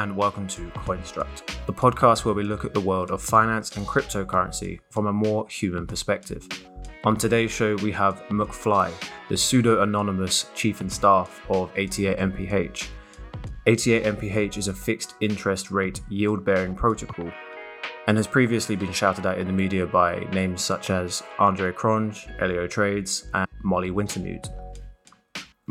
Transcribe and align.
And 0.00 0.16
welcome 0.16 0.46
to 0.46 0.70
Coinstruct, 0.70 1.66
the 1.66 1.74
podcast 1.74 2.24
where 2.24 2.32
we 2.32 2.42
look 2.42 2.64
at 2.64 2.72
the 2.72 2.80
world 2.80 3.10
of 3.10 3.20
finance 3.20 3.76
and 3.76 3.86
cryptocurrency 3.86 4.80
from 4.88 5.08
a 5.08 5.12
more 5.12 5.46
human 5.46 5.86
perspective. 5.86 6.48
On 7.04 7.18
today's 7.18 7.50
show, 7.50 7.76
we 7.76 7.92
have 7.92 8.22
McFly, 8.30 8.90
the 9.28 9.36
pseudo 9.36 9.82
anonymous 9.82 10.46
chief 10.54 10.80
and 10.80 10.90
staff 10.90 11.42
of 11.50 11.70
88 11.76 12.16
MPH. 12.16 12.86
88 13.66 14.04
MPH 14.16 14.56
is 14.56 14.68
a 14.68 14.72
fixed 14.72 15.16
interest 15.20 15.70
rate 15.70 16.00
yield 16.08 16.46
bearing 16.46 16.74
protocol 16.74 17.30
and 18.06 18.16
has 18.16 18.26
previously 18.26 18.76
been 18.76 18.92
shouted 18.92 19.26
at 19.26 19.36
in 19.36 19.48
the 19.48 19.52
media 19.52 19.86
by 19.86 20.20
names 20.32 20.64
such 20.64 20.88
as 20.88 21.22
Andre 21.38 21.72
Cronje, 21.72 22.40
Elio 22.40 22.66
Trades, 22.66 23.28
and 23.34 23.46
Molly 23.62 23.90
Wintermute. 23.90 24.48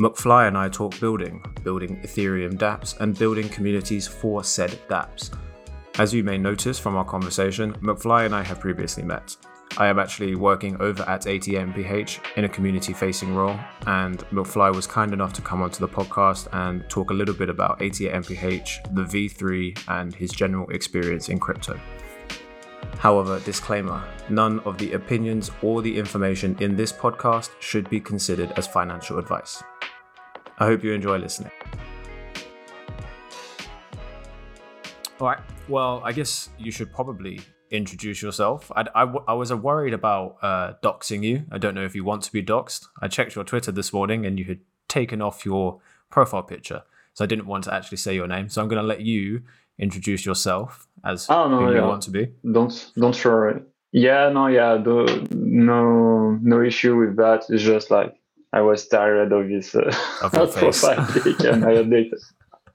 McFly 0.00 0.48
and 0.48 0.56
I 0.56 0.70
talk 0.70 0.98
building, 0.98 1.44
building 1.62 1.98
Ethereum 1.98 2.54
dApps, 2.54 2.98
and 3.00 3.18
building 3.18 3.50
communities 3.50 4.08
for 4.08 4.42
said 4.42 4.70
dApps. 4.88 5.36
As 5.98 6.14
you 6.14 6.24
may 6.24 6.38
notice 6.38 6.78
from 6.78 6.96
our 6.96 7.04
conversation, 7.04 7.74
McFly 7.82 8.24
and 8.24 8.34
I 8.34 8.42
have 8.42 8.60
previously 8.60 9.02
met. 9.02 9.36
I 9.76 9.88
am 9.88 9.98
actually 9.98 10.36
working 10.36 10.80
over 10.80 11.02
at 11.02 11.26
88 11.26 11.74
MPH 11.74 12.20
in 12.38 12.44
a 12.44 12.48
community 12.48 12.94
facing 12.94 13.34
role, 13.34 13.60
and 13.86 14.20
McFly 14.30 14.74
was 14.74 14.86
kind 14.86 15.12
enough 15.12 15.34
to 15.34 15.42
come 15.42 15.60
onto 15.60 15.80
the 15.80 15.88
podcast 15.88 16.48
and 16.52 16.88
talk 16.88 17.10
a 17.10 17.14
little 17.14 17.34
bit 17.34 17.50
about 17.50 17.82
88 17.82 18.24
MPH, 18.24 18.94
the 18.94 19.02
V3, 19.02 19.84
and 19.88 20.14
his 20.14 20.30
general 20.30 20.66
experience 20.70 21.28
in 21.28 21.38
crypto. 21.38 21.78
However, 22.98 23.40
disclaimer 23.40 24.02
none 24.28 24.60
of 24.60 24.78
the 24.78 24.92
opinions 24.92 25.50
or 25.62 25.82
the 25.82 25.98
information 25.98 26.56
in 26.60 26.76
this 26.76 26.92
podcast 26.92 27.50
should 27.60 27.88
be 27.90 28.00
considered 28.00 28.52
as 28.56 28.66
financial 28.66 29.18
advice. 29.18 29.62
I 30.58 30.66
hope 30.66 30.84
you 30.84 30.92
enjoy 30.92 31.16
listening. 31.18 31.50
All 35.20 35.26
right. 35.26 35.38
Well, 35.68 36.02
I 36.04 36.12
guess 36.12 36.50
you 36.58 36.70
should 36.70 36.92
probably 36.92 37.40
introduce 37.70 38.22
yourself. 38.22 38.70
I, 38.74 38.86
I, 38.94 39.02
I 39.28 39.32
was 39.34 39.52
worried 39.52 39.94
about 39.94 40.36
uh, 40.42 40.72
doxing 40.82 41.22
you. 41.22 41.44
I 41.50 41.58
don't 41.58 41.74
know 41.74 41.84
if 41.84 41.94
you 41.94 42.04
want 42.04 42.22
to 42.24 42.32
be 42.32 42.42
doxed. 42.42 42.86
I 43.00 43.08
checked 43.08 43.34
your 43.34 43.44
Twitter 43.44 43.72
this 43.72 43.92
morning 43.92 44.26
and 44.26 44.38
you 44.38 44.44
had 44.46 44.60
taken 44.88 45.22
off 45.22 45.44
your 45.44 45.80
profile 46.10 46.42
picture. 46.42 46.82
So 47.14 47.24
I 47.24 47.26
didn't 47.26 47.46
want 47.46 47.64
to 47.64 47.74
actually 47.74 47.98
say 47.98 48.14
your 48.14 48.26
name. 48.26 48.48
So 48.48 48.62
I'm 48.62 48.68
going 48.68 48.80
to 48.80 48.86
let 48.86 49.00
you 49.00 49.42
introduce 49.80 50.24
yourself 50.24 50.86
as 51.04 51.26
oh, 51.28 51.48
no, 51.48 51.60
who 51.60 51.72
yeah. 51.72 51.80
you 51.80 51.86
want 51.86 52.02
to 52.02 52.10
be. 52.10 52.28
Don't 52.52 52.92
don't 52.96 53.24
worry. 53.24 53.62
Yeah, 53.92 54.28
no, 54.28 54.46
yeah, 54.46 54.76
the, 54.76 55.28
no 55.32 56.38
no 56.40 56.62
issue 56.62 56.96
with 56.96 57.16
that. 57.16 57.46
It's 57.48 57.64
just 57.64 57.90
like 57.90 58.14
I 58.52 58.60
was 58.60 58.86
tired 58.86 59.32
of 59.32 59.48
this 59.48 59.74
uh, 59.74 59.92
of 60.22 60.54
profile 60.54 61.08
pic 61.12 61.40
and 61.40 61.64
I 61.64 61.74
updated. 61.82 62.20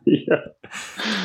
Yeah. 0.05 0.35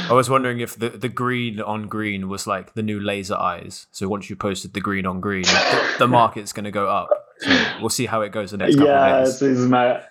I 0.08 0.14
was 0.14 0.30
wondering 0.30 0.60
if 0.60 0.74
the, 0.76 0.88
the 0.88 1.08
green 1.08 1.60
on 1.60 1.86
green 1.86 2.28
was 2.28 2.46
like 2.46 2.74
the 2.74 2.82
new 2.82 2.98
laser 2.98 3.34
eyes. 3.34 3.86
So 3.90 4.08
once 4.08 4.30
you 4.30 4.36
posted 4.36 4.72
the 4.72 4.80
green 4.80 5.04
on 5.04 5.20
green, 5.20 5.42
the, 5.42 5.94
the 5.98 6.08
market's 6.20 6.52
going 6.52 6.64
to 6.64 6.70
go 6.70 6.88
up. 6.88 7.10
So 7.40 7.50
we'll 7.80 7.90
see 7.90 8.06
how 8.06 8.22
it 8.22 8.32
goes 8.32 8.52
the 8.52 8.56
next 8.56 8.76
couple 8.76 8.88
yeah, 8.88 9.16
of 9.16 9.24
days. 9.26 9.42
Yeah, 9.42 9.48
this 9.48 9.58
is 9.58 9.66
my 9.66 10.02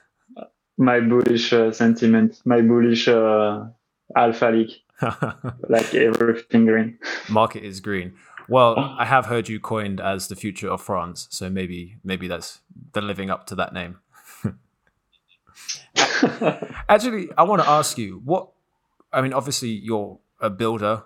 my 0.77 0.99
bullish 0.99 1.51
uh, 1.51 1.71
sentiment, 1.71 2.41
my 2.45 2.61
bullish 2.61 3.07
uh, 3.07 3.65
alpha 4.15 4.47
leak, 4.47 4.71
like 5.69 5.93
everything 5.93 6.65
green. 6.65 6.99
Market 7.29 7.63
is 7.63 7.79
green. 7.79 8.13
Well, 8.47 8.95
I 8.97 9.05
have 9.05 9.27
heard 9.27 9.47
you 9.47 9.59
coined 9.59 10.01
as 10.01 10.27
the 10.27 10.35
future 10.35 10.69
of 10.69 10.81
France, 10.81 11.27
so 11.29 11.49
maybe 11.49 11.97
maybe 12.03 12.27
that's 12.27 12.59
the 12.93 13.01
living 13.01 13.29
up 13.29 13.45
to 13.47 13.55
that 13.55 13.73
name. 13.73 13.99
Actually, 16.89 17.29
I 17.37 17.43
want 17.43 17.61
to 17.61 17.69
ask 17.69 17.97
you 17.97 18.21
what. 18.23 18.49
I 19.11 19.21
mean, 19.21 19.33
obviously, 19.33 19.69
you're 19.69 20.19
a 20.39 20.49
builder 20.49 21.03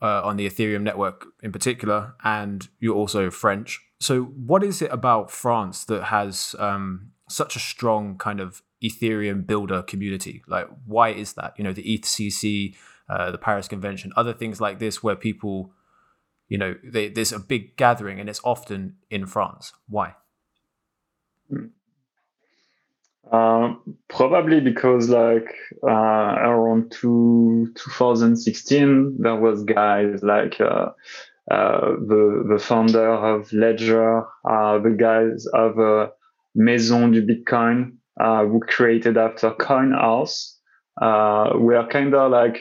uh, 0.00 0.22
on 0.22 0.36
the 0.36 0.48
Ethereum 0.48 0.82
network 0.82 1.26
in 1.42 1.52
particular, 1.52 2.14
and 2.24 2.68
you're 2.80 2.94
also 2.94 3.30
French. 3.30 3.80
So, 4.00 4.22
what 4.22 4.62
is 4.62 4.80
it 4.82 4.92
about 4.92 5.30
France 5.30 5.84
that 5.84 6.04
has 6.04 6.54
um, 6.58 7.10
such 7.28 7.56
a 7.56 7.58
strong 7.58 8.16
kind 8.16 8.40
of 8.40 8.62
Ethereum 8.82 9.46
builder 9.46 9.82
community? 9.82 10.42
Like, 10.46 10.68
why 10.86 11.10
is 11.10 11.34
that? 11.34 11.54
You 11.58 11.64
know, 11.64 11.72
the 11.72 11.82
EthCC, 11.82 12.76
uh, 13.08 13.30
the 13.30 13.38
Paris 13.38 13.68
Convention, 13.68 14.12
other 14.16 14.32
things 14.32 14.60
like 14.60 14.78
this, 14.78 15.02
where 15.02 15.16
people, 15.16 15.72
you 16.48 16.58
know, 16.58 16.74
they, 16.84 17.08
there's 17.08 17.32
a 17.32 17.38
big 17.38 17.76
gathering, 17.76 18.20
and 18.20 18.28
it's 18.28 18.40
often 18.44 18.96
in 19.10 19.26
France. 19.26 19.72
Why? 19.88 20.14
Um, 23.30 23.96
probably 24.08 24.60
because 24.60 25.08
like 25.10 25.54
uh, 25.82 25.90
around 25.90 26.90
two, 26.92 27.72
2016 27.74 29.16
there 29.18 29.36
was 29.36 29.64
guys 29.64 30.22
like 30.22 30.58
uh, 30.60 30.90
uh, 31.50 31.90
the 32.06 32.46
the 32.48 32.58
founder 32.58 33.12
of 33.12 33.52
Ledger, 33.52 34.24
uh, 34.48 34.78
the 34.78 34.96
guys 34.98 35.46
of 35.52 36.10
Maison 36.54 37.10
du 37.10 37.26
Bitcoin, 37.26 37.96
who 38.18 38.60
created 38.60 39.18
after 39.18 39.50
Coin 39.50 39.92
House. 41.00 41.54
we 41.58 41.74
are 41.74 41.88
kind 41.88 42.14
of 42.14 42.30
like 42.30 42.60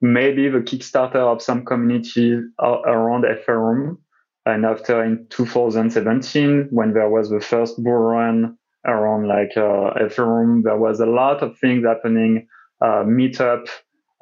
maybe 0.00 0.48
the 0.48 0.58
Kickstarter 0.58 1.16
of 1.16 1.42
some 1.42 1.64
community 1.64 2.38
around 2.60 3.24
Ethereum. 3.24 3.98
And 4.46 4.64
after 4.64 5.04
in 5.04 5.26
2017, 5.28 6.68
when 6.70 6.94
there 6.94 7.10
was 7.10 7.28
the 7.28 7.40
first 7.40 7.82
bull 7.82 7.92
run 7.92 8.56
around 8.86 9.28
like 9.28 9.56
uh, 9.56 9.94
Ethereum. 10.00 10.62
There 10.62 10.76
was 10.76 11.00
a 11.00 11.06
lot 11.06 11.42
of 11.42 11.58
things 11.58 11.84
happening, 11.84 12.46
uh, 12.80 13.04
meetup, 13.04 13.68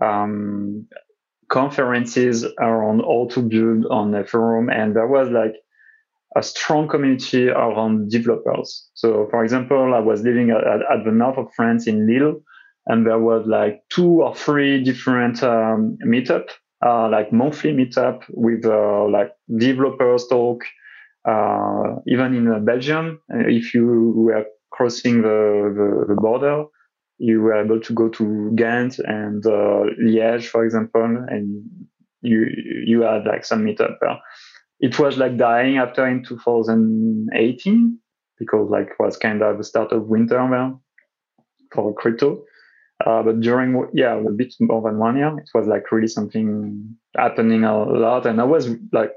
um, 0.03 0.87
conferences 1.49 2.45
around 2.59 3.01
how 3.01 3.29
to 3.33 3.41
build 3.41 3.87
on 3.87 4.13
Ethereum, 4.13 4.73
and 4.73 4.95
there 4.95 5.07
was 5.07 5.31
like 5.31 5.55
a 6.37 6.43
strong 6.43 6.89
community 6.89 7.49
around 7.49 8.11
developers. 8.11 8.89
So, 8.95 9.29
for 9.31 9.43
example, 9.43 9.95
I 9.95 10.01
was 10.01 10.23
living 10.23 10.51
at, 10.51 10.59
at 10.65 11.05
the 11.05 11.11
north 11.11 11.39
of 11.39 11.47
France 11.55 11.87
in 11.87 12.07
Lille, 12.07 12.41
and 12.87 13.07
there 13.07 13.19
was 13.19 13.47
like 13.47 13.83
two 13.91 14.23
or 14.23 14.35
three 14.35 14.83
different 14.83 15.43
um, 15.43 15.99
meetup, 16.07 16.49
uh, 16.85 17.09
like 17.09 17.33
monthly 17.33 17.73
meetup 17.73 18.25
with 18.31 18.65
uh, 18.65 19.09
like 19.09 19.33
developers 19.59 20.27
talk, 20.29 20.63
uh, 21.29 21.97
even 22.07 22.35
in 22.35 22.49
uh, 22.49 22.59
Belgium, 22.61 23.21
uh, 23.33 23.47
if 23.47 23.75
you 23.75 24.13
were 24.17 24.45
crossing 24.71 25.23
the, 25.23 25.73
the, 25.77 26.15
the, 26.15 26.21
border, 26.21 26.65
you 27.19 27.41
were 27.41 27.55
able 27.55 27.81
to 27.81 27.93
go 27.93 28.09
to 28.09 28.53
Ghent 28.55 28.99
and 29.01 29.43
Liège, 29.43 30.47
for 30.47 30.65
example, 30.65 31.03
and 31.29 31.65
you 32.23 32.47
you 32.87 33.03
had 33.03 33.25
like 33.27 33.45
some 33.45 33.65
meetup 33.65 33.97
there. 34.01 34.19
It 34.81 34.99
was 34.99 35.19
like 35.19 35.37
dying 35.37 35.79
after 35.79 36.07
in 36.07 36.25
2018 36.25 37.99
because 38.39 38.71
like 38.71 38.99
was 38.99 39.17
kind 39.17 39.43
of 39.43 39.59
the 39.59 39.65
start 39.65 39.93
of 39.93 40.07
winter 40.07 40.39
for 41.75 41.95
crypto. 41.95 42.45
Uh, 43.05 43.23
but 43.23 43.41
during 43.41 43.89
yeah 43.93 44.15
a 44.15 44.31
bit 44.31 44.55
more 44.61 44.83
than 44.83 44.99
one 44.99 45.17
year, 45.17 45.37
it 45.39 45.49
was 45.55 45.67
like 45.67 45.91
really 45.93 46.09
something 46.09 46.97
happening 47.17 47.65
a 47.65 47.85
lot, 47.85 48.27
and 48.27 48.41
I 48.41 48.45
was 48.45 48.69
like 48.93 49.13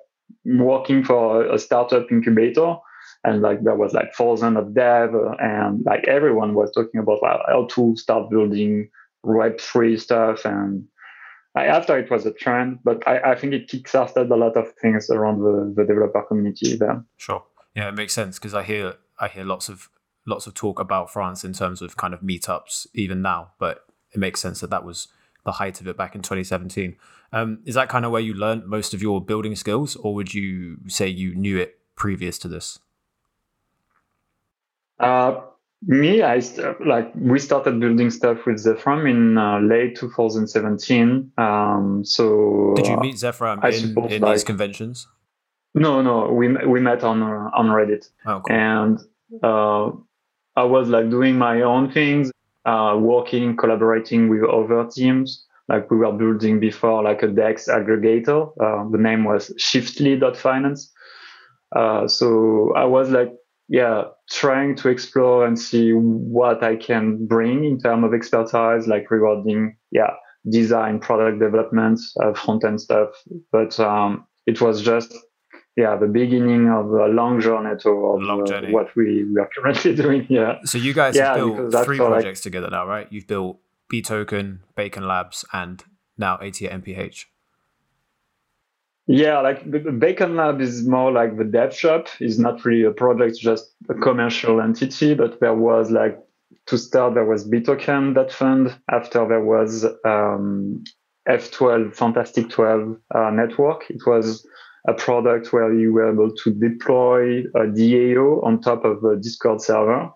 working 0.45 1.03
for 1.03 1.45
a 1.45 1.57
startup 1.57 2.11
incubator 2.11 2.75
and 3.23 3.41
like 3.41 3.63
there 3.63 3.75
was 3.75 3.93
like 3.93 4.13
thousands 4.15 4.57
of 4.57 4.73
dev 4.73 5.13
and 5.39 5.83
like 5.85 6.07
everyone 6.07 6.53
was 6.53 6.71
talking 6.71 6.99
about 6.99 7.19
how 7.21 7.67
to 7.69 7.95
start 7.95 8.29
building 8.29 8.89
web3 9.25 9.99
stuff 9.99 10.45
and 10.45 10.85
after 11.55 11.97
it 11.97 12.09
was 12.09 12.25
a 12.25 12.31
trend 12.31 12.79
but 12.83 13.05
I, 13.07 13.31
I 13.31 13.35
think 13.35 13.53
it 13.53 13.67
kickstarted 13.67 14.31
a 14.31 14.35
lot 14.35 14.55
of 14.55 14.73
things 14.81 15.09
around 15.09 15.39
the, 15.39 15.73
the 15.75 15.85
developer 15.85 16.21
community 16.23 16.75
there 16.75 17.03
sure 17.17 17.43
yeah 17.75 17.89
it 17.89 17.95
makes 17.95 18.13
sense 18.13 18.39
because 18.39 18.53
i 18.53 18.63
hear 18.63 18.95
i 19.19 19.27
hear 19.27 19.43
lots 19.43 19.69
of 19.69 19.89
lots 20.25 20.47
of 20.47 20.53
talk 20.53 20.79
about 20.79 21.11
france 21.11 21.43
in 21.43 21.53
terms 21.53 21.81
of 21.81 21.97
kind 21.97 22.13
of 22.13 22.21
meetups 22.21 22.87
even 22.93 23.21
now 23.21 23.51
but 23.59 23.85
it 24.13 24.19
makes 24.19 24.39
sense 24.39 24.59
that 24.61 24.69
that 24.69 24.83
was 24.83 25.07
the 25.43 25.53
height 25.53 25.81
of 25.81 25.87
it 25.87 25.97
back 25.97 26.15
in 26.15 26.21
2017. 26.21 26.95
Um, 27.33 27.59
is 27.65 27.75
that 27.75 27.89
kind 27.89 28.05
of 28.05 28.11
where 28.11 28.21
you 28.21 28.33
learned 28.33 28.65
most 28.65 28.93
of 28.93 29.01
your 29.01 29.23
building 29.23 29.55
skills, 29.55 29.95
or 29.95 30.13
would 30.13 30.33
you 30.33 30.77
say 30.87 31.07
you 31.07 31.33
knew 31.35 31.57
it 31.57 31.79
previous 31.95 32.37
to 32.39 32.47
this? 32.47 32.79
Uh, 34.99 35.41
me, 35.83 36.21
I 36.21 36.39
st- 36.39 36.85
like 36.85 37.11
we 37.15 37.39
started 37.39 37.79
building 37.79 38.09
stuff 38.09 38.45
with 38.45 38.63
Zefram 38.63 39.09
in 39.09 39.37
uh, 39.37 39.59
late 39.59 39.95
2017. 39.97 41.31
Um, 41.37 42.03
so 42.05 42.73
did 42.75 42.87
you 42.87 42.97
meet 42.97 43.15
Zefram 43.15 43.63
in, 43.63 44.11
in 44.11 44.21
like, 44.21 44.35
these 44.35 44.43
conventions? 44.43 45.07
No, 45.73 46.01
no, 46.01 46.31
we 46.31 46.49
we 46.65 46.79
met 46.79 47.03
on 47.03 47.23
uh, 47.23 47.49
on 47.53 47.67
Reddit, 47.67 48.09
oh, 48.25 48.41
cool. 48.41 48.55
and 48.55 48.99
uh, 49.41 49.91
I 50.55 50.63
was 50.63 50.89
like 50.89 51.09
doing 51.09 51.37
my 51.37 51.61
own 51.61 51.91
things 51.91 52.31
uh, 52.65 52.97
working, 52.99 53.55
collaborating 53.55 54.29
with 54.29 54.43
other 54.43 54.87
teams. 54.87 55.45
Like 55.67 55.89
we 55.89 55.97
were 55.97 56.11
building 56.11 56.59
before, 56.59 57.03
like 57.03 57.23
a 57.23 57.27
DEX 57.27 57.67
aggregator. 57.69 58.51
Uh, 58.59 58.89
the 58.89 58.97
name 58.97 59.23
was 59.23 59.53
Shiftly.finance. 59.57 60.91
Uh, 61.73 62.07
so 62.07 62.73
I 62.75 62.83
was 62.83 63.09
like, 63.09 63.31
yeah, 63.71 64.03
trying 64.29 64.75
to 64.75 64.89
explore 64.89 65.47
and 65.47 65.57
see 65.57 65.93
what 65.93 66.61
I 66.61 66.75
can 66.75 67.25
bring 67.25 67.63
in 67.63 67.79
terms 67.79 68.03
of 68.03 68.13
expertise, 68.13 68.85
like 68.85 69.09
rewarding, 69.09 69.77
yeah, 69.91 70.11
design, 70.49 70.99
product 70.99 71.39
development, 71.39 72.01
uh, 72.21 72.33
front 72.33 72.65
end 72.65 72.81
stuff. 72.81 73.11
But 73.49 73.79
um, 73.79 74.27
it 74.45 74.59
was 74.59 74.81
just 74.81 75.15
yeah 75.77 75.95
the 75.95 76.07
beginning 76.07 76.67
of 76.67 76.87
a 76.91 77.07
long 77.07 77.39
journey 77.39 77.77
towards 77.79 78.25
long 78.25 78.45
journey. 78.45 78.67
Uh, 78.67 78.71
what 78.71 78.93
we, 78.97 79.23
we 79.23 79.39
are 79.39 79.49
currently 79.57 79.95
doing. 80.03 80.27
Yeah. 80.29 80.57
So 80.65 80.77
you 80.77 80.93
guys 80.93 81.15
yeah, 81.15 81.37
have 81.37 81.71
built 81.71 81.85
three 81.85 81.97
projects 81.97 82.39
like, 82.39 82.43
together 82.43 82.69
now, 82.69 82.85
right? 82.85 83.07
You've 83.09 83.27
built 83.27 83.57
BToken, 83.91 84.59
Bacon 84.75 85.07
Labs, 85.07 85.45
and 85.53 85.81
now 86.17 86.37
88 86.41 86.83
MPH. 86.83 87.25
Yeah, 89.11 89.41
like 89.41 89.69
Bacon 89.99 90.37
Lab 90.37 90.61
is 90.61 90.87
more 90.87 91.11
like 91.11 91.37
the 91.37 91.43
dev 91.43 91.75
shop. 91.75 92.07
It's 92.21 92.37
not 92.37 92.63
really 92.63 92.85
a 92.85 92.91
project, 92.91 93.37
just 93.37 93.75
a 93.89 93.93
commercial 93.93 94.61
entity. 94.61 95.15
But 95.15 95.41
there 95.41 95.53
was 95.53 95.91
like 95.91 96.17
to 96.67 96.77
start, 96.77 97.15
there 97.15 97.25
was 97.25 97.45
BToken.fund. 97.45 98.77
After 98.89 99.27
there 99.27 99.43
was 99.43 99.83
um, 100.05 100.85
F12, 101.27 101.93
Fantastic 101.93 102.49
12 102.49 102.95
uh, 103.13 103.31
network. 103.31 103.89
It 103.89 104.01
was 104.07 104.47
a 104.87 104.93
product 104.93 105.51
where 105.51 105.73
you 105.73 105.91
were 105.91 106.09
able 106.09 106.33
to 106.33 106.53
deploy 106.53 107.41
a 107.53 107.67
DAO 107.67 108.41
on 108.45 108.61
top 108.61 108.85
of 108.85 109.03
a 109.03 109.17
Discord 109.17 109.59
server. 109.59 110.09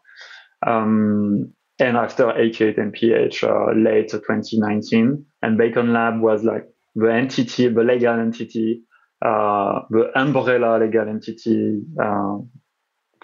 Um, 0.66 1.52
and 1.80 1.98
after 1.98 2.32
88 2.32 2.78
MPH, 2.78 3.44
uh, 3.44 3.78
late 3.78 4.10
2019, 4.10 5.26
and 5.42 5.58
Bacon 5.58 5.92
Lab 5.92 6.22
was 6.22 6.46
like 6.46 6.66
the 6.96 7.14
entity, 7.14 7.68
the 7.68 7.84
legal 7.84 8.20
entity, 8.20 8.84
uh, 9.22 9.82
the 9.90 10.12
umbrella 10.16 10.84
legal 10.84 11.08
entity 11.08 11.82
uh, 12.02 12.38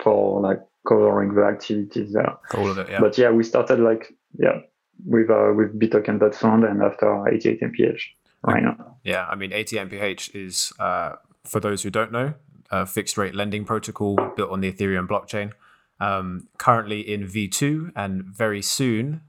for 0.04 0.42
like 0.42 0.60
covering 0.88 1.34
the 1.34 1.44
activities 1.44 2.14
there. 2.14 2.38
All 2.56 2.70
of 2.70 2.78
it, 2.78 2.90
yeah. 2.90 3.00
But 3.00 3.18
yeah, 3.18 3.32
we 3.32 3.44
started 3.44 3.80
like 3.80 4.14
yeah 4.38 4.60
with 5.06 5.30
uh, 5.30 5.54
with 5.56 6.36
Fund, 6.36 6.64
and 6.64 6.82
after 6.82 7.28
88 7.28 7.62
MPH 7.62 8.02
right 8.44 8.64
now. 8.64 8.98
Yeah, 9.04 9.26
I 9.26 9.36
mean 9.36 9.54
88 9.54 9.90
MPH 9.90 10.36
is 10.36 10.74
uh, 10.80 11.14
for 11.46 11.60
those 11.60 11.84
who 11.84 11.90
don't 11.90 12.12
know, 12.12 12.34
a 12.70 12.86
fixed 12.86 13.18
rate 13.18 13.36
lending 13.36 13.66
protocol 13.66 14.18
built 14.36 14.52
on 14.52 14.62
the 14.62 14.72
Ethereum 14.72 15.08
blockchain. 15.08 15.52
Um, 16.00 16.48
currently 16.58 17.02
in 17.02 17.28
V2, 17.28 17.92
and 17.96 18.24
very 18.24 18.64
soon, 18.64 19.22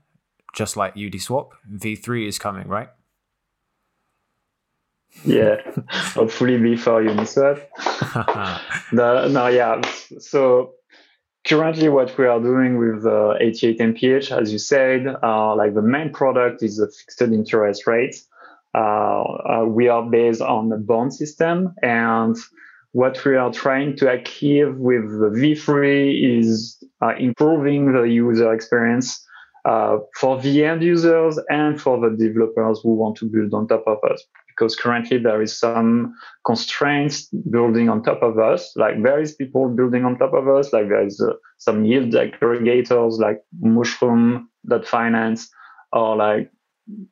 just 0.55 0.75
like 0.75 0.95
Uniswap, 0.95 1.51
V3 1.71 2.27
is 2.27 2.39
coming, 2.39 2.67
right? 2.67 2.89
Yeah, 5.25 5.57
hopefully 5.91 6.59
before 6.59 7.03
Uniswap. 7.03 7.63
no, 8.93 9.29
no, 9.29 9.47
yeah. 9.47 9.81
So 10.19 10.75
currently, 11.47 11.89
what 11.89 12.17
we 12.19 12.27
are 12.27 12.41
doing 12.41 12.79
with 12.79 13.07
uh, 13.07 13.35
88 13.41 13.79
MPH, 13.79 14.41
as 14.41 14.53
you 14.53 14.59
said, 14.59 15.07
uh, 15.23 15.55
like 15.55 15.75
the 15.75 15.83
main 15.83 16.13
product 16.13 16.63
is 16.63 16.79
a 16.79 16.87
fixed 16.87 17.23
interest 17.23 17.87
rate. 17.87 18.17
Uh, 18.75 19.23
uh, 19.23 19.65
we 19.69 19.89
are 19.89 20.03
based 20.03 20.41
on 20.41 20.71
the 20.71 20.79
bond 20.79 21.13
system 21.13 21.75
and 21.83 22.37
what 22.93 23.23
we 23.25 23.37
are 23.37 23.53
trying 23.53 23.97
to 23.97 24.11
achieve 24.11 24.77
with 24.77 25.03
the 25.03 25.31
V3 25.35 26.39
is 26.39 26.83
uh, 27.03 27.15
improving 27.19 27.93
the 27.93 28.03
user 28.03 28.53
experience 28.53 29.23
uh, 29.65 29.99
for 30.19 30.41
the 30.41 30.65
end 30.65 30.83
users 30.83 31.39
and 31.49 31.81
for 31.81 32.01
the 32.01 32.17
developers 32.17 32.81
who 32.83 32.95
want 32.95 33.17
to 33.17 33.27
build 33.27 33.53
on 33.55 33.69
top 33.69 33.85
of 33.87 33.99
us. 34.11 34.25
Because 34.53 34.77
currently 34.77 35.19
there 35.19 35.43
is 35.43 35.59
some 35.59 36.15
constraints 36.45 37.29
building 37.51 37.89
on 37.89 38.03
top 38.03 38.23
of 38.23 38.39
us, 38.39 38.73
like 38.77 39.03
various 39.03 39.35
people 39.35 39.69
building 39.69 40.05
on 40.05 40.19
top 40.19 40.35
of 40.35 40.49
us, 40.49 40.73
like 40.73 40.89
there 40.89 41.07
is 41.07 41.21
uh, 41.21 41.33
some 41.59 41.85
yield 41.85 42.13
aggregators 42.13 43.19
like 43.19 43.41
Mushroom, 43.61 44.49
Finance, 44.85 45.51
or 45.93 46.17
like 46.17 46.51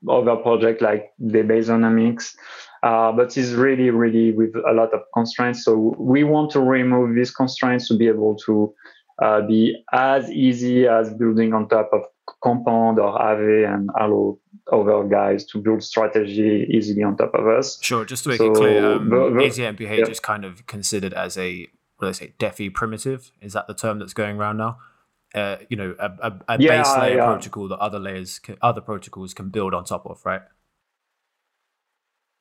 other 0.08 0.36
project 0.36 0.82
like 0.82 1.10
the 1.18 1.38
Basonomics, 1.38 2.34
uh, 2.82 3.12
but 3.12 3.36
it's 3.36 3.50
really, 3.50 3.90
really 3.90 4.32
with 4.32 4.54
a 4.68 4.72
lot 4.72 4.92
of 4.92 5.00
constraints. 5.14 5.64
So 5.64 5.94
we 5.98 6.24
want 6.24 6.50
to 6.52 6.60
remove 6.60 7.14
these 7.14 7.30
constraints 7.30 7.88
to 7.88 7.96
be 7.96 8.08
able 8.08 8.36
to 8.46 8.74
uh, 9.22 9.42
be 9.42 9.76
as 9.92 10.30
easy 10.30 10.86
as 10.86 11.12
building 11.14 11.52
on 11.52 11.68
top 11.68 11.90
of 11.92 12.02
Compound 12.42 12.98
or 12.98 13.18
Aave 13.18 13.72
and 13.72 13.90
allow 13.98 14.38
other 14.72 15.04
guys 15.04 15.44
to 15.46 15.58
build 15.58 15.82
strategy 15.82 16.66
easily 16.70 17.02
on 17.02 17.16
top 17.16 17.34
of 17.34 17.46
us. 17.46 17.78
Sure, 17.82 18.04
just 18.04 18.24
to 18.24 18.30
make 18.30 18.38
so 18.38 18.52
it 18.52 18.54
clear, 18.54 18.92
um, 18.92 19.40
88 19.40 19.76
MPH 19.76 19.98
yeah. 19.98 20.06
is 20.06 20.20
kind 20.20 20.44
of 20.44 20.66
considered 20.66 21.14
as 21.14 21.36
a, 21.36 21.68
what 21.96 22.06
do 22.06 22.08
I 22.08 22.12
say, 22.12 22.34
DeFi 22.38 22.70
primitive. 22.70 23.32
Is 23.40 23.52
that 23.52 23.66
the 23.66 23.74
term 23.74 23.98
that's 23.98 24.14
going 24.14 24.36
around 24.36 24.56
now? 24.56 24.78
uh, 25.34 25.56
you 25.68 25.76
know 25.76 25.94
a, 25.98 26.10
a, 26.22 26.32
a 26.48 26.60
yeah, 26.60 26.82
base 26.82 26.96
layer 26.98 27.16
yeah. 27.16 27.24
protocol 27.24 27.68
that 27.68 27.78
other 27.78 27.98
layers 27.98 28.38
can, 28.38 28.56
other 28.62 28.80
protocols 28.80 29.34
can 29.34 29.48
build 29.48 29.74
on 29.74 29.84
top 29.84 30.06
of 30.06 30.24
right 30.24 30.42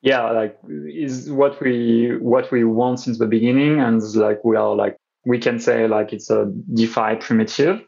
yeah 0.02 0.30
like 0.30 0.58
is 0.86 1.30
what 1.30 1.60
we 1.60 2.16
what 2.20 2.50
we 2.50 2.64
want 2.64 2.98
since 2.98 3.18
the 3.18 3.26
beginning 3.26 3.80
and 3.80 4.02
like 4.14 4.44
we 4.44 4.56
are 4.56 4.74
like 4.74 4.96
we 5.24 5.38
can 5.38 5.60
say 5.60 5.86
like 5.86 6.12
it's 6.12 6.30
a 6.30 6.46
defi 6.74 7.16
primitive 7.20 7.82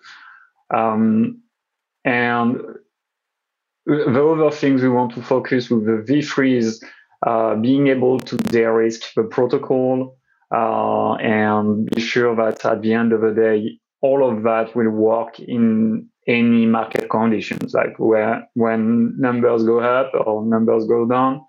um, 0.72 1.40
and 2.04 2.60
the 3.86 4.24
other 4.24 4.50
things 4.50 4.82
we 4.82 4.88
want 4.88 5.14
to 5.14 5.22
focus 5.22 5.70
with 5.70 5.84
the 5.84 6.04
v3 6.12 6.56
is 6.56 6.82
uh, 7.26 7.54
being 7.56 7.88
able 7.88 8.18
to 8.18 8.36
de-risk 8.36 9.14
the 9.14 9.22
protocol 9.22 10.16
uh, 10.52 11.14
and 11.14 11.88
be 11.90 12.00
sure 12.00 12.34
that 12.36 12.64
at 12.64 12.82
the 12.82 12.92
end 12.92 13.12
of 13.12 13.20
the 13.20 13.32
day 13.32 13.78
all 14.00 14.28
of 14.28 14.42
that 14.42 14.74
will 14.74 14.90
work 14.90 15.38
in 15.38 16.08
any 16.26 16.66
market 16.66 17.08
conditions, 17.10 17.74
like 17.74 17.98
where 17.98 18.46
when 18.54 19.18
numbers 19.18 19.64
go 19.64 19.80
up 19.80 20.12
or 20.26 20.44
numbers 20.44 20.84
go 20.86 21.06
down, 21.06 21.44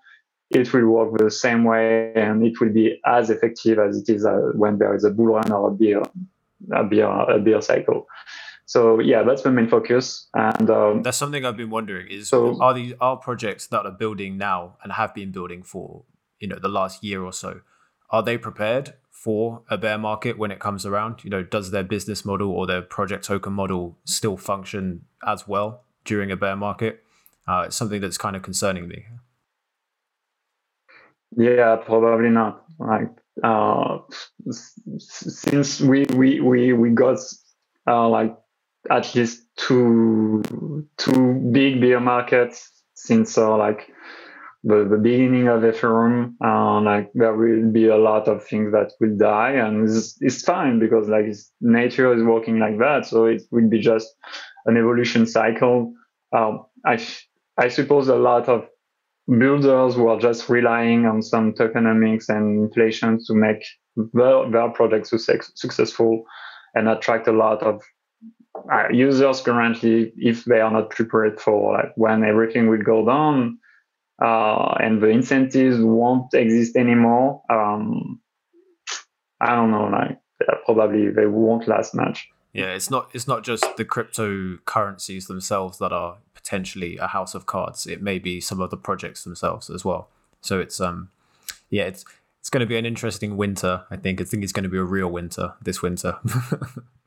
it 0.50 0.72
will 0.72 0.86
work 0.86 1.16
the 1.18 1.30
same 1.30 1.64
way 1.64 2.12
and 2.14 2.44
it 2.44 2.60
will 2.60 2.72
be 2.72 3.00
as 3.06 3.30
effective 3.30 3.78
as 3.78 4.00
it 4.00 4.08
is 4.08 4.24
uh, 4.24 4.50
when 4.54 4.78
there 4.78 4.94
is 4.94 5.04
a 5.04 5.10
bull 5.10 5.26
run 5.26 5.50
or 5.52 5.70
a 5.70 6.02
a 6.72 6.84
bear, 6.84 7.08
a 7.08 7.38
bear 7.38 7.60
cycle. 7.60 8.06
So 8.66 8.98
yeah, 9.00 9.22
that's 9.22 9.42
the 9.42 9.50
main 9.50 9.68
focus. 9.68 10.28
And 10.34 10.70
um, 10.70 11.02
that's 11.02 11.18
something 11.18 11.44
I've 11.44 11.56
been 11.56 11.70
wondering: 11.70 12.08
is 12.08 12.28
so, 12.28 12.60
are 12.62 12.74
these 12.74 12.94
are 13.00 13.16
projects 13.16 13.66
that 13.68 13.84
are 13.84 13.92
building 13.92 14.38
now 14.38 14.76
and 14.82 14.92
have 14.92 15.14
been 15.14 15.32
building 15.32 15.62
for 15.62 16.04
you 16.38 16.48
know 16.48 16.58
the 16.58 16.68
last 16.68 17.04
year 17.04 17.22
or 17.22 17.32
so? 17.32 17.60
Are 18.10 18.22
they 18.22 18.38
prepared 18.38 18.94
for 19.10 19.62
a 19.68 19.76
bear 19.76 19.98
market 19.98 20.38
when 20.38 20.50
it 20.50 20.60
comes 20.60 20.86
around? 20.86 21.24
You 21.24 21.30
know, 21.30 21.42
does 21.42 21.70
their 21.70 21.82
business 21.82 22.24
model 22.24 22.50
or 22.50 22.66
their 22.66 22.82
project 22.82 23.24
token 23.24 23.52
model 23.52 23.98
still 24.04 24.36
function 24.36 25.04
as 25.26 25.46
well 25.46 25.84
during 26.04 26.30
a 26.30 26.36
bear 26.36 26.56
market? 26.56 27.02
Uh, 27.46 27.64
it's 27.66 27.76
something 27.76 28.00
that's 28.00 28.18
kind 28.18 28.36
of 28.36 28.42
concerning 28.42 28.88
me. 28.88 29.04
Yeah, 31.36 31.76
probably 31.76 32.30
not. 32.30 32.64
Like 32.78 33.10
uh, 33.42 33.98
since 34.98 35.80
we 35.80 36.06
we 36.14 36.40
we 36.40 36.72
we 36.72 36.90
got 36.90 37.18
uh, 37.86 38.08
like 38.08 38.36
at 38.90 39.14
least 39.14 39.46
two 39.56 40.42
two 40.96 41.50
big 41.52 41.80
bear 41.80 42.00
markets 42.00 42.70
since 42.94 43.36
uh, 43.36 43.56
like 43.56 43.88
the, 44.62 44.86
the 44.88 44.96
beginning 44.96 45.46
of 45.48 45.60
Ethereum, 45.60 46.34
uh, 46.42 46.80
like 46.80 47.10
there 47.12 47.34
will 47.34 47.70
be 47.70 47.88
a 47.88 47.96
lot 47.96 48.28
of 48.28 48.42
things 48.42 48.72
that 48.72 48.92
will 48.98 49.14
die, 49.16 49.52
and 49.52 49.86
it's, 49.86 50.16
it's 50.20 50.42
fine 50.42 50.78
because 50.78 51.08
like 51.08 51.26
nature 51.60 52.14
is 52.14 52.22
working 52.22 52.58
like 52.58 52.78
that, 52.78 53.04
so 53.06 53.26
it 53.26 53.42
will 53.50 53.68
be 53.68 53.78
just 53.78 54.08
an 54.64 54.76
evolution 54.76 55.26
cycle. 55.26 55.92
Um, 56.32 56.64
I 56.86 56.98
I 57.58 57.68
suppose 57.68 58.08
a 58.08 58.16
lot 58.16 58.48
of 58.48 58.66
builders 59.28 59.94
who 59.94 60.08
are 60.08 60.18
just 60.18 60.48
relying 60.48 61.06
on 61.06 61.22
some 61.22 61.52
tokenomics 61.52 62.28
and 62.28 62.64
inflation 62.64 63.18
to 63.26 63.34
make 63.34 63.64
their, 64.12 64.50
their 64.50 64.68
project 64.70 65.06
success, 65.06 65.50
successful 65.54 66.24
and 66.74 66.88
attract 66.88 67.28
a 67.28 67.32
lot 67.32 67.62
of 67.62 67.82
uh, 68.72 68.88
users 68.90 69.40
currently 69.40 70.12
if 70.16 70.44
they 70.44 70.60
are 70.60 70.70
not 70.70 70.90
prepared 70.90 71.40
for 71.40 71.74
like 71.74 71.92
when 71.96 72.24
everything 72.24 72.68
will 72.68 72.82
go 72.82 73.04
down 73.04 73.58
uh, 74.22 74.74
and 74.80 75.02
the 75.02 75.08
incentives 75.08 75.78
won't 75.80 76.32
exist 76.34 76.76
anymore. 76.76 77.42
Um, 77.50 78.20
I 79.40 79.54
don't 79.54 79.70
know, 79.70 79.86
like 79.86 80.18
probably 80.64 81.10
they 81.10 81.26
won't 81.26 81.68
last 81.68 81.94
much. 81.94 82.28
Yeah, 82.52 82.66
it's 82.66 82.90
not 82.90 83.10
it's 83.12 83.26
not 83.26 83.42
just 83.42 83.76
the 83.76 83.84
cryptocurrencies 83.84 85.26
themselves 85.26 85.78
that 85.78 85.92
are 85.92 86.18
potentially 86.34 86.96
a 86.98 87.08
house 87.08 87.34
of 87.34 87.46
cards. 87.46 87.86
It 87.86 88.00
may 88.00 88.18
be 88.18 88.40
some 88.40 88.60
of 88.60 88.70
the 88.70 88.76
projects 88.76 89.24
themselves 89.24 89.68
as 89.68 89.84
well. 89.84 90.08
So 90.40 90.60
it's 90.60 90.80
um 90.80 91.10
yeah, 91.70 91.84
it's 91.84 92.04
it's 92.38 92.50
going 92.50 92.60
to 92.60 92.66
be 92.66 92.76
an 92.76 92.86
interesting 92.86 93.36
winter. 93.36 93.84
I 93.90 93.96
think 93.96 94.20
I 94.20 94.24
think 94.24 94.44
it's 94.44 94.52
going 94.52 94.64
to 94.64 94.68
be 94.68 94.78
a 94.78 94.84
real 94.84 95.08
winter 95.08 95.54
this 95.60 95.82
winter. 95.82 96.18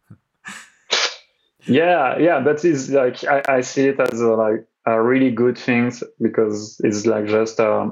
yeah, 1.67 2.17
yeah, 2.17 2.39
that 2.41 2.63
is 2.65 2.89
like 2.89 3.23
I, 3.23 3.41
I 3.47 3.61
see 3.61 3.87
it 3.87 3.99
as 3.99 4.19
a, 4.19 4.27
like 4.27 4.67
are 4.87 5.03
really 5.03 5.31
good 5.31 5.57
thing 5.57 5.91
because 6.21 6.79
it's 6.83 7.05
like 7.05 7.27
just 7.27 7.59
uh, 7.59 7.89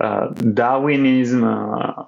uh, 0.00 0.28
Darwinism 0.28 1.44
uh, 1.44 2.04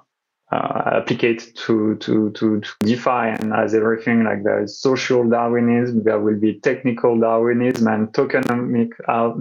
uh, 0.51 1.01
applied 1.01 1.39
to, 1.55 1.95
to, 1.97 2.31
to, 2.31 2.61
to 2.61 2.75
DeFi 2.81 3.09
and 3.39 3.53
as 3.53 3.75
everything 3.75 4.23
like 4.23 4.43
there 4.43 4.63
is 4.63 4.79
social 4.81 5.27
Darwinism, 5.29 6.03
there 6.03 6.19
will 6.19 6.39
be 6.39 6.59
technical 6.59 7.19
Darwinism 7.19 7.87
and 7.87 8.07
tokenomic 8.13 8.89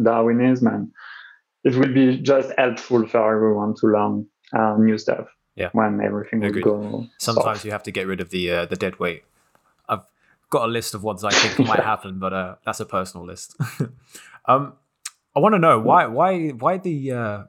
Darwinism. 0.04 0.66
And 0.66 0.92
it 1.64 1.74
will 1.76 1.92
be 1.92 2.18
just 2.18 2.52
helpful 2.58 3.06
for 3.06 3.34
everyone 3.34 3.74
to 3.80 3.86
learn 3.86 4.26
uh, 4.52 4.76
new 4.78 4.98
stuff. 4.98 5.26
Yeah. 5.54 5.70
When 5.72 6.02
everything 6.02 6.40
will 6.40 6.52
go. 6.52 7.06
Sometimes 7.18 7.64
you 7.64 7.70
have 7.70 7.82
to 7.84 7.90
get 7.90 8.06
rid 8.06 8.20
of 8.20 8.28
the 8.28 8.50
uh, 8.50 8.66
the 8.66 8.76
dead 8.76 8.98
weight. 8.98 9.24
Got 10.50 10.68
a 10.68 10.70
list 10.70 10.94
of 10.94 11.02
ones 11.02 11.24
I 11.24 11.30
think 11.30 11.66
might 11.68 11.80
happen, 11.80 12.18
but 12.18 12.32
uh, 12.32 12.54
that's 12.64 12.80
a 12.80 12.86
personal 12.86 13.26
list. 13.26 13.56
um, 14.46 14.74
I 15.34 15.40
want 15.40 15.54
to 15.54 15.58
know 15.58 15.80
why 15.80 16.06
why 16.06 16.48
why 16.48 16.78
the 16.78 17.12
uh, 17.12 17.42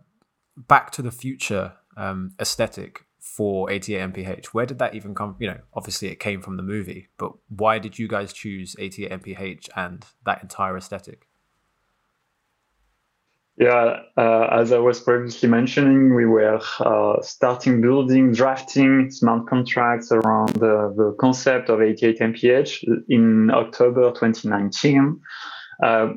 Back 0.58 0.92
to 0.92 1.02
the 1.02 1.12
Future 1.12 1.74
um, 1.96 2.34
aesthetic 2.40 3.06
for 3.20 3.70
88 3.70 4.14
MPH. 4.14 4.46
Where 4.48 4.66
did 4.66 4.80
that 4.80 4.96
even 4.96 5.14
come? 5.14 5.36
You 5.40 5.48
know, 5.50 5.60
obviously 5.74 6.08
it 6.10 6.20
came 6.20 6.42
from 6.42 6.58
the 6.58 6.64
movie, 6.64 7.10
but 7.18 7.34
why 7.50 7.78
did 7.78 8.00
you 8.00 8.08
guys 8.08 8.34
choose 8.34 8.76
88 8.80 9.12
MPH 9.24 9.70
and 9.76 10.06
that 10.26 10.42
entire 10.42 10.76
aesthetic? 10.78 11.27
Yeah, 13.60 14.02
uh, 14.16 14.48
as 14.52 14.72
I 14.72 14.78
was 14.78 15.00
previously 15.00 15.50
mentioning, 15.50 16.14
we 16.14 16.28
were 16.28 16.62
uh, 16.80 17.22
starting 17.24 17.82
building, 17.82 18.32
drafting 18.32 19.10
smart 19.10 19.48
contracts 19.48 20.12
around 20.12 20.50
the, 20.50 20.94
the 20.96 21.16
concept 21.20 21.70
of 21.70 21.82
88 21.82 22.20
MPH 22.20 23.04
in 23.10 23.50
October 23.50 24.12
2019. 24.12 25.20
Uh, 25.84 26.10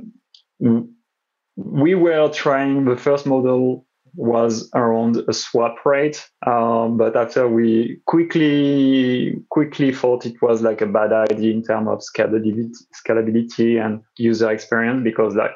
we 1.56 1.94
were 1.94 2.28
trying 2.28 2.84
the 2.84 2.96
first 2.96 3.26
model 3.26 3.86
was 4.14 4.68
around 4.74 5.22
a 5.28 5.32
swap 5.32 5.76
rate, 5.86 6.28
um, 6.46 6.98
but 6.98 7.16
after 7.16 7.48
we 7.48 8.00
quickly 8.06 9.40
quickly 9.50 9.94
thought 9.94 10.26
it 10.26 10.34
was 10.42 10.60
like 10.62 10.80
a 10.80 10.86
bad 10.86 11.12
idea 11.12 11.52
in 11.52 11.62
terms 11.62 11.88
of 11.88 12.00
scalability, 12.00 12.70
scalability 12.94 13.82
and 13.82 14.02
user 14.18 14.50
experience 14.50 15.02
because 15.04 15.36
like 15.36 15.52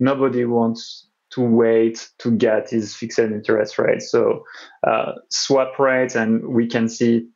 nobody 0.00 0.44
wants 0.44 1.08
to 1.34 1.40
wait 1.40 2.08
to 2.18 2.30
get 2.30 2.70
his 2.70 2.94
fixed 2.94 3.18
interest 3.18 3.78
rate. 3.78 4.02
So 4.02 4.44
uh, 4.86 5.12
swap 5.30 5.78
rate, 5.78 6.14
and 6.14 6.46
we 6.48 6.66
can 6.66 6.88
see 6.88 7.28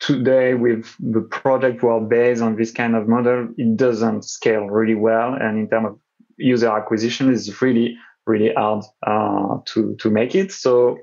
today 0.00 0.54
with 0.54 0.94
the 0.98 1.20
product 1.20 1.82
world 1.82 2.08
based 2.08 2.42
on 2.42 2.56
this 2.56 2.72
kind 2.72 2.96
of 2.96 3.06
model, 3.06 3.48
it 3.56 3.76
doesn't 3.76 4.24
scale 4.24 4.66
really 4.66 4.94
well. 4.94 5.34
And 5.34 5.58
in 5.58 5.68
terms 5.68 5.88
of 5.88 5.98
user 6.36 6.70
acquisition, 6.70 7.30
is 7.30 7.60
really 7.62 7.96
really 8.26 8.52
hard 8.54 8.84
uh, 9.06 9.58
to 9.66 9.96
to 9.96 10.10
make 10.10 10.34
it. 10.34 10.52
So 10.52 10.98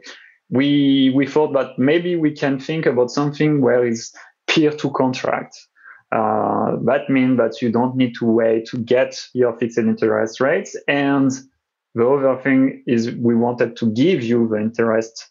we 0.50 1.12
we 1.16 1.28
thought 1.28 1.54
that 1.54 1.78
maybe 1.78 2.16
we 2.16 2.32
can 2.32 2.60
think 2.60 2.86
about 2.86 3.12
something 3.12 3.62
where 3.62 3.86
it's 3.86 4.14
peer 4.48 4.72
to 4.72 4.90
contract. 4.92 5.58
Uh, 6.12 6.78
that 6.86 7.10
means 7.10 7.38
that 7.38 7.62
you 7.62 7.70
don't 7.70 7.96
need 7.96 8.16
to 8.16 8.26
wait 8.26 8.66
to 8.66 8.78
get 8.78 9.22
your 9.34 9.58
fixed 9.58 9.78
interest 9.78 10.40
rates 10.40 10.76
and 10.88 11.32
the 11.98 12.08
other 12.08 12.42
thing 12.42 12.84
is 12.86 13.12
we 13.12 13.36
wanted 13.36 13.76
to 13.78 13.92
give 13.92 14.24
you 14.24 14.48
the 14.48 14.58
interest 14.58 15.28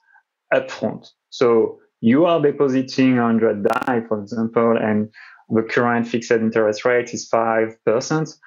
upfront. 0.52 1.08
So 1.30 1.78
you 2.00 2.25
are 2.26 2.40
depositing 2.40 3.16
100 3.16 3.62
DAI, 3.62 4.00
for 4.08 4.20
example, 4.20 4.76
and 4.76 5.08
the 5.49 5.62
current 5.62 6.08
fixed 6.08 6.32
interest 6.32 6.85
rate 6.85 7.14
is 7.14 7.28
5%. 7.30 8.38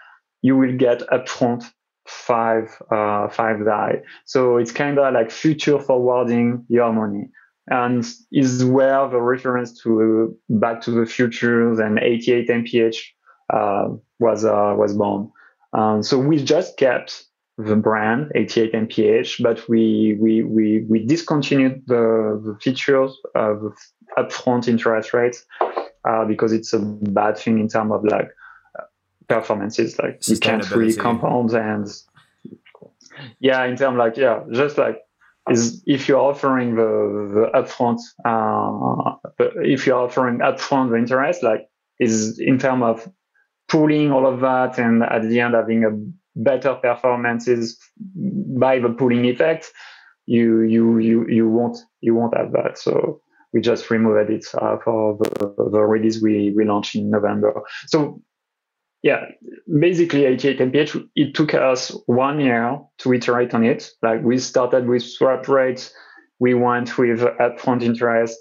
You 0.41 0.57
will 0.57 0.75
get 0.75 0.99
upfront 1.07 1.63
five, 2.05 2.81
uh, 2.91 3.29
five 3.29 3.63
DAI. 3.63 4.01
So 4.25 4.57
it's 4.57 4.71
kind 4.71 4.99
of 4.99 5.13
like 5.13 5.31
future 5.31 5.79
forwarding 5.79 6.65
your 6.67 6.91
money 6.91 7.29
and 7.67 8.05
is 8.31 8.65
where 8.65 9.07
the 9.07 9.21
reference 9.21 9.81
to 9.83 10.35
back 10.49 10.81
to 10.81 10.91
the 10.91 11.05
futures 11.05 11.79
and 11.79 11.99
88 11.99 12.49
MPH 12.49 12.97
uh, 13.53 13.89
was 14.19 14.43
uh, 14.43 14.73
was 14.75 14.93
born. 14.97 15.31
Um, 15.73 16.01
so 16.01 16.17
we 16.17 16.43
just 16.43 16.77
kept 16.77 17.28
the 17.59 17.75
brand 17.75 18.31
88 18.35 18.73
MPH, 18.73 19.43
but 19.43 19.67
we 19.67 20.17
we 20.19 20.43
we, 20.43 20.85
we 20.87 21.05
discontinued 21.05 21.83
the, 21.87 22.41
the 22.43 22.57
features 22.61 23.17
of 23.35 23.73
upfront 24.17 24.67
interest 24.67 25.13
rates 25.13 25.45
uh, 26.07 26.23
because 26.25 26.53
it's 26.53 26.71
a 26.71 26.79
bad 26.79 27.37
thing 27.37 27.59
in 27.59 27.67
terms 27.67 27.91
of 27.91 28.05
like 28.05 28.29
performances. 29.27 29.99
Like 29.99 30.25
you 30.27 30.37
can't 30.37 30.69
really 30.71 30.95
compound 30.95 31.51
and 31.51 31.87
yeah, 33.41 33.65
in 33.65 33.75
terms 33.75 33.97
like 33.97 34.15
yeah, 34.15 34.43
just 34.53 34.77
like 34.77 35.01
is 35.49 35.83
if 35.85 36.07
you're 36.07 36.21
offering 36.21 36.75
the, 36.75 36.81
the 37.33 37.59
upfront 37.59 37.99
uh, 38.23 39.15
if 39.63 39.85
you're 39.85 39.99
offering 39.99 40.39
upfront 40.39 40.91
the 40.91 40.97
interest 40.97 41.43
like 41.43 41.67
is 41.99 42.39
in 42.39 42.57
terms 42.59 42.83
of 42.83 43.11
pooling 43.67 44.11
all 44.11 44.25
of 44.25 44.39
that 44.41 44.77
and 44.77 45.03
at 45.03 45.23
the 45.23 45.39
end 45.39 45.55
having 45.55 45.83
a 45.83 45.89
better 46.43 46.75
performances 46.75 47.77
by 48.57 48.79
the 48.79 48.89
pooling 48.89 49.25
effect, 49.25 49.71
you 50.25 50.61
you 50.61 50.97
you 50.99 51.27
you 51.27 51.49
won't 51.49 51.77
you 52.01 52.15
won't 52.15 52.35
have 52.35 52.51
that. 52.53 52.77
So 52.77 53.21
we 53.53 53.61
just 53.61 53.89
removed 53.89 54.29
it 54.29 54.45
uh, 54.59 54.77
for 54.83 55.17
the, 55.17 55.69
the 55.71 55.81
release 55.81 56.21
we 56.21 56.53
we 56.55 56.65
launched 56.65 56.95
in 56.95 57.09
November. 57.09 57.61
So 57.87 58.21
yeah, 59.01 59.25
basically 59.79 60.25
88 60.25 60.59
MPH, 60.59 61.09
it 61.15 61.33
took 61.33 61.53
us 61.53 61.95
one 62.05 62.39
year 62.41 62.79
to 62.99 63.13
iterate 63.13 63.53
on 63.53 63.63
it. 63.63 63.89
Like 64.01 64.21
we 64.23 64.37
started 64.37 64.87
with 64.87 65.03
swap 65.03 65.47
rates, 65.47 65.93
we 66.39 66.53
went 66.53 66.97
with 66.97 67.19
upfront 67.19 67.81
interest, 67.81 68.37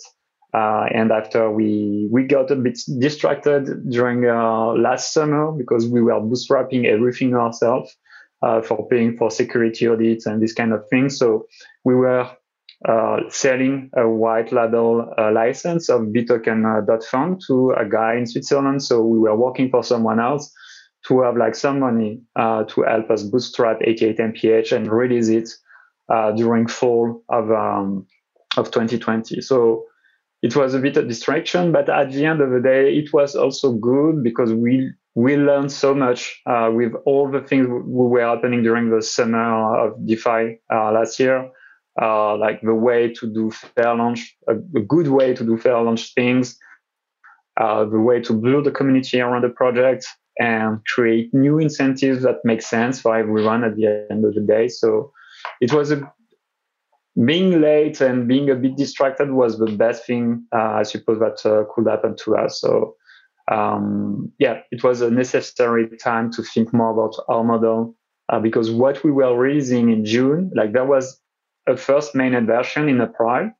uh, 0.55 0.87
and 0.95 1.13
after 1.13 1.51
we 1.51 2.09
we 2.11 2.25
got 2.25 2.51
a 2.51 2.57
bit 2.57 2.79
distracted 2.99 3.91
during 3.91 4.25
uh, 4.25 4.73
last 4.73 5.13
summer 5.13 5.53
because 5.53 5.87
we 5.87 6.01
were 6.01 6.21
bootstrapping 6.21 6.87
everything 6.87 7.35
ourselves 7.35 7.95
uh, 8.43 8.63
for 8.63 8.89
paying 8.89 9.17
for 9.17 9.31
security 9.31 9.87
audits 9.87 10.25
and 10.25 10.43
this 10.43 10.55
kind 10.55 10.73
of 10.73 10.89
thing. 10.89 11.11
So 11.11 11.47
we 11.85 11.95
were 11.95 12.31
uh, 12.89 13.19
selling 13.29 13.91
a 13.97 14.09
white 14.09 14.53
label 14.53 15.13
uh, 15.19 15.33
license 15.33 15.91
of 15.91 16.03
btoken.fund 16.03 17.35
uh, 17.35 17.47
to 17.47 17.73
a 17.73 17.85
guy 17.87 18.15
in 18.15 18.25
Switzerland. 18.25 18.83
So 18.83 19.03
we 19.03 19.19
were 19.19 19.37
working 19.37 19.69
for 19.69 19.85
someone 19.85 20.19
else 20.19 20.51
to 21.09 21.23
have 21.23 21.37
like 21.37 21.57
some 21.57 21.81
money 21.81 22.23
to 22.37 22.85
help 22.87 23.11
us 23.11 23.23
bootstrap 23.23 23.79
88 23.83 24.19
MPH 24.19 24.73
and 24.73 24.91
release 24.91 25.29
it 25.29 25.49
during 26.37 26.67
fall 26.67 27.23
of 27.29 27.51
um, 27.51 28.07
of 28.57 28.71
2020. 28.71 29.41
So 29.41 29.85
it 30.43 30.55
was 30.55 30.75
a 30.75 30.79
bit 30.79 30.97
of 30.97 31.09
distraction, 31.09 31.73
but 31.73 31.89
at 31.89 32.13
the 32.13 32.25
end 32.25 32.41
of 32.41 32.51
the 32.51 32.61
day, 32.61 32.95
it 32.95 33.13
was 33.13 33.35
also 33.35 33.73
good 33.73 34.23
because 34.23 34.53
we 34.53 34.93
we 35.15 35.37
learned 35.37 35.73
so 35.73 35.95
much 35.95 36.41
uh, 36.47 36.71
with 36.73 36.93
all 37.05 37.29
the 37.29 37.41
things 37.41 37.67
we 37.67 38.07
were 38.07 38.21
happening 38.21 38.63
during 38.63 38.91
the 38.91 39.03
summer 39.03 39.77
of 39.77 40.07
DeFi 40.07 40.61
uh, 40.73 40.93
last 40.93 41.19
year, 41.19 41.51
uh, 42.01 42.37
like 42.37 42.61
the 42.61 42.75
way 42.75 43.13
to 43.15 43.27
do 43.27 43.51
fair 43.51 43.97
launch, 43.97 44.37
a, 44.47 44.53
a 44.53 44.81
good 44.81 45.09
way 45.09 45.35
to 45.35 45.45
do 45.45 45.59
fair 45.59 45.81
launch 45.83 46.15
things, 46.15 46.57
uh, 47.61 47.85
the 47.85 47.99
way 47.99 48.21
to 48.21 48.33
build 48.33 48.69
a 48.69 48.71
community 48.71 49.21
around 49.21 49.43
the 49.43 49.49
project 49.49 50.07
and 50.39 50.79
create 50.87 51.35
new 51.35 51.59
incentives 51.59 52.23
that 52.23 52.37
make 52.45 52.63
sense 52.63 53.01
for 53.01 53.17
everyone 53.17 53.65
at 53.65 53.75
the 53.75 54.07
end 54.09 54.25
of 54.25 54.35
the 54.35 54.41
day. 54.41 54.69
So 54.69 55.11
it 55.61 55.73
was 55.73 55.91
a 55.91 56.13
being 57.25 57.61
late 57.61 58.01
and 58.01 58.29
being 58.29 58.51
a 58.51 58.55
bit 58.55 58.77
distracted 58.77 59.33
was 59.33 59.59
the 59.59 59.73
best 59.73 60.07
thing 60.07 60.45
uh, 60.55 60.75
I 60.75 60.83
suppose 60.85 61.19
that 61.19 61.45
uh, 61.45 61.65
could 61.75 61.87
happen 61.87 62.17
to 62.25 62.37
us. 62.37 62.61
So 62.61 62.97
um, 63.51 64.31
yeah, 64.39 64.61
it 64.71 64.85
was 64.85 65.01
a 65.01 65.11
necessary 65.11 65.89
time 65.99 66.31
to 66.33 66.43
think 66.43 66.73
more 66.73 66.91
about 66.91 67.17
our 67.29 67.43
model 67.43 67.97
uh, 68.29 68.39
because 68.39 68.71
what 68.71 69.03
we 69.03 69.11
were 69.11 69.37
releasing 69.37 69.91
in 69.91 70.05
June, 70.05 70.51
like 70.55 70.73
there 70.73 70.85
was 70.85 71.21
a 71.67 71.77
first 71.77 72.15
mainnet 72.15 72.47
version 72.47 72.89
in 72.89 73.01
April. 73.01 73.51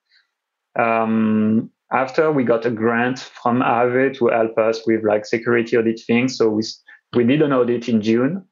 Um, 0.79 1.71
after 1.91 2.31
we 2.31 2.45
got 2.45 2.67
a 2.67 2.71
grant 2.71 3.19
from 3.19 3.61
Aave 3.61 4.17
to 4.19 4.29
help 4.29 4.59
us 4.59 4.87
with 4.87 5.03
like 5.05 5.25
security 5.25 5.77
audit 5.77 6.01
things, 6.07 6.37
so 6.37 6.51
we 6.51 6.63
we 7.15 7.25
did 7.25 7.41
an 7.41 7.55
audit 7.55 7.89
in 7.89 8.03
June 8.03 8.45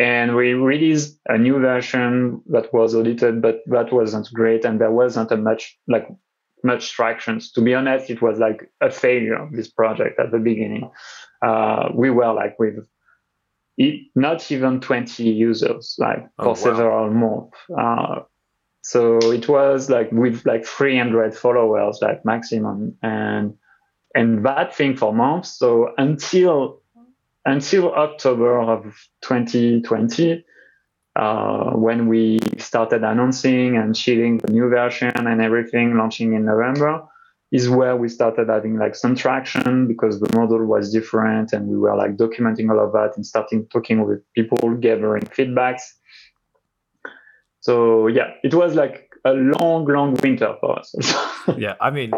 and 0.00 0.34
we 0.34 0.54
released 0.54 1.20
a 1.28 1.36
new 1.36 1.58
version 1.58 2.40
that 2.46 2.72
was 2.72 2.94
audited, 2.94 3.42
but 3.42 3.60
that 3.66 3.92
wasn't 3.92 4.32
great, 4.32 4.64
and 4.64 4.80
there 4.80 4.90
wasn't 4.90 5.30
a 5.30 5.36
much 5.36 5.78
like 5.86 6.08
much 6.64 6.92
traction. 6.92 7.38
To 7.54 7.60
be 7.60 7.74
honest, 7.74 8.08
it 8.08 8.22
was 8.22 8.38
like 8.38 8.72
a 8.80 8.90
failure. 8.90 9.46
This 9.52 9.70
project 9.70 10.18
at 10.18 10.32
the 10.32 10.38
beginning, 10.38 10.90
uh, 11.44 11.90
we 11.94 12.08
were 12.08 12.32
like 12.32 12.58
with 12.58 12.76
it, 13.76 14.06
not 14.14 14.50
even 14.50 14.80
20 14.80 15.22
users, 15.22 15.96
like 15.98 16.26
oh, 16.38 16.54
for 16.54 16.70
wow. 16.70 16.76
several 16.76 17.10
months. 17.10 17.58
Uh, 17.78 18.20
so 18.82 19.18
it 19.30 19.50
was 19.50 19.90
like 19.90 20.10
with 20.12 20.46
like 20.46 20.64
300 20.64 21.36
followers, 21.36 21.98
like 22.00 22.24
maximum, 22.24 22.96
and 23.02 23.52
and 24.14 24.46
that 24.46 24.74
thing 24.74 24.96
for 24.96 25.12
months. 25.12 25.58
So 25.58 25.92
until 25.98 26.79
until 27.44 27.94
October 27.94 28.60
of 28.60 28.84
2020, 29.22 30.44
uh, 31.16 31.70
when 31.72 32.08
we 32.08 32.38
started 32.58 33.02
announcing 33.02 33.76
and 33.76 33.96
shipping 33.96 34.38
the 34.38 34.52
new 34.52 34.68
version 34.68 35.12
and 35.14 35.40
everything, 35.40 35.96
launching 35.96 36.34
in 36.34 36.44
November, 36.44 37.02
is 37.52 37.68
where 37.68 37.96
we 37.96 38.08
started 38.08 38.48
having 38.48 38.78
like 38.78 38.94
some 38.94 39.16
traction 39.16 39.88
because 39.88 40.20
the 40.20 40.38
model 40.38 40.64
was 40.64 40.92
different 40.92 41.52
and 41.52 41.66
we 41.66 41.76
were 41.76 41.96
like 41.96 42.16
documenting 42.16 42.70
all 42.70 42.78
of 42.78 42.92
that 42.92 43.16
and 43.16 43.26
starting 43.26 43.66
talking 43.66 44.06
with 44.06 44.20
people, 44.34 44.56
gathering 44.76 45.22
feedbacks. 45.22 45.82
So 47.60 48.06
yeah, 48.06 48.34
it 48.44 48.54
was 48.54 48.74
like 48.74 49.10
a 49.24 49.32
long, 49.32 49.84
long 49.86 50.16
winter 50.22 50.54
for 50.60 50.78
us. 50.78 50.94
yeah, 51.58 51.74
I 51.80 51.90
mean, 51.90 52.12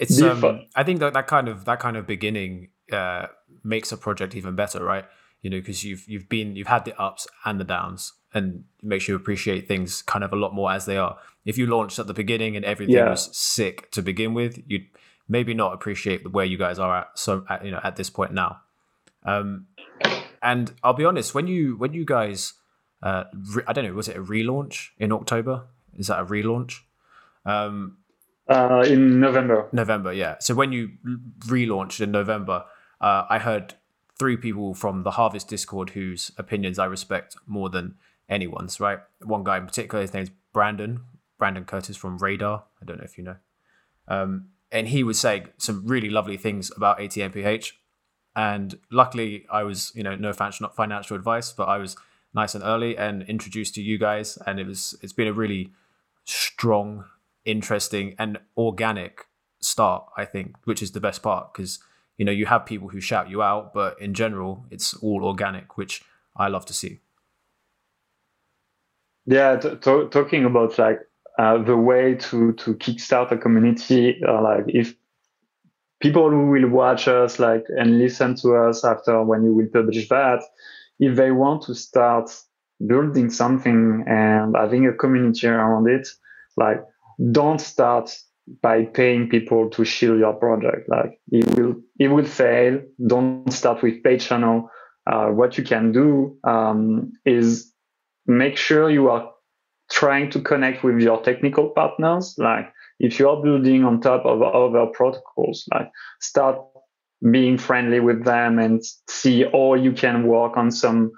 it's. 0.00 0.20
Um, 0.20 0.62
I 0.74 0.82
think 0.82 1.00
that 1.00 1.12
that 1.12 1.26
kind 1.26 1.48
of 1.48 1.66
that 1.66 1.78
kind 1.80 1.96
of 1.96 2.06
beginning 2.06 2.70
uh, 2.92 3.26
makes 3.64 3.92
a 3.92 3.96
project 3.96 4.34
even 4.34 4.54
better, 4.54 4.82
right? 4.84 5.04
You 5.42 5.50
know, 5.50 5.58
because 5.58 5.84
you've 5.84 6.08
you've 6.08 6.28
been 6.28 6.56
you've 6.56 6.66
had 6.66 6.84
the 6.84 7.00
ups 7.00 7.26
and 7.44 7.60
the 7.60 7.64
downs, 7.64 8.12
and 8.34 8.64
makes 8.82 9.08
you 9.08 9.14
appreciate 9.14 9.68
things 9.68 10.02
kind 10.02 10.24
of 10.24 10.32
a 10.32 10.36
lot 10.36 10.54
more 10.54 10.70
as 10.70 10.86
they 10.86 10.96
are. 10.96 11.18
If 11.44 11.56
you 11.56 11.66
launched 11.66 11.98
at 11.98 12.06
the 12.06 12.14
beginning 12.14 12.56
and 12.56 12.64
everything 12.64 12.96
yeah. 12.96 13.10
was 13.10 13.36
sick 13.36 13.90
to 13.92 14.02
begin 14.02 14.34
with, 14.34 14.62
you'd 14.66 14.86
maybe 15.28 15.54
not 15.54 15.72
appreciate 15.72 16.30
where 16.32 16.44
you 16.44 16.58
guys 16.58 16.78
are 16.78 16.98
at. 16.98 17.18
So 17.18 17.44
at, 17.48 17.64
you 17.64 17.70
know, 17.70 17.80
at 17.82 17.96
this 17.96 18.10
point 18.10 18.32
now. 18.32 18.60
Um, 19.24 19.66
and 20.42 20.72
I'll 20.82 20.94
be 20.94 21.04
honest, 21.04 21.34
when 21.34 21.46
you 21.46 21.76
when 21.76 21.92
you 21.92 22.04
guys, 22.04 22.54
uh, 23.02 23.24
re- 23.54 23.64
I 23.66 23.72
don't 23.72 23.84
know, 23.84 23.92
was 23.92 24.08
it 24.08 24.16
a 24.16 24.22
relaunch 24.22 24.88
in 24.98 25.12
October? 25.12 25.66
Is 25.96 26.06
that 26.08 26.20
a 26.20 26.24
relaunch? 26.24 26.80
Um, 27.44 27.98
uh, 28.48 28.84
in 28.86 29.20
November. 29.20 29.68
November, 29.72 30.12
yeah. 30.12 30.36
So 30.40 30.54
when 30.54 30.72
you 30.72 30.90
relaunched 31.46 32.00
in 32.00 32.10
November, 32.10 32.64
uh, 33.00 33.24
I 33.28 33.38
heard 33.38 33.74
three 34.18 34.36
people 34.36 34.74
from 34.74 35.02
the 35.02 35.12
Harvest 35.12 35.48
Discord 35.48 35.90
whose 35.90 36.32
opinions 36.36 36.78
I 36.78 36.86
respect 36.86 37.36
more 37.46 37.70
than 37.70 37.94
anyone's. 38.28 38.80
Right, 38.80 38.98
one 39.22 39.44
guy 39.44 39.58
in 39.58 39.66
particular, 39.66 40.02
his 40.02 40.14
name's 40.14 40.30
Brandon, 40.52 41.00
Brandon 41.38 41.64
Curtis 41.64 41.96
from 41.96 42.18
Radar. 42.18 42.64
I 42.82 42.84
don't 42.84 42.98
know 42.98 43.04
if 43.04 43.16
you 43.16 43.24
know. 43.24 43.36
Um, 44.08 44.48
and 44.70 44.88
he 44.88 45.02
was 45.02 45.18
saying 45.18 45.48
some 45.56 45.86
really 45.86 46.10
lovely 46.10 46.36
things 46.36 46.70
about 46.76 47.00
88 47.00 47.32
MPH. 47.32 47.72
And 48.36 48.78
luckily, 48.90 49.46
I 49.50 49.62
was, 49.62 49.92
you 49.94 50.02
know, 50.02 50.14
no 50.14 50.32
financial 50.32 51.16
advice, 51.16 51.52
but 51.52 51.68
I 51.68 51.78
was 51.78 51.96
nice 52.34 52.54
and 52.54 52.62
early 52.62 52.96
and 52.96 53.22
introduced 53.22 53.74
to 53.74 53.82
you 53.82 53.98
guys, 53.98 54.38
and 54.46 54.60
it 54.60 54.66
was 54.66 54.96
it's 55.02 55.12
been 55.12 55.26
a 55.26 55.32
really 55.32 55.72
strong, 56.24 57.04
interesting, 57.44 58.14
and 58.18 58.38
organic 58.56 59.26
start. 59.60 60.04
I 60.16 60.24
think, 60.24 60.56
which 60.64 60.82
is 60.82 60.92
the 60.92 61.00
best 61.00 61.22
part 61.22 61.52
because 61.52 61.80
you 62.18 62.24
know 62.24 62.32
you 62.32 62.46
have 62.46 62.66
people 62.66 62.88
who 62.88 63.00
shout 63.00 63.30
you 63.30 63.42
out, 63.42 63.72
but 63.72 64.00
in 64.00 64.12
general, 64.12 64.66
it's 64.70 64.94
all 64.94 65.24
organic, 65.24 65.78
which 65.78 66.02
I 66.36 66.48
love 66.48 66.66
to 66.66 66.74
see. 66.74 67.00
Yeah, 69.24 69.56
t- 69.56 69.76
t- 69.76 70.08
talking 70.10 70.44
about 70.44 70.78
like 70.78 71.00
uh, 71.38 71.62
the 71.62 71.76
way 71.76 72.14
to 72.14 72.52
to 72.52 72.74
kickstart 72.74 73.30
a 73.32 73.38
community, 73.38 74.20
uh, 74.26 74.42
like 74.42 74.64
if 74.68 74.94
people 76.00 76.30
who 76.30 76.50
will 76.50 76.68
watch 76.68 77.08
us 77.08 77.38
like 77.38 77.64
and 77.76 77.98
listen 77.98 78.34
to 78.36 78.56
us 78.56 78.84
after 78.84 79.22
when 79.22 79.44
you 79.44 79.54
will 79.54 79.68
publish 79.72 80.08
that 80.08 80.42
if 80.98 81.16
they 81.16 81.30
want 81.30 81.62
to 81.62 81.74
start 81.74 82.30
building 82.86 83.30
something 83.30 84.04
and 84.06 84.54
having 84.56 84.86
a 84.86 84.92
community 84.92 85.46
around 85.46 85.88
it 85.88 86.06
like 86.56 86.80
don't 87.32 87.60
start 87.60 88.16
by 88.62 88.84
paying 88.84 89.28
people 89.28 89.70
to 89.70 89.84
shield 89.84 90.18
your 90.18 90.34
project. 90.34 90.88
Like 90.88 91.20
it 91.30 91.58
will 91.58 91.76
it 91.98 92.08
will 92.08 92.24
fail. 92.24 92.80
Don't 93.06 93.50
start 93.52 93.82
with 93.82 94.02
paid 94.02 94.20
channel. 94.20 94.70
Uh, 95.06 95.28
what 95.28 95.56
you 95.56 95.64
can 95.64 95.92
do 95.92 96.36
um, 96.44 97.12
is 97.24 97.72
make 98.26 98.56
sure 98.56 98.90
you 98.90 99.08
are 99.08 99.30
trying 99.90 100.30
to 100.30 100.40
connect 100.40 100.84
with 100.84 101.00
your 101.00 101.22
technical 101.22 101.70
partners. 101.70 102.34
Like 102.38 102.72
if 102.98 103.18
you're 103.18 103.42
building 103.42 103.84
on 103.84 104.00
top 104.00 104.24
of 104.26 104.42
other 104.42 104.86
protocols, 104.92 105.66
like 105.72 105.90
start 106.20 106.58
being 107.30 107.58
friendly 107.58 108.00
with 108.00 108.24
them 108.24 108.58
and 108.58 108.82
see 109.08 109.44
how 109.44 109.74
you 109.74 109.92
can 109.92 110.26
work 110.26 110.56
on 110.56 110.70
some 110.70 111.10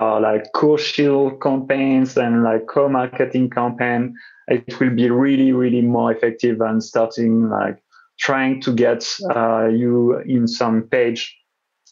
uh, 0.00 0.20
like 0.20 0.52
co-shield 0.54 1.40
campaigns 1.42 2.16
and 2.16 2.42
like 2.42 2.66
co-marketing 2.66 3.50
campaign. 3.50 4.14
It 4.48 4.80
will 4.80 4.90
be 4.90 5.10
really, 5.10 5.52
really 5.52 5.82
more 5.82 6.12
effective 6.12 6.58
than 6.58 6.80
starting 6.80 7.48
like 7.48 7.82
trying 8.18 8.60
to 8.62 8.72
get 8.72 9.06
uh, 9.34 9.66
you 9.66 10.18
in 10.20 10.46
some 10.46 10.82
page 10.82 11.36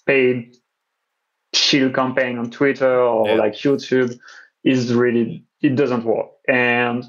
paid 0.06 0.56
shield 1.52 1.94
campaign 1.94 2.38
on 2.38 2.50
Twitter 2.50 3.00
or 3.00 3.28
yeah. 3.28 3.34
like 3.34 3.54
YouTube 3.54 4.18
is 4.64 4.94
really 4.94 5.44
it 5.62 5.76
doesn't 5.76 6.04
work. 6.04 6.28
And 6.48 7.04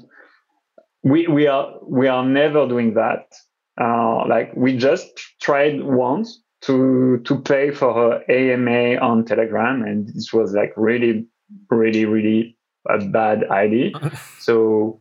we 1.02 1.26
we 1.26 1.46
are 1.46 1.74
we 1.82 2.08
are 2.08 2.24
never 2.24 2.66
doing 2.68 2.94
that. 2.94 3.32
Uh, 3.80 4.26
like 4.28 4.52
we 4.54 4.76
just 4.76 5.08
tried 5.40 5.82
once 5.82 6.41
to 6.62 7.20
to 7.24 7.40
pay 7.40 7.70
for 7.70 7.92
her 7.94 8.24
AMA 8.30 8.96
on 8.98 9.24
Telegram, 9.24 9.82
and 9.82 10.08
this 10.08 10.32
was 10.32 10.52
like 10.54 10.72
really, 10.76 11.26
really, 11.70 12.04
really 12.04 12.56
a 12.88 12.98
bad 12.98 13.44
idea. 13.50 13.90
Uh-huh. 13.94 14.16
so 14.40 15.00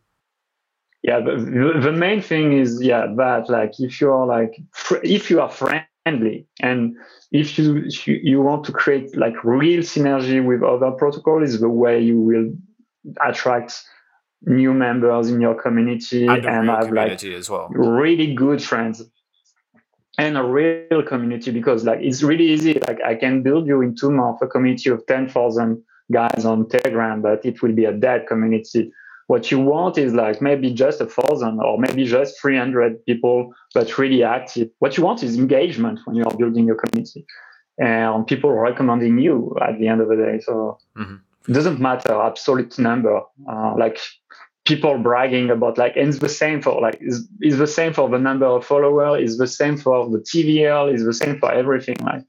yeah, 1.04 1.19
the, 1.19 1.80
the 1.82 1.91
main 1.91 2.21
thing 2.21 2.54
is 2.54 2.82
yeah 2.82 3.08
that 3.17 3.50
like 3.50 3.80
if 3.80 4.02
you 4.02 4.12
are 4.12 4.26
like 4.26 4.62
fr- 4.71 5.04
if 5.04 5.30
you 5.30 5.41
are 5.41 5.50
friendly 5.50 6.47
and 6.62 6.95
if 7.32 7.58
you 7.58 7.86
you 8.06 8.41
want 8.41 8.63
to 8.65 8.71
create 8.71 9.15
like 9.17 9.43
real 9.43 9.82
synergy 9.82 10.43
with 10.43 10.63
other 10.63 10.91
protocols 10.91 11.54
is 11.54 11.60
the 11.60 11.69
way 11.69 12.00
you 12.00 12.19
will 12.19 12.52
attract 13.26 13.84
new 14.43 14.74
members 14.74 15.30
in 15.30 15.39
your 15.39 15.60
community 15.60 16.26
and, 16.28 16.45
and 16.45 16.69
have 16.69 16.91
like 16.91 17.24
as 17.24 17.50
well. 17.50 17.69
really 17.69 18.34
good 18.34 18.62
friends 18.62 19.04
and 20.21 20.38
a 20.38 20.43
real 20.43 21.01
community 21.01 21.49
because 21.51 21.84
like 21.84 21.99
it's 22.01 22.21
really 22.21 22.47
easy. 22.53 22.73
Like 22.88 22.99
i 23.12 23.15
can 23.15 23.41
build 23.41 23.65
you 23.65 23.81
in 23.81 23.95
two 23.95 24.12
months 24.12 24.41
a 24.41 24.47
community 24.47 24.89
of 24.89 25.05
10,000 25.07 25.84
guys 26.12 26.45
on 26.45 26.67
telegram 26.69 27.21
but 27.21 27.43
it 27.45 27.62
will 27.62 27.73
be 27.73 27.86
a 27.86 27.93
dead 27.93 28.27
community. 28.27 28.91
What 29.27 29.49
you 29.49 29.60
want 29.60 29.97
is 29.97 30.13
like 30.13 30.41
maybe 30.41 30.73
just 30.73 31.01
a 31.01 31.05
thousand 31.05 31.60
or 31.62 31.77
maybe 31.79 32.05
just 32.05 32.39
300 32.41 33.05
people 33.05 33.53
but 33.73 33.97
really 33.97 34.23
active. 34.23 34.69
What 34.79 34.97
you 34.97 35.03
want 35.03 35.23
is 35.23 35.38
engagement 35.38 35.99
when 36.05 36.15
you 36.15 36.23
are 36.25 36.38
building 36.38 36.65
your 36.65 36.79
community 36.84 37.25
and 37.79 38.27
people 38.27 38.51
recommending 38.51 39.17
you 39.17 39.55
at 39.67 39.79
the 39.79 39.88
end 39.88 40.01
of 40.01 40.10
the 40.10 40.17
day. 40.17 40.39
So 40.47 40.77
mm-hmm. 40.97 41.15
it 41.47 41.53
doesn't 41.53 41.79
matter 41.79 42.13
absolute 42.21 42.77
number. 42.77 43.21
Uh, 43.49 43.73
like 43.75 43.99
people 44.65 44.97
bragging 45.00 45.50
about 45.50 45.78
like 45.78 45.95
and 45.95 46.10
it's 46.10 46.19
the 46.19 46.30
same 46.30 46.62
for 46.62 46.80
like 46.82 46.97
it's, 47.02 47.28
is 47.41 47.58
the 47.58 47.67
same 47.67 47.93
for 47.93 48.10
the 48.10 48.19
number 48.19 48.45
of 48.45 48.65
followers 48.65 49.24
it's 49.24 49.38
the 49.38 49.47
same 49.47 49.76
for 49.76 50.10
the 50.10 50.19
tvl 50.19 50.91
it's 50.93 51.04
the 51.04 51.13
same 51.13 51.39
for 51.39 51.52
everything 51.52 51.95
like 52.02 52.24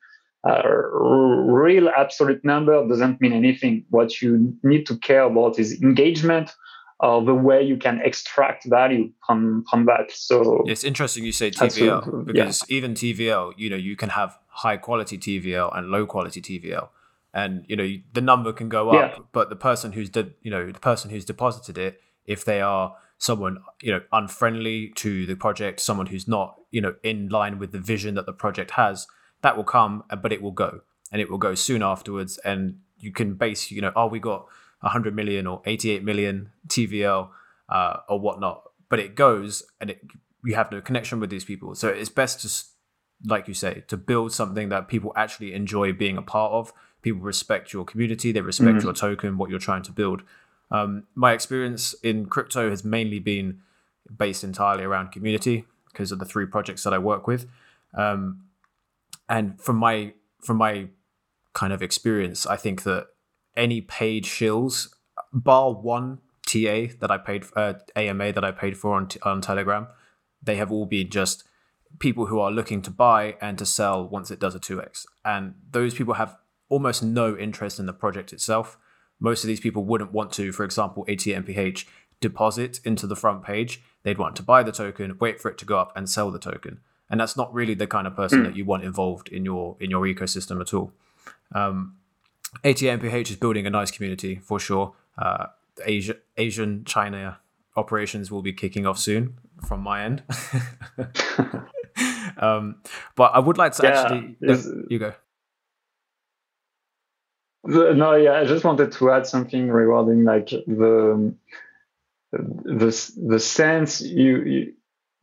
uh, 0.45 0.67
real 0.67 1.89
absolute 1.91 2.45
number 2.45 2.87
doesn't 2.89 3.21
mean 3.21 3.33
anything 3.33 3.85
what 3.91 4.21
you 4.21 4.57
need 4.65 4.87
to 4.87 4.97
care 4.99 5.23
about 5.23 5.59
is 5.59 5.81
engagement 5.83 6.51
or 6.99 7.23
the 7.23 7.35
way 7.35 7.63
you 7.63 7.77
can 7.77 8.01
extract 8.03 8.65
value 8.69 9.11
from 9.27 9.65
from 9.69 9.85
that 9.85 10.11
so 10.11 10.65
it's 10.67 10.85
interesting 10.85 11.25
you 11.25 11.33
say 11.33 11.51
tvl 11.51 12.25
because 12.25 12.65
yeah. 12.69 12.77
even 12.77 12.95
tvl 12.95 13.53
you 13.57 13.69
know 13.69 13.77
you 13.77 13.95
can 13.95 14.09
have 14.09 14.39
high 14.49 14.77
quality 14.77 15.19
tvl 15.19 15.77
and 15.77 15.89
low 15.89 16.07
quality 16.07 16.41
tvl 16.41 16.89
and 17.35 17.65
you 17.69 17.77
know 17.77 17.89
the 18.13 18.21
number 18.21 18.53
can 18.53 18.69
go 18.69 18.91
up 18.91 19.13
yeah. 19.13 19.25
but 19.33 19.49
the 19.49 19.57
person 19.57 19.93
who's 19.93 20.09
de- 20.09 20.33
you 20.43 20.51
know 20.51 20.71
the 20.71 20.81
person 20.81 21.11
who's 21.11 21.25
deposited 21.25 21.79
it 21.79 22.01
if 22.27 22.45
they 22.45 22.61
are 22.61 22.97
someone 23.19 23.59
you 23.81 23.93
know 23.93 24.01
unfriendly 24.13 24.89
to 24.97 25.27
the 25.27 25.37
project 25.37 25.79
someone 25.79 26.07
who's 26.07 26.27
not 26.27 26.57
you 26.73 26.81
know 26.81 26.95
in 27.05 27.29
line 27.29 27.57
with 27.57 27.71
the 27.71 27.79
vision 27.79 28.17
that 28.17 28.27
the 28.27 28.33
project 28.33 28.73
has 28.73 29.07
that 29.43 29.57
will 29.57 29.65
come 29.65 30.05
uh, 30.11 30.17
but 30.17 30.33
it 30.33 30.41
will 30.41 30.53
go. 30.53 30.81
And 31.11 31.21
it 31.21 31.31
will 31.31 31.39
go 31.39 31.55
soon 31.55 31.83
afterwards. 31.83 32.39
And 32.39 32.79
you 32.99 33.13
can 33.13 33.35
base 33.35 33.71
you 33.71 33.83
know 33.83 33.93
oh 33.95 34.07
we 34.07 34.19
got 34.19 34.47
100 34.81 35.15
million 35.15 35.47
or 35.47 35.63
88 35.67 36.03
million 36.03 36.51
tvl 36.69 37.29
uh, 37.69 37.97
or 38.09 38.19
whatnot. 38.19 38.63
But 38.89 38.99
it 38.99 39.15
goes 39.15 39.63
and 39.81 39.91
it 39.91 40.01
you 40.45 40.55
have 40.55 40.73
no 40.73 40.81
connection 40.81 41.21
with 41.21 41.31
these 41.31 41.45
people. 41.45 41.75
So 41.75 41.89
it's 41.89 42.09
best 42.09 42.41
to 42.41 43.29
like 43.29 43.47
you 43.47 43.55
say 43.55 43.85
to 43.89 43.97
build 43.97 44.33
something 44.33 44.71
that 44.71 44.89
people 44.89 45.13
actually 45.15 45.53
enjoy 45.53 45.93
being 45.93 46.17
a 46.17 46.23
part 46.23 46.53
of. 46.53 46.73
People 47.03 47.21
respect 47.21 47.73
your 47.73 47.85
community. 47.85 48.31
They 48.31 48.41
respect 48.41 48.79
mm-hmm. 48.79 48.87
your 48.87 48.95
token 48.95 49.37
what 49.37 49.51
you're 49.51 49.59
trying 49.59 49.83
to 49.83 49.93
build 49.93 50.23
um, 50.73 51.05
my 51.15 51.33
experience 51.33 51.95
in 52.03 52.27
crypto 52.27 52.71
has 52.71 52.83
mainly 52.83 53.19
been 53.19 53.61
based 54.17 54.43
entirely 54.43 54.85
around 54.85 55.13
community 55.13 55.67
because 55.87 56.11
of 56.11 56.19
the 56.19 56.25
three 56.25 56.47
projects 56.47 56.83
that 56.85 56.95
I 56.95 56.99
work 56.99 57.27
with. 57.27 57.47
Um, 57.95 58.47
and 59.29 59.61
from 59.61 59.77
my 59.77 60.15
from 60.43 60.57
my 60.57 60.89
kind 61.53 61.73
of 61.73 61.83
experience, 61.83 62.47
I 62.47 62.57
think 62.57 62.83
that 62.83 63.09
any 63.55 63.83
paid 63.83 64.25
shills, 64.25 64.89
bar 65.33 65.73
one 65.73 66.19
TA 66.47 66.95
that 67.01 67.11
I 67.11 67.19
paid 67.19 67.45
uh, 67.55 67.75
AMA 67.95 68.33
that 68.33 68.45
I 68.45 68.51
paid 68.51 68.77
for 68.77 68.95
on, 68.95 69.09
on 69.23 69.43
Telegram, 69.43 69.87
they 70.43 70.57
have 70.57 70.73
all 70.73 70.87
been 70.87 71.11
just 71.11 71.45
people 71.99 72.27
who 72.27 72.41
are 72.41 72.51
looking 72.51 72.81
to 72.83 72.91
buy 72.91 73.37
and 73.43 73.59
to 73.59 73.67
sell 73.67 74.09
once 74.09 74.31
it 74.31 74.41
does 74.41 74.55
a 74.55 74.59
2x. 74.59 75.05
And 75.25 75.55
those 75.71 75.93
people 75.93 76.15
have 76.15 76.37
almost 76.71 77.03
no 77.03 77.37
interest 77.37 77.79
in 77.79 77.85
the 77.85 77.93
project 77.93 78.33
itself 78.33 78.79
most 79.23 79.45
of 79.45 79.49
these 79.49 79.61
people 79.61 79.85
wouldn't 79.85 80.13
want 80.13 80.33
to, 80.33 80.51
for 80.53 80.65
example, 80.65 81.05
88 81.07 81.47
MPH 81.47 81.87
deposit 82.21 82.81
into 82.85 83.07
the 83.07 83.15
front 83.15 83.45
page. 83.45 83.81
They'd 84.03 84.19
want 84.19 84.35
to 84.37 84.43
buy 84.43 84.63
the 84.65 84.73
token, 84.73 85.17
wait 85.21 85.41
for 85.41 85.49
it 85.51 85.59
to 85.59 85.65
go 85.65 85.79
up, 85.79 85.93
and 85.97 86.11
sell 86.11 86.31
the 86.31 86.41
token. 86.41 86.81
And 87.09 87.21
that's 87.21 87.37
not 87.37 87.53
really 87.55 87.75
the 87.75 87.87
kind 87.87 88.07
of 88.07 88.17
person 88.17 88.41
mm. 88.41 88.45
that 88.47 88.57
you 88.57 88.65
want 88.65 88.85
involved 88.85 89.29
in 89.29 89.45
your 89.45 89.77
in 89.79 89.91
your 89.91 90.03
ecosystem 90.05 90.61
at 90.61 90.75
all. 90.75 90.93
Um, 91.55 91.97
88 92.65 93.01
MPH 93.01 93.31
is 93.31 93.37
building 93.37 93.67
a 93.67 93.71
nice 93.71 93.91
community 93.91 94.41
for 94.43 94.59
sure. 94.59 94.95
Uh, 95.17 95.47
Asia, 95.85 96.17
Asian 96.37 96.85
China 96.85 97.39
operations 97.77 98.31
will 98.31 98.43
be 98.43 98.53
kicking 98.53 98.87
off 98.87 98.99
soon 98.99 99.35
from 99.67 99.81
my 99.81 100.03
end. 100.03 100.23
um, 102.39 102.77
but 103.15 103.33
I 103.35 103.39
would 103.39 103.59
like 103.59 103.73
to 103.75 103.83
yeah, 103.85 104.03
actually. 104.03 104.37
you 104.89 104.99
go. 104.99 105.15
The, 107.65 107.95
no, 107.95 108.15
yeah, 108.15 108.41
I 108.41 108.45
just 108.45 108.65
wanted 108.65 108.93
to 108.93 109.11
add 109.11 109.27
something 109.27 109.69
regarding 109.69 110.25
like 110.25 110.49
the 110.49 111.35
the 112.33 113.13
the 113.25 113.39
sense 113.39 114.01
you, 114.01 114.43
you 114.43 114.73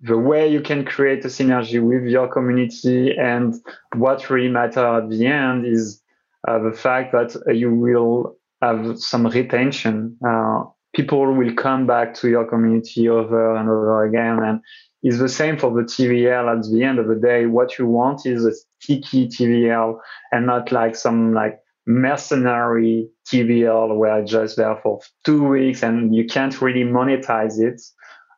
the 0.02 0.18
way 0.18 0.48
you 0.48 0.62
can 0.62 0.86
create 0.86 1.26
a 1.26 1.28
synergy 1.28 1.82
with 1.82 2.10
your 2.10 2.28
community 2.28 3.18
and 3.18 3.56
what 3.96 4.30
really 4.30 4.48
matter 4.48 4.86
at 4.86 5.10
the 5.10 5.26
end 5.26 5.66
is 5.66 6.02
uh, 6.48 6.60
the 6.60 6.72
fact 6.72 7.12
that 7.12 7.36
you 7.54 7.74
will 7.74 8.38
have 8.62 8.98
some 9.00 9.28
retention. 9.28 10.18
Uh, 10.26 10.64
people 10.94 11.34
will 11.34 11.54
come 11.56 11.86
back 11.86 12.14
to 12.14 12.30
your 12.30 12.46
community 12.46 13.10
over 13.10 13.56
and 13.56 13.70
over 13.70 14.06
again. 14.06 14.40
And 14.42 14.62
it's 15.04 15.20
the 15.20 15.30
same 15.30 15.58
for 15.58 15.72
the 15.72 15.84
TVL 15.84 16.58
at 16.58 16.72
the 16.72 16.84
end 16.84 17.00
of 17.00 17.08
the 17.08 17.16
day. 17.16 17.46
What 17.46 17.78
you 17.78 17.86
want 17.86 18.26
is 18.26 18.46
a 18.46 18.54
sticky 18.80 19.28
TVL 19.28 20.00
and 20.32 20.46
not 20.46 20.72
like 20.72 20.96
some 20.96 21.34
like 21.34 21.60
mercenary 21.90 23.10
TVL 23.28 23.98
where 23.98 24.20
it's 24.20 24.32
just 24.32 24.58
there 24.58 24.78
for 24.84 25.00
two 25.26 25.44
weeks 25.44 25.82
and 25.82 26.16
you 26.16 26.24
can't 26.24 26.62
really 26.62 26.84
monetize 26.84 27.60
it. 27.60 27.82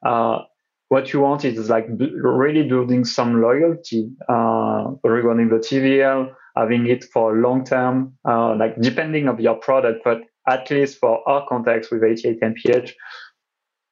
Uh, 0.06 0.40
what 0.88 1.12
you 1.12 1.20
want 1.20 1.44
is 1.44 1.70
like 1.70 1.86
b- 1.98 2.14
really 2.16 2.64
building 2.64 3.04
some 3.04 3.42
loyalty 3.42 4.10
uh, 4.30 4.86
regarding 5.04 5.50
the 5.50 5.58
TVL, 5.58 6.32
having 6.56 6.88
it 6.88 7.04
for 7.14 7.36
long 7.36 7.66
term, 7.66 8.14
uh, 8.26 8.56
like 8.56 8.80
depending 8.80 9.28
of 9.28 9.40
your 9.42 9.56
product, 9.56 10.00
but 10.06 10.22
at 10.48 10.72
least 10.72 10.98
for 11.00 11.28
our 11.30 11.46
context 11.48 11.92
with 11.92 12.02
88MPH, 12.04 12.94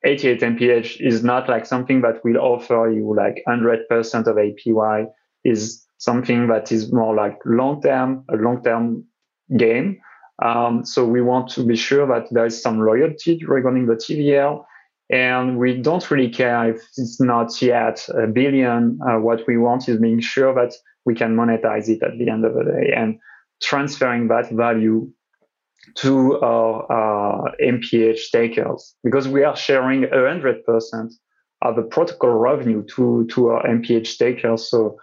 88MPH 0.06 1.06
is 1.06 1.22
not 1.22 1.50
like 1.50 1.66
something 1.66 2.02
that 2.02 2.24
will 2.24 2.38
offer 2.38 2.90
you 2.90 3.14
like 3.14 3.44
100% 3.46 4.28
of 4.28 4.36
APY 4.38 5.06
is 5.44 5.86
something 5.98 6.48
that 6.48 6.72
is 6.72 6.94
more 6.94 7.14
like 7.14 7.38
long 7.46 7.82
term, 7.82 8.24
a 8.32 8.38
long 8.38 8.64
term 8.64 9.04
game. 9.58 10.00
Um, 10.42 10.86
so 10.86 11.06
we 11.06 11.22
want 11.22 11.50
to 11.52 11.66
be 11.66 11.76
sure 11.76 12.08
that 12.08 12.28
there 12.32 12.46
is 12.46 12.62
some 12.62 12.80
loyalty 12.80 13.44
regarding 13.46 13.88
the 13.88 13.96
TVL. 13.96 14.64
And 15.12 15.58
we 15.58 15.82
don't 15.82 16.10
really 16.12 16.30
care 16.30 16.70
if 16.70 16.82
it's 16.98 17.20
not 17.20 17.62
yet 17.62 18.08
a 18.10 18.28
billion. 18.28 19.00
Uh, 19.02 19.20
what 19.20 19.42
we 19.48 19.58
want 19.58 19.90
is 19.90 20.00
being 20.00 20.20
sure 20.20 20.54
that 20.54 20.74
we 21.06 21.16
can 21.16 21.36
monetize 21.36 21.90
it 21.90 22.04
at 22.04 22.18
the 22.18 22.30
end 22.30 22.46
of 22.46 22.54
the 22.54 22.64
day 22.64 22.94
and 22.96 23.20
transferring 23.62 24.28
that 24.28 24.50
value 24.52 25.12
to 25.96 26.40
our 26.42 26.84
uh, 26.92 27.52
MPH 27.62 28.20
stakers 28.20 28.96
because 29.04 29.28
we 29.28 29.44
are 29.44 29.56
sharing 29.56 30.04
100% 30.04 31.14
of 31.62 31.76
the 31.76 31.82
protocol 31.82 32.32
revenue 32.32 32.86
to, 32.96 33.28
to 33.32 33.48
our 33.50 33.64
MPH 33.64 34.08
stakers. 34.08 34.70
So 34.70 34.98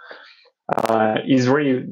uh, 0.74 1.16
is 1.26 1.48
really 1.48 1.86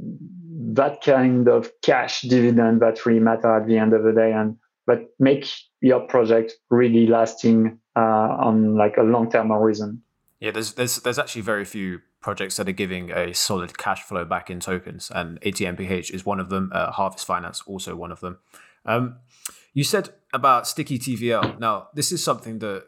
that 0.73 1.03
kind 1.03 1.49
of 1.49 1.71
cash 1.83 2.23
dividend 2.23 2.81
that 2.81 3.05
really 3.05 3.21
matter 3.21 3.57
at 3.57 3.67
the 3.67 3.77
end 3.77 3.93
of 3.93 4.03
the 4.03 4.13
day 4.13 4.33
and 4.33 4.57
but 4.87 5.01
make 5.19 5.47
your 5.81 6.01
project 6.01 6.53
really 6.71 7.07
lasting 7.07 7.79
uh, 7.97 8.01
on 8.01 8.77
like 8.77 8.97
a 8.97 9.03
long 9.03 9.31
term 9.31 9.49
horizon. 9.49 10.03
Yeah, 10.41 10.51
there's 10.51 10.75
there's 10.75 10.97
there's 10.97 11.19
actually 11.19 11.43
very 11.43 11.65
few 11.65 12.01
projects 12.21 12.57
that 12.57 12.69
are 12.69 12.73
giving 12.73 13.11
a 13.11 13.35
solid 13.35 13.77
cash 13.79 14.03
flow 14.03 14.25
back 14.25 14.51
in 14.51 14.61
tokens, 14.61 15.11
and 15.15 15.41
88MPH 15.43 16.11
is 16.11 16.27
one 16.27 16.41
of 16.41 16.49
them. 16.51 16.71
Uh, 16.73 16.91
Harvest 16.91 17.27
Finance 17.27 17.63
also 17.67 17.95
one 17.95 18.13
of 18.13 18.21
them. 18.21 18.39
Um, 18.85 19.17
you 19.73 19.85
said 19.85 20.11
about 20.33 20.67
sticky 20.67 20.99
TVL. 20.99 21.59
Now, 21.59 21.89
this 21.95 22.13
is 22.13 22.23
something 22.23 22.59
that 22.59 22.85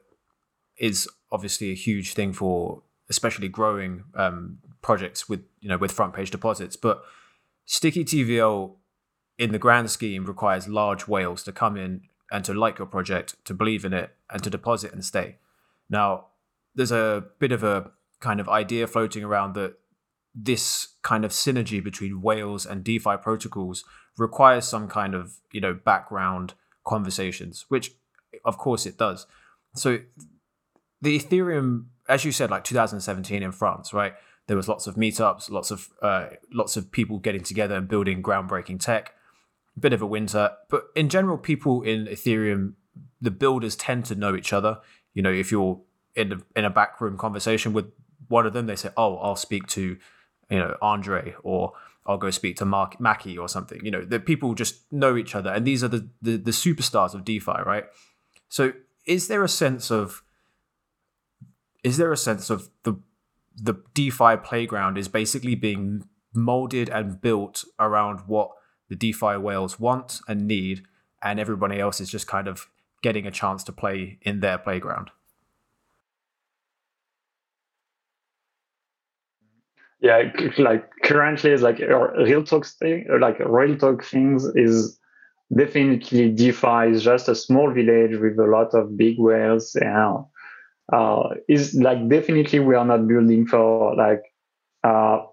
is 0.79 1.09
obviously 1.33 1.71
a 1.71 1.75
huge 1.75 2.13
thing 2.13 2.33
for 2.33 2.83
especially 3.09 3.49
growing 3.49 4.05
um, 4.15 4.59
projects 4.83 5.29
with 5.29 5.41
you 5.61 5.69
know 5.69 5.79
with 5.79 5.93
front 5.93 6.15
page 6.15 6.31
deposits, 6.31 6.77
but 6.77 7.03
sticky 7.67 8.05
TVL 8.05 8.77
in 9.39 9.53
the 9.53 9.59
grand 9.59 9.91
scheme 9.91 10.25
requires 10.25 10.67
large 10.67 11.07
whales 11.07 11.43
to 11.43 11.53
come 11.53 11.77
in 11.77 12.03
and 12.33 12.45
to 12.45 12.55
like 12.55 12.79
your 12.79 12.87
project, 12.87 13.37
to 13.45 13.55
believe 13.55 13.85
in 13.85 13.93
it, 13.93 14.15
and 14.31 14.43
to 14.43 14.51
deposit 14.51 14.93
and 14.93 15.05
stay. 15.05 15.37
Now, 15.91 16.27
there's 16.75 16.93
a 16.93 17.25
bit 17.39 17.53
of 17.53 17.63
a 17.63 17.91
kind 18.21 18.41
of 18.41 18.49
idea 18.49 18.87
floating 18.87 19.23
around 19.23 19.55
that 19.55 19.75
this 20.35 20.89
kind 21.03 21.25
of 21.25 21.31
synergy 21.31 21.83
between 21.83 22.21
whales 22.21 22.67
and 22.67 22.85
DeFi 22.85 23.17
protocols 23.23 23.85
requires 24.19 24.67
some 24.67 24.89
kind 24.89 25.15
of 25.15 25.35
you 25.53 25.61
know 25.61 25.75
background 25.75 26.55
conversations, 26.87 27.65
which 27.69 27.93
of 28.45 28.59
course 28.59 28.87
it 28.87 28.99
does. 28.99 29.27
So 29.75 30.01
the 31.01 31.19
Ethereum, 31.19 31.87
as 32.09 32.25
you 32.25 32.33
said, 32.33 32.51
like 32.51 32.65
2017 32.65 33.43
in 33.43 33.53
France, 33.53 33.93
right? 33.93 34.15
There 34.47 34.57
was 34.57 34.69
lots 34.69 34.87
of 34.87 34.95
meetups, 34.95 35.51
lots 35.51 35.71
of 35.71 35.89
uh, 36.01 36.29
lots 36.53 36.77
of 36.77 36.93
people 36.93 37.19
getting 37.19 37.43
together 37.43 37.75
and 37.75 37.89
building 37.89 38.23
groundbreaking 38.23 38.81
tech. 38.81 39.15
Bit 39.79 39.93
of 39.93 40.01
a 40.01 40.07
winter, 40.07 40.53
but 40.71 40.87
in 40.95 41.11
general, 41.11 41.37
people 41.37 41.83
in 41.83 42.07
Ethereum, 42.07 42.75
the 43.21 43.31
builders 43.31 43.77
tend 43.77 44.07
to 44.07 44.15
know 44.15 44.35
each 44.35 44.53
other. 44.53 44.79
You 45.13 45.23
know, 45.23 45.33
if 45.33 45.53
you're 45.53 45.81
in 46.15 46.33
a, 46.33 46.59
in 46.59 46.65
a 46.65 46.71
backroom 46.71 47.19
conversation 47.19 47.75
with 47.75 47.93
one 48.29 48.47
of 48.47 48.55
them, 48.55 48.67
they 48.67 48.77
say, 48.77 48.89
"Oh, 48.97 49.19
I'll 49.19 49.37
speak 49.37 49.67
to, 49.69 49.99
you 50.49 50.59
know, 50.59 50.77
Andre," 50.81 51.35
or 51.43 51.75
I'll 52.07 52.17
go 52.17 52.31
speak 52.31 52.57
to 52.57 52.65
Mark 52.65 52.99
Mackie 53.01 53.37
or 53.37 53.49
something. 53.49 53.85
You 53.85 53.91
know, 53.91 54.05
the 54.05 54.21
people 54.21 54.55
just 54.55 54.91
know 54.93 55.17
each 55.17 55.35
other, 55.35 55.51
and 55.51 55.67
these 55.67 55.85
are 55.85 55.89
the, 55.89 56.09
the 56.23 56.37
the 56.39 56.53
superstars 56.53 57.15
of 57.15 57.25
DeFi, 57.25 57.63
right? 57.67 57.85
So, 58.49 58.73
is 59.05 59.29
there 59.29 59.45
a 59.45 59.49
sense 59.49 59.91
of 59.91 60.23
is 61.83 61.99
there 61.99 62.13
a 62.13 62.17
sense 62.17 62.49
of 62.49 62.71
the 62.85 62.95
the 63.57 63.75
DeFi 63.95 64.37
playground 64.43 64.99
is 64.99 65.09
basically 65.09 65.55
being 65.55 66.05
molded 66.35 66.89
and 66.89 67.21
built 67.21 67.65
around 67.81 68.21
what 68.27 68.51
the 68.89 68.97
DeFi 68.97 69.37
whales 69.39 69.81
want 69.81 70.21
and 70.29 70.47
need, 70.47 70.83
and 71.23 71.41
everybody 71.41 71.81
else 71.81 72.01
is 72.01 72.11
just 72.11 72.27
kind 72.27 72.47
of 72.47 72.69
getting 73.03 73.27
a 73.27 73.31
chance 73.31 73.65
to 73.65 73.73
play 73.73 74.19
in 74.23 74.41
their 74.41 74.59
playground? 74.59 75.11
yeah, 80.01 80.31
like 80.59 80.89
currently, 81.03 81.51
is 81.51 81.63
like 81.63 81.79
real 81.79 82.45
talk 82.45 82.67
thing, 82.67 83.07
like 83.21 83.39
real 83.41 83.77
talk 83.77 84.05
things 84.05 84.45
is 84.55 84.99
definitely 85.57 86.31
DeFi 86.33 86.91
is 86.91 87.03
just 87.03 87.29
a 87.29 87.35
small 87.35 87.73
village 87.73 88.19
with 88.21 88.39
a 88.39 88.47
lot 88.47 88.75
of 88.75 88.97
big 88.97 89.17
whales. 89.19 89.75
And 89.75 90.25
uh, 90.93 91.31
is 91.49 91.75
like 91.75 92.09
definitely 92.09 92.61
we 92.61 92.75
are 92.75 92.85
not 92.85 93.07
building 93.09 93.47
for 93.47 93.95
like 93.97 94.23
uh, 94.85 95.25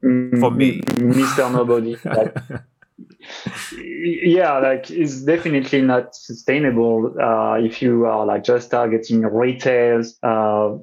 for 0.00 0.50
me, 0.50 0.80
Mr. 0.80 1.52
Nobody. 1.52 1.96
Like, 2.04 2.36
yeah, 4.02 4.58
like 4.58 4.90
it's 4.90 5.22
definitely 5.22 5.82
not 5.82 6.14
sustainable 6.14 7.14
uh, 7.20 7.54
if 7.54 7.80
you 7.80 8.06
are 8.06 8.26
like 8.26 8.42
just 8.42 8.70
targeting 8.70 9.22
retailers 9.22 10.18
uh, 10.22 10.76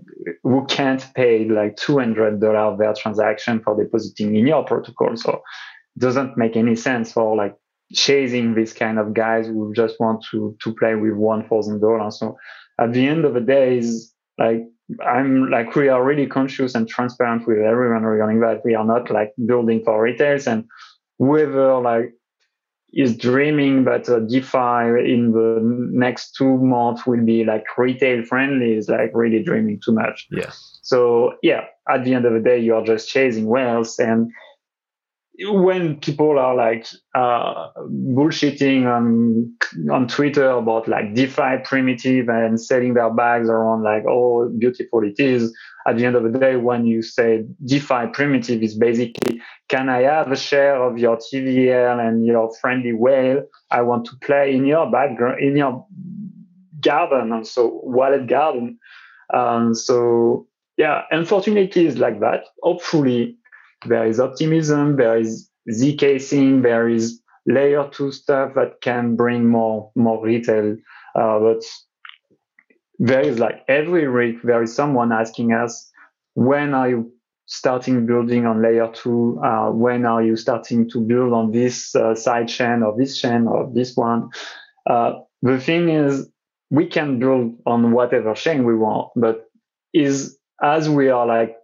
who 0.43 0.65
can't 0.67 1.05
pay 1.13 1.45
like 1.45 1.75
two 1.75 1.97
hundred 1.97 2.39
dollars 2.39 2.77
their 2.79 2.93
transaction 2.93 3.61
for 3.61 3.75
depositing 3.75 4.35
in 4.35 4.47
your 4.47 4.63
protocol. 4.63 5.17
So 5.17 5.41
it 5.95 5.99
doesn't 5.99 6.37
make 6.37 6.55
any 6.55 6.75
sense 6.75 7.11
for 7.11 7.35
like 7.35 7.55
chasing 7.93 8.53
this 8.53 8.73
kind 8.73 8.97
of 8.97 9.13
guys 9.13 9.47
who 9.47 9.73
just 9.73 9.99
want 9.99 10.23
to 10.31 10.55
to 10.61 10.73
play 10.75 10.95
with 10.95 11.13
one 11.13 11.47
thousand 11.47 11.81
dollars. 11.81 12.19
So 12.19 12.37
at 12.79 12.93
the 12.93 13.07
end 13.07 13.25
of 13.25 13.33
the 13.33 13.41
day, 13.41 13.77
is 13.77 14.13
like 14.37 14.63
I'm 15.05 15.49
like 15.49 15.75
we 15.75 15.89
are 15.89 16.03
really 16.03 16.27
conscious 16.27 16.75
and 16.75 16.87
transparent 16.87 17.47
with 17.47 17.57
everyone 17.59 18.03
regarding 18.03 18.41
that. 18.41 18.61
We 18.63 18.75
are 18.75 18.85
not 18.85 19.09
like 19.09 19.33
building 19.45 19.83
for 19.83 20.01
retails 20.01 20.47
and 20.47 20.65
whoever 21.17 21.79
like 21.79 22.13
is 22.93 23.17
dreaming 23.17 23.83
that 23.83 24.07
uh, 24.07 24.19
DeFi 24.19 25.11
in 25.13 25.31
the 25.33 25.59
next 25.91 26.33
two 26.35 26.57
months 26.57 27.05
will 27.05 27.23
be 27.23 27.43
like 27.43 27.65
retail 27.77 28.23
friendly 28.23 28.73
is 28.73 28.87
like 28.87 29.11
really 29.13 29.43
dreaming 29.43 29.81
too 29.83 29.91
much. 29.91 30.27
Yeah. 30.31 30.51
So 30.81 31.33
yeah, 31.43 31.65
at 31.89 32.05
the 32.05 32.13
end 32.13 32.25
of 32.25 32.33
the 32.33 32.39
day, 32.39 32.57
you 32.57 32.73
are 32.73 32.85
just 32.85 33.09
chasing 33.09 33.47
whales 33.47 33.99
and 33.99 34.31
when 35.39 35.99
people 35.99 36.39
are 36.39 36.55
like 36.55 36.87
uh, 37.13 37.69
bullshitting 37.89 38.85
on 38.85 39.53
on 39.91 40.07
Twitter 40.07 40.49
about 40.49 40.87
like 40.87 41.13
DeFi 41.13 41.57
primitive 41.63 42.29
and 42.29 42.59
selling 42.59 42.93
their 42.93 43.13
bags 43.13 43.49
around 43.49 43.83
like 43.83 44.03
oh 44.07 44.49
beautiful 44.57 45.03
it 45.03 45.19
is, 45.19 45.53
at 45.87 45.97
the 45.97 46.05
end 46.05 46.15
of 46.15 46.23
the 46.23 46.39
day, 46.39 46.55
when 46.55 46.85
you 46.85 47.01
say 47.01 47.43
DeFi 47.65 48.07
primitive 48.13 48.63
is 48.63 48.75
basically 48.75 49.41
can 49.67 49.89
I 49.89 50.01
have 50.01 50.31
a 50.31 50.35
share 50.35 50.81
of 50.81 50.97
your 50.97 51.17
TVL 51.17 51.99
and 51.99 52.25
your 52.25 52.53
friendly 52.61 52.93
whale? 52.93 53.43
I 53.71 53.81
want 53.81 54.05
to 54.05 54.15
play 54.21 54.55
in 54.55 54.65
your 54.65 54.89
background 54.89 55.41
in 55.41 55.57
your 55.57 55.85
garden 56.81 57.31
and 57.31 57.45
so 57.45 57.81
wallet 57.83 58.27
garden. 58.27 58.79
Um, 59.33 59.73
so 59.73 60.47
yeah, 60.77 61.03
unfortunately, 61.11 61.85
it's 61.85 61.97
like 61.97 62.19
that. 62.19 62.45
Hopefully 62.61 63.37
there 63.87 64.05
is 64.05 64.19
optimism, 64.19 64.97
there 64.97 65.17
is 65.17 65.49
zk 65.71 66.61
there 66.61 66.87
is 66.87 67.21
layer 67.47 67.89
two 67.91 68.11
stuff 68.11 68.53
that 68.53 68.81
can 68.81 69.15
bring 69.15 69.47
more 69.47 69.91
more 69.95 70.23
retail 70.23 70.77
Uh, 71.15 71.39
but 71.39 71.63
there 72.99 73.21
is 73.21 73.39
like 73.39 73.63
every 73.67 74.07
week 74.07 74.41
there 74.43 74.61
is 74.63 74.75
someone 74.75 75.11
asking 75.11 75.53
us 75.53 75.91
when 76.35 76.73
are 76.73 76.89
you 76.89 77.11
starting 77.45 78.05
building 78.05 78.45
on 78.45 78.61
layer 78.61 78.89
two? 78.93 79.39
Uh, 79.43 79.69
when 79.69 80.05
are 80.05 80.23
you 80.23 80.35
starting 80.35 80.89
to 80.89 80.99
build 80.99 81.33
on 81.33 81.51
this 81.51 81.95
uh, 81.95 82.15
side 82.15 82.47
chain 82.47 82.83
or 82.83 82.95
this 82.97 83.19
chain 83.19 83.47
or 83.47 83.71
this 83.73 83.95
one? 83.95 84.29
Uh, 84.89 85.13
the 85.41 85.59
thing 85.59 85.89
is, 85.89 86.29
we 86.71 86.87
can 86.87 87.19
build 87.19 87.55
on 87.65 87.91
whatever 87.91 88.33
chain 88.33 88.65
we 88.65 88.75
want, 88.75 89.11
but 89.15 89.45
is 89.93 90.37
as 90.61 90.89
we 90.89 91.09
are 91.09 91.25
like 91.25 91.55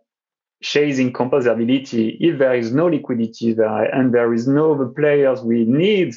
chasing 0.62 1.12
composability, 1.12 2.18
if 2.20 2.38
there 2.38 2.56
is 2.56 2.74
no 2.74 2.88
liquidity 2.88 3.54
there 3.54 3.86
and 3.86 4.14
there 4.14 4.34
is 4.34 4.48
no 4.48 4.78
the 4.78 4.86
players 4.86 5.42
we 5.42 5.66
need 5.66 6.14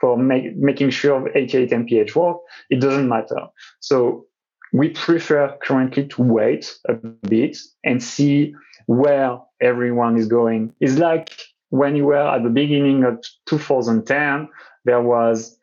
for 0.00 0.18
make, 0.18 0.56
making 0.56 0.90
sure 0.90 1.30
88 1.34 1.70
MPH 1.70 2.14
work, 2.14 2.38
it 2.70 2.80
doesn't 2.80 3.08
matter. 3.08 3.46
So 3.80 4.26
we 4.72 4.90
prefer 4.90 5.56
currently 5.62 6.06
to 6.08 6.22
wait 6.22 6.76
a 6.88 6.94
bit 6.94 7.56
and 7.84 8.02
see 8.02 8.54
where 8.86 9.38
everyone 9.60 10.16
is 10.16 10.26
going. 10.26 10.74
It's 10.80 10.98
like 10.98 11.30
when 11.70 11.96
you 11.96 12.04
were 12.06 12.16
at 12.16 12.42
the 12.42 12.50
beginning 12.50 13.04
of 13.04 13.24
2010, 13.46 14.48
there 14.84 15.00
was 15.00 15.58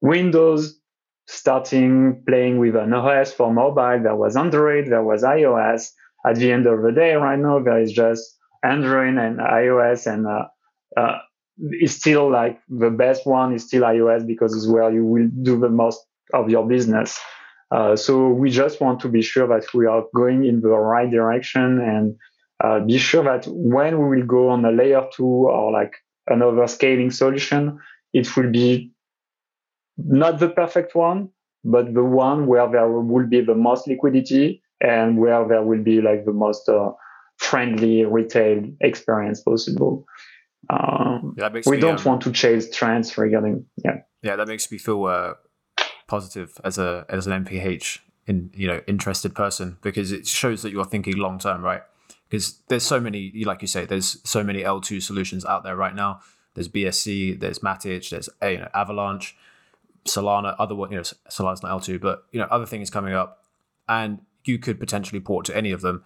Windows 0.00 0.80
starting 1.26 2.22
playing 2.26 2.58
with 2.58 2.74
an 2.74 2.92
OS 2.92 3.32
for 3.32 3.52
mobile. 3.52 4.00
There 4.02 4.16
was 4.16 4.36
Android, 4.36 4.86
there 4.88 5.04
was 5.04 5.22
iOS. 5.22 5.90
At 6.26 6.36
the 6.36 6.52
end 6.52 6.66
of 6.66 6.82
the 6.82 6.92
day, 6.92 7.14
right 7.14 7.38
now, 7.38 7.60
there 7.60 7.80
is 7.80 7.92
just 7.92 8.36
Android 8.62 9.16
and 9.16 9.38
iOS 9.38 10.06
and 10.06 10.26
uh, 10.26 10.46
uh, 10.96 11.18
it's 11.58 11.94
still 11.94 12.30
like 12.30 12.58
the 12.68 12.90
best 12.90 13.26
one 13.26 13.54
is 13.54 13.66
still 13.66 13.82
iOS 13.82 14.26
because 14.26 14.54
it's 14.54 14.66
where 14.66 14.90
you 14.90 15.04
will 15.04 15.28
do 15.42 15.58
the 15.58 15.68
most 15.68 16.00
of 16.32 16.50
your 16.50 16.66
business. 16.66 17.18
Uh, 17.70 17.94
so 17.96 18.28
we 18.28 18.50
just 18.50 18.80
want 18.80 19.00
to 19.00 19.08
be 19.08 19.22
sure 19.22 19.46
that 19.46 19.72
we 19.74 19.86
are 19.86 20.04
going 20.14 20.44
in 20.44 20.60
the 20.60 20.68
right 20.68 21.10
direction 21.10 21.80
and 21.80 22.16
uh, 22.62 22.80
be 22.80 22.98
sure 22.98 23.24
that 23.24 23.46
when 23.46 23.98
we 23.98 24.18
will 24.18 24.26
go 24.26 24.48
on 24.48 24.64
a 24.64 24.72
layer 24.72 25.06
two 25.14 25.24
or 25.24 25.70
like 25.72 25.94
another 26.26 26.66
scaling 26.66 27.10
solution, 27.10 27.78
it 28.12 28.36
will 28.36 28.50
be 28.50 28.92
not 29.96 30.38
the 30.38 30.48
perfect 30.48 30.94
one, 30.94 31.28
but 31.64 31.94
the 31.94 32.04
one 32.04 32.46
where 32.46 32.68
there 32.70 32.88
will 32.88 33.26
be 33.26 33.40
the 33.40 33.54
most 33.54 33.86
liquidity 33.86 34.59
and 34.80 35.18
where 35.18 35.46
there 35.46 35.62
will 35.62 35.82
be 35.82 36.00
like 36.00 36.24
the 36.24 36.32
most 36.32 36.68
uh, 36.68 36.90
friendly 37.36 38.04
retail 38.04 38.62
experience 38.80 39.42
possible. 39.42 40.04
Um, 40.68 41.34
yeah, 41.38 41.48
we 41.48 41.76
me, 41.76 41.80
don't 41.80 41.98
um, 42.00 42.04
want 42.04 42.22
to 42.22 42.32
chase 42.32 42.70
trends 42.70 43.16
regarding 43.16 43.66
yeah. 43.84 43.98
Yeah, 44.22 44.36
that 44.36 44.46
makes 44.46 44.70
me 44.70 44.78
feel 44.78 45.04
uh, 45.06 45.34
positive 46.06 46.60
as 46.64 46.78
a 46.78 47.06
as 47.08 47.26
an 47.26 47.44
MPH 47.44 48.00
in 48.26 48.50
you 48.54 48.68
know 48.68 48.80
interested 48.86 49.34
person 49.34 49.78
because 49.82 50.12
it 50.12 50.26
shows 50.26 50.62
that 50.62 50.70
you're 50.70 50.84
thinking 50.84 51.16
long 51.16 51.38
term, 51.38 51.62
right? 51.62 51.82
Because 52.28 52.60
there's 52.68 52.84
so 52.84 53.00
many, 53.00 53.32
like 53.44 53.60
you 53.60 53.66
say, 53.66 53.86
there's 53.86 54.18
so 54.22 54.44
many 54.44 54.62
L2 54.62 55.02
solutions 55.02 55.44
out 55.44 55.64
there 55.64 55.74
right 55.74 55.94
now. 55.94 56.20
There's 56.54 56.68
BSC, 56.68 57.40
there's 57.40 57.58
Matic, 57.58 58.10
there's 58.10 58.28
you 58.42 58.58
know 58.58 58.68
Avalanche, 58.72 59.36
Solana, 60.06 60.54
other 60.58 60.74
you 60.74 60.96
know 60.96 61.02
Solana's 61.28 61.62
not 61.62 61.82
L2, 61.82 62.00
but 62.00 62.24
you 62.30 62.40
know 62.40 62.46
other 62.50 62.66
things 62.66 62.90
coming 62.90 63.14
up, 63.14 63.44
and 63.88 64.20
you 64.44 64.58
could 64.58 64.80
potentially 64.80 65.20
port 65.20 65.44
to 65.46 65.56
any 65.56 65.72
of 65.72 65.80
them. 65.80 66.04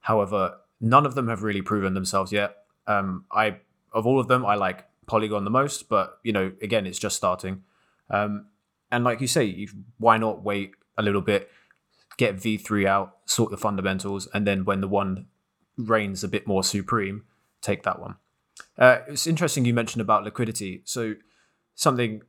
However, 0.00 0.56
none 0.80 1.06
of 1.06 1.14
them 1.14 1.28
have 1.28 1.42
really 1.42 1.62
proven 1.62 1.94
themselves 1.94 2.32
yet. 2.32 2.56
Um, 2.86 3.24
I 3.30 3.58
of 3.92 4.06
all 4.06 4.18
of 4.18 4.28
them, 4.28 4.44
I 4.44 4.56
like 4.56 4.86
Polygon 5.06 5.44
the 5.44 5.50
most, 5.50 5.88
but 5.88 6.18
you 6.22 6.32
know, 6.32 6.52
again, 6.60 6.86
it's 6.86 6.98
just 6.98 7.16
starting. 7.16 7.62
Um, 8.10 8.46
and 8.90 9.04
like 9.04 9.20
you 9.20 9.26
say, 9.26 9.44
you, 9.44 9.68
why 9.98 10.18
not 10.18 10.42
wait 10.42 10.72
a 10.98 11.02
little 11.02 11.20
bit, 11.20 11.50
get 12.16 12.36
V3 12.36 12.86
out, 12.86 13.16
sort 13.24 13.50
the 13.50 13.56
fundamentals, 13.56 14.28
and 14.34 14.46
then 14.46 14.64
when 14.64 14.80
the 14.80 14.88
one 14.88 15.26
reigns 15.76 16.22
a 16.22 16.28
bit 16.28 16.46
more 16.46 16.62
supreme, 16.62 17.24
take 17.60 17.82
that 17.82 17.98
one. 17.98 18.16
Uh, 18.78 18.98
it's 19.08 19.26
interesting 19.26 19.64
you 19.64 19.74
mentioned 19.74 20.02
about 20.02 20.24
liquidity. 20.24 20.82
So 20.84 21.14
something 21.74 22.22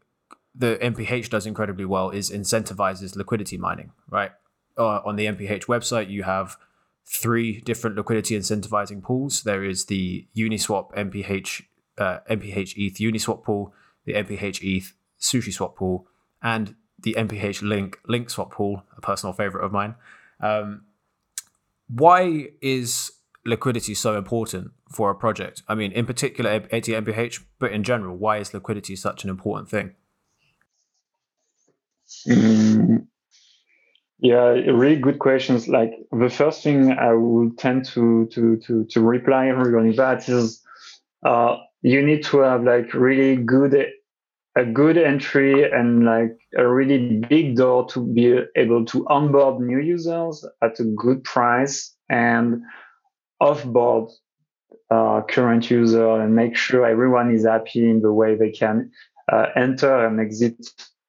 the 0.53 0.77
MPH 0.81 1.29
does 1.29 1.45
incredibly 1.45 1.85
well 1.85 2.09
is 2.09 2.31
incentivizes 2.31 3.15
liquidity 3.15 3.57
mining, 3.57 3.91
right? 4.09 4.31
Uh, 4.77 4.99
on 5.05 5.15
the 5.15 5.25
MPH 5.25 5.65
website, 5.65 6.09
you 6.09 6.23
have 6.23 6.57
three 7.05 7.61
different 7.61 7.95
liquidity 7.95 8.37
incentivizing 8.37 9.01
pools. 9.01 9.43
There 9.43 9.63
is 9.63 9.85
the 9.85 10.27
Uniswap 10.35 10.93
MPH 10.93 11.63
uh, 11.97 12.19
MPH 12.29 12.73
ETH 12.77 12.95
Uniswap 12.95 13.43
pool, 13.43 13.73
the 14.05 14.13
MPH 14.13 14.61
ETH 14.61 14.93
Sushi 15.19 15.53
Swap 15.53 15.75
pool, 15.75 16.07
and 16.41 16.75
the 17.01 17.15
MPH 17.17 17.61
Link 17.61 17.99
Link 18.07 18.29
Swap 18.29 18.51
pool, 18.51 18.83
a 18.97 19.01
personal 19.01 19.33
favorite 19.33 19.63
of 19.63 19.71
mine. 19.71 19.95
Um, 20.39 20.85
why 21.87 22.47
is 22.61 23.11
liquidity 23.45 23.93
so 23.93 24.17
important 24.17 24.71
for 24.91 25.11
a 25.11 25.15
project? 25.15 25.63
I 25.67 25.75
mean, 25.75 25.91
in 25.91 26.05
particular, 26.05 26.67
88 26.71 27.05
MPH, 27.05 27.43
but 27.59 27.71
in 27.71 27.83
general, 27.83 28.17
why 28.17 28.37
is 28.37 28.53
liquidity 28.53 28.95
such 28.95 29.23
an 29.23 29.29
important 29.29 29.69
thing? 29.69 29.95
Mm, 32.27 33.07
yeah, 34.19 34.47
really 34.47 34.95
good 34.95 35.19
questions. 35.19 35.67
Like 35.67 35.93
the 36.11 36.29
first 36.29 36.63
thing 36.63 36.91
I 36.91 37.13
would 37.13 37.57
tend 37.57 37.85
to 37.85 38.27
to 38.27 38.57
to 38.57 38.85
to 38.85 39.01
reply 39.01 39.47
regarding 39.47 39.95
that 39.97 40.29
is 40.29 40.61
uh, 41.25 41.57
you 41.81 42.05
need 42.05 42.23
to 42.25 42.39
have 42.39 42.63
like 42.63 42.93
really 42.93 43.35
good 43.35 43.87
a 44.57 44.65
good 44.65 44.97
entry 44.97 45.69
and 45.69 46.05
like 46.05 46.37
a 46.57 46.65
really 46.65 47.21
big 47.27 47.57
door 47.57 47.85
to 47.87 48.05
be 48.13 48.39
able 48.55 48.85
to 48.85 49.05
onboard 49.09 49.59
new 49.59 49.79
users 49.79 50.45
at 50.63 50.79
a 50.79 50.85
good 50.85 51.23
price 51.25 51.93
and 52.09 52.61
offboard 53.41 54.09
uh, 54.91 55.21
current 55.27 55.69
user 55.69 56.21
and 56.21 56.35
make 56.35 56.55
sure 56.55 56.85
everyone 56.85 57.33
is 57.33 57.45
happy 57.45 57.89
in 57.89 58.01
the 58.01 58.13
way 58.13 58.35
they 58.35 58.51
can 58.51 58.89
uh, 59.31 59.47
enter 59.57 60.05
and 60.05 60.21
exit 60.21 60.55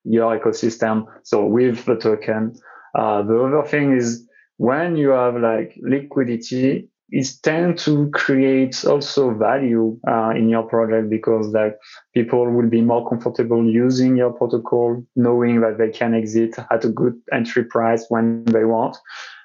your 0.05 0.39
ecosystem. 0.39 1.07
So 1.23 1.45
with 1.45 1.85
the 1.85 1.97
token. 1.97 2.59
Uh, 2.97 3.23
the 3.23 3.39
other 3.45 3.63
thing 3.69 3.93
is 3.93 4.27
when 4.57 4.97
you 4.97 5.11
have 5.11 5.37
like 5.37 5.79
liquidity, 5.83 6.89
it 7.11 7.29
tend 7.43 7.79
to 7.79 8.11
create 8.11 8.85
also 8.85 9.35
value 9.35 9.99
uh, 10.09 10.31
in 10.31 10.49
your 10.49 10.63
project 10.63 11.11
because 11.11 11.49
like 11.49 11.79
people 12.15 12.51
will 12.51 12.69
be 12.69 12.81
more 12.81 13.07
comfortable 13.09 13.65
using 13.65 14.17
your 14.17 14.33
protocol, 14.33 15.05
knowing 15.15 15.61
that 15.61 15.77
they 15.77 15.91
can 15.91 16.15
exit 16.15 16.57
at 16.71 16.85
a 16.85 16.89
good 16.89 17.15
entry 17.33 17.65
price 17.65 18.07
when 18.09 18.45
they 18.47 18.65
want. 18.65 18.97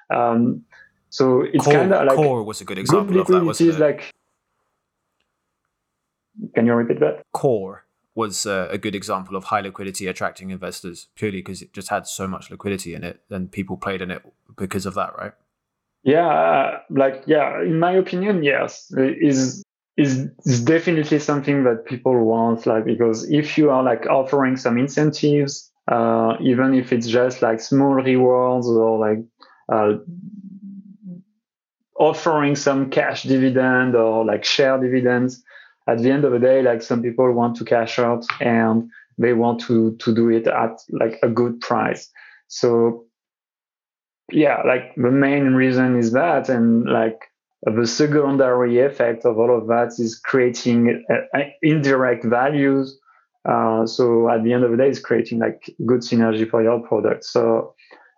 Um, 0.08 0.64
so 1.10 1.42
it's 1.42 1.66
kind 1.66 1.92
of 1.92 2.06
like 2.06 2.16
core 2.16 2.42
was 2.42 2.62
a 2.62 2.64
good 2.64 2.78
example 2.78 3.12
good 3.12 3.20
of 3.20 3.26
that. 3.26 3.44
Wasn't 3.44 3.68
it? 3.68 3.78
Like, 3.78 4.10
can 6.54 6.64
you 6.64 6.72
repeat 6.72 7.00
that? 7.00 7.22
Core 7.34 7.81
was 8.14 8.46
uh, 8.46 8.68
a 8.70 8.78
good 8.78 8.94
example 8.94 9.36
of 9.36 9.44
high 9.44 9.60
liquidity 9.60 10.06
attracting 10.06 10.50
investors 10.50 11.08
purely 11.14 11.38
because 11.38 11.62
it 11.62 11.72
just 11.72 11.88
had 11.88 12.06
so 12.06 12.28
much 12.28 12.50
liquidity 12.50 12.94
in 12.94 13.04
it 13.04 13.20
and 13.30 13.50
people 13.50 13.76
played 13.76 14.02
in 14.02 14.10
it 14.10 14.22
because 14.56 14.84
of 14.86 14.94
that, 14.94 15.16
right? 15.16 15.32
Yeah, 16.04 16.26
uh, 16.26 16.80
like 16.90 17.22
yeah, 17.26 17.62
in 17.62 17.78
my 17.78 17.92
opinion, 17.92 18.42
yes, 18.42 18.92
is 18.96 19.62
is 19.96 20.28
is 20.44 20.60
definitely 20.62 21.20
something 21.20 21.64
that 21.64 21.84
people 21.86 22.24
want. 22.24 22.66
Like 22.66 22.84
because 22.84 23.30
if 23.30 23.56
you 23.56 23.70
are 23.70 23.84
like 23.84 24.06
offering 24.06 24.56
some 24.56 24.78
incentives, 24.78 25.70
uh, 25.86 26.36
even 26.40 26.74
if 26.74 26.92
it's 26.92 27.06
just 27.06 27.40
like 27.40 27.60
small 27.60 27.94
rewards 27.94 28.66
or 28.66 28.98
like 28.98 29.18
uh, 29.70 29.98
offering 31.98 32.56
some 32.56 32.90
cash 32.90 33.22
dividend 33.22 33.94
or 33.94 34.24
like 34.24 34.44
share 34.44 34.78
dividends, 34.78 35.44
at 35.88 35.98
the 35.98 36.10
end 36.10 36.24
of 36.24 36.32
the 36.32 36.38
day, 36.38 36.62
like 36.62 36.82
some 36.82 37.02
people 37.02 37.32
want 37.32 37.56
to 37.56 37.64
cash 37.64 37.98
out 37.98 38.24
and 38.40 38.90
they 39.18 39.32
want 39.32 39.60
to 39.60 39.96
to 39.96 40.14
do 40.14 40.28
it 40.30 40.46
at 40.46 40.80
like 40.90 41.18
a 41.22 41.28
good 41.28 41.60
price. 41.60 42.10
So 42.48 43.06
yeah, 44.30 44.62
like 44.66 44.94
the 44.96 45.10
main 45.10 45.54
reason 45.54 45.98
is 45.98 46.12
that, 46.12 46.48
and 46.48 46.84
like 46.84 47.20
the 47.62 47.86
secondary 47.86 48.80
effect 48.80 49.24
of 49.24 49.38
all 49.38 49.56
of 49.56 49.68
that 49.68 49.92
is 49.98 50.18
creating 50.18 51.04
uh, 51.10 51.40
indirect 51.62 52.24
values. 52.24 52.98
Uh, 53.48 53.86
so 53.86 54.28
at 54.30 54.44
the 54.44 54.52
end 54.52 54.64
of 54.64 54.70
the 54.70 54.76
day, 54.76 54.88
it's 54.88 55.00
creating 55.00 55.38
like 55.38 55.74
good 55.84 56.00
synergy 56.00 56.48
for 56.48 56.62
your 56.62 56.80
product. 56.80 57.24
So 57.24 57.74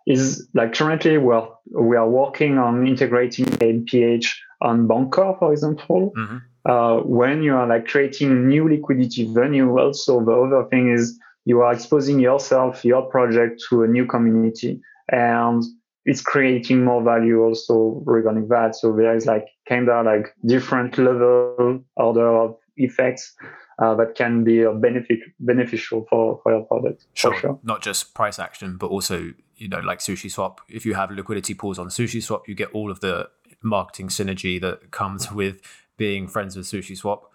is 0.07 0.47
like 0.53 0.73
currently 0.73 1.17
we're 1.17 1.47
we 1.71 1.97
are 1.97 2.07
working 2.07 2.57
on 2.57 2.87
integrating 2.87 3.45
MPH 3.45 4.27
on 4.61 4.87
Bancor, 4.87 5.37
for 5.39 5.51
example. 5.51 6.13
Mm-hmm. 6.17 6.37
Uh, 6.65 6.97
when 7.01 7.43
you 7.43 7.55
are 7.55 7.67
like 7.67 7.87
creating 7.87 8.47
new 8.47 8.67
liquidity 8.67 9.31
venue, 9.31 9.77
also 9.77 10.23
the 10.23 10.31
other 10.31 10.67
thing 10.69 10.91
is 10.91 11.19
you 11.45 11.61
are 11.61 11.71
exposing 11.73 12.19
yourself, 12.19 12.83
your 12.83 13.03
project 13.03 13.63
to 13.69 13.83
a 13.83 13.87
new 13.87 14.05
community, 14.05 14.81
and 15.11 15.63
it's 16.05 16.21
creating 16.21 16.83
more 16.83 17.03
value 17.03 17.43
also 17.43 18.01
regarding 18.05 18.47
that. 18.47 18.75
So 18.75 18.95
there 18.95 19.15
is 19.15 19.25
like 19.25 19.45
kind 19.67 19.89
of 19.89 20.05
like 20.05 20.33
different 20.45 20.97
level 20.97 21.83
order 21.95 22.27
of 22.27 22.57
effects 22.77 23.35
uh, 23.79 23.95
that 23.95 24.15
can 24.15 24.43
be 24.43 24.61
a 24.61 24.71
benefit 24.71 25.19
beneficial 25.39 26.05
for, 26.09 26.39
for 26.43 26.51
your 26.51 26.63
product. 26.63 27.05
Sure. 27.13 27.35
sure. 27.35 27.59
Not 27.63 27.81
just 27.81 28.13
price 28.13 28.39
action, 28.39 28.77
but 28.77 28.87
also, 28.87 29.33
you 29.57 29.67
know, 29.67 29.79
like 29.79 29.99
Sushi 29.99 30.31
Swap, 30.31 30.61
If 30.69 30.85
you 30.85 30.93
have 30.93 31.11
liquidity 31.11 31.53
pools 31.53 31.79
on 31.79 31.87
Sushi 31.87 32.21
Swap, 32.21 32.47
you 32.47 32.55
get 32.55 32.71
all 32.71 32.91
of 32.91 33.01
the 33.01 33.29
marketing 33.61 34.09
synergy 34.09 34.61
that 34.61 34.91
comes 34.91 35.31
with 35.31 35.61
being 35.97 36.27
friends 36.27 36.55
with 36.55 36.65
Sushi 36.65 36.97
Swap. 36.97 37.31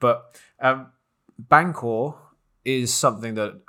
But 0.00 0.36
um, 0.60 0.88
Bancor 1.40 2.16
is 2.64 2.92
something 2.92 3.34
that 3.34 3.60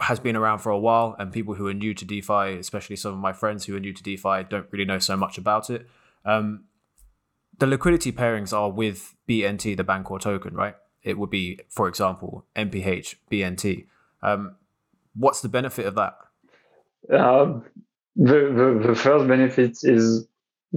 has 0.00 0.20
been 0.20 0.36
around 0.36 0.58
for 0.58 0.70
a 0.70 0.78
while, 0.78 1.16
and 1.18 1.32
people 1.32 1.54
who 1.54 1.66
are 1.66 1.74
new 1.74 1.94
to 1.94 2.04
DeFi, 2.04 2.58
especially 2.58 2.96
some 2.96 3.12
of 3.12 3.18
my 3.18 3.32
friends 3.32 3.64
who 3.64 3.76
are 3.76 3.80
new 3.80 3.92
to 3.92 4.02
DeFi, 4.02 4.44
don't 4.48 4.66
really 4.70 4.84
know 4.84 4.98
so 4.98 5.16
much 5.16 5.38
about 5.38 5.70
it. 5.70 5.88
Um, 6.24 6.64
the 7.58 7.66
liquidity 7.66 8.12
pairings 8.12 8.52
are 8.52 8.70
with 8.70 9.14
BNT, 9.28 9.76
the 9.76 9.84
Bancor 9.84 10.20
token, 10.20 10.54
right? 10.54 10.74
It 11.02 11.18
would 11.18 11.30
be, 11.30 11.60
for 11.68 11.88
example, 11.88 12.46
MPH, 12.56 13.16
BNT. 13.30 13.86
Um, 14.22 14.56
what's 15.14 15.40
the 15.40 15.48
benefit 15.48 15.86
of 15.86 15.94
that? 15.94 16.16
Uh, 17.10 17.60
the, 18.16 18.78
the, 18.82 18.88
the 18.88 18.94
first 18.94 19.26
benefit 19.26 19.78
is 19.82 20.26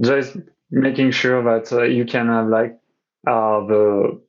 just 0.00 0.36
making 0.70 1.10
sure 1.10 1.42
that 1.42 1.72
uh, 1.72 1.82
you 1.82 2.04
can 2.04 2.28
have 2.28 2.48
like 2.48 2.78
uh, 3.26 3.60
the 3.66 4.20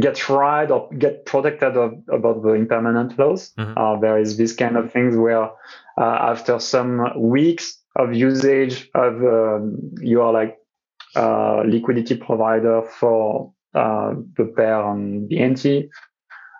get 0.00 0.28
right 0.28 0.70
or 0.70 0.88
get 0.98 1.26
protected 1.26 1.76
of, 1.76 1.94
about 2.10 2.42
the 2.42 2.50
impermanent 2.50 3.18
loss. 3.18 3.52
Mm-hmm. 3.58 3.74
Uh, 3.76 4.00
there 4.00 4.18
is 4.18 4.36
this 4.36 4.54
kind 4.54 4.76
of 4.76 4.92
things 4.92 5.16
where 5.16 5.44
uh, 5.44 5.50
after 5.98 6.58
some 6.58 7.06
weeks 7.16 7.78
of 7.96 8.14
usage 8.14 8.88
of 8.94 9.14
um, 9.22 9.76
you 10.00 10.22
are 10.22 10.32
like 10.32 10.58
uh, 11.14 11.62
liquidity 11.66 12.16
provider 12.16 12.82
for 12.82 13.52
uh, 13.74 14.14
the 14.36 14.44
pair 14.56 14.82
on 14.82 15.28
BNT, 15.30 15.88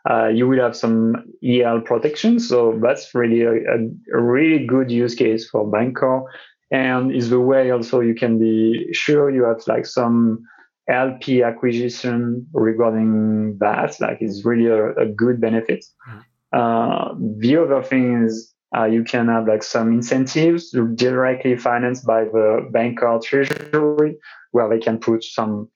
uh, 0.08 0.28
you 0.28 0.48
will 0.48 0.60
have 0.60 0.76
some 0.76 1.14
IL 1.42 1.80
protection. 1.80 2.38
So 2.40 2.78
that's 2.82 3.14
really 3.14 3.42
a, 3.42 3.52
a, 3.52 4.20
really 4.20 4.66
good 4.66 4.90
use 4.90 5.14
case 5.14 5.48
for 5.48 5.64
Bancor. 5.70 6.24
And 6.72 7.14
is 7.14 7.28
the 7.28 7.40
way 7.40 7.70
also 7.70 8.00
you 8.00 8.14
can 8.14 8.38
be 8.38 8.88
sure 8.92 9.30
you 9.30 9.44
have 9.44 9.62
like 9.66 9.84
some 9.84 10.42
LP 10.88 11.42
acquisition 11.42 12.46
regarding 12.52 13.58
that. 13.58 14.00
Like 14.00 14.18
it's 14.20 14.44
really 14.44 14.66
a, 14.66 14.92
a 14.94 15.06
good 15.06 15.40
benefit. 15.40 15.84
Mm-hmm. 16.08 16.18
Uh, 16.52 17.14
the 17.38 17.56
other 17.56 17.82
thing 17.82 18.24
is 18.24 18.52
uh, 18.76 18.84
you 18.84 19.04
can 19.04 19.28
have 19.28 19.46
like 19.46 19.62
some 19.62 19.92
incentives 19.92 20.74
directly 20.94 21.56
financed 21.56 22.06
by 22.06 22.24
the 22.24 22.68
Bancor 22.72 23.22
treasury 23.22 24.16
where 24.52 24.68
they 24.68 24.78
can 24.78 24.98
put 24.98 25.24
some 25.24 25.68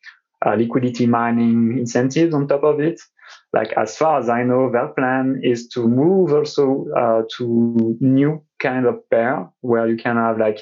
uh, 0.44 0.54
liquidity 0.54 1.06
mining 1.06 1.76
incentives 1.78 2.34
on 2.34 2.48
top 2.48 2.64
of 2.64 2.80
it. 2.80 3.00
Like 3.56 3.72
as 3.72 3.96
far 3.96 4.20
as 4.20 4.28
I 4.28 4.42
know, 4.42 4.70
their 4.70 4.88
plan 4.88 5.40
is 5.42 5.66
to 5.68 5.88
move 5.88 6.30
also 6.30 6.86
uh, 6.94 7.22
to 7.38 7.96
new 8.00 8.42
kind 8.58 8.84
of 8.84 9.08
pair 9.08 9.48
where 9.62 9.86
you 9.88 9.96
can 9.96 10.16
have 10.16 10.38
like 10.38 10.60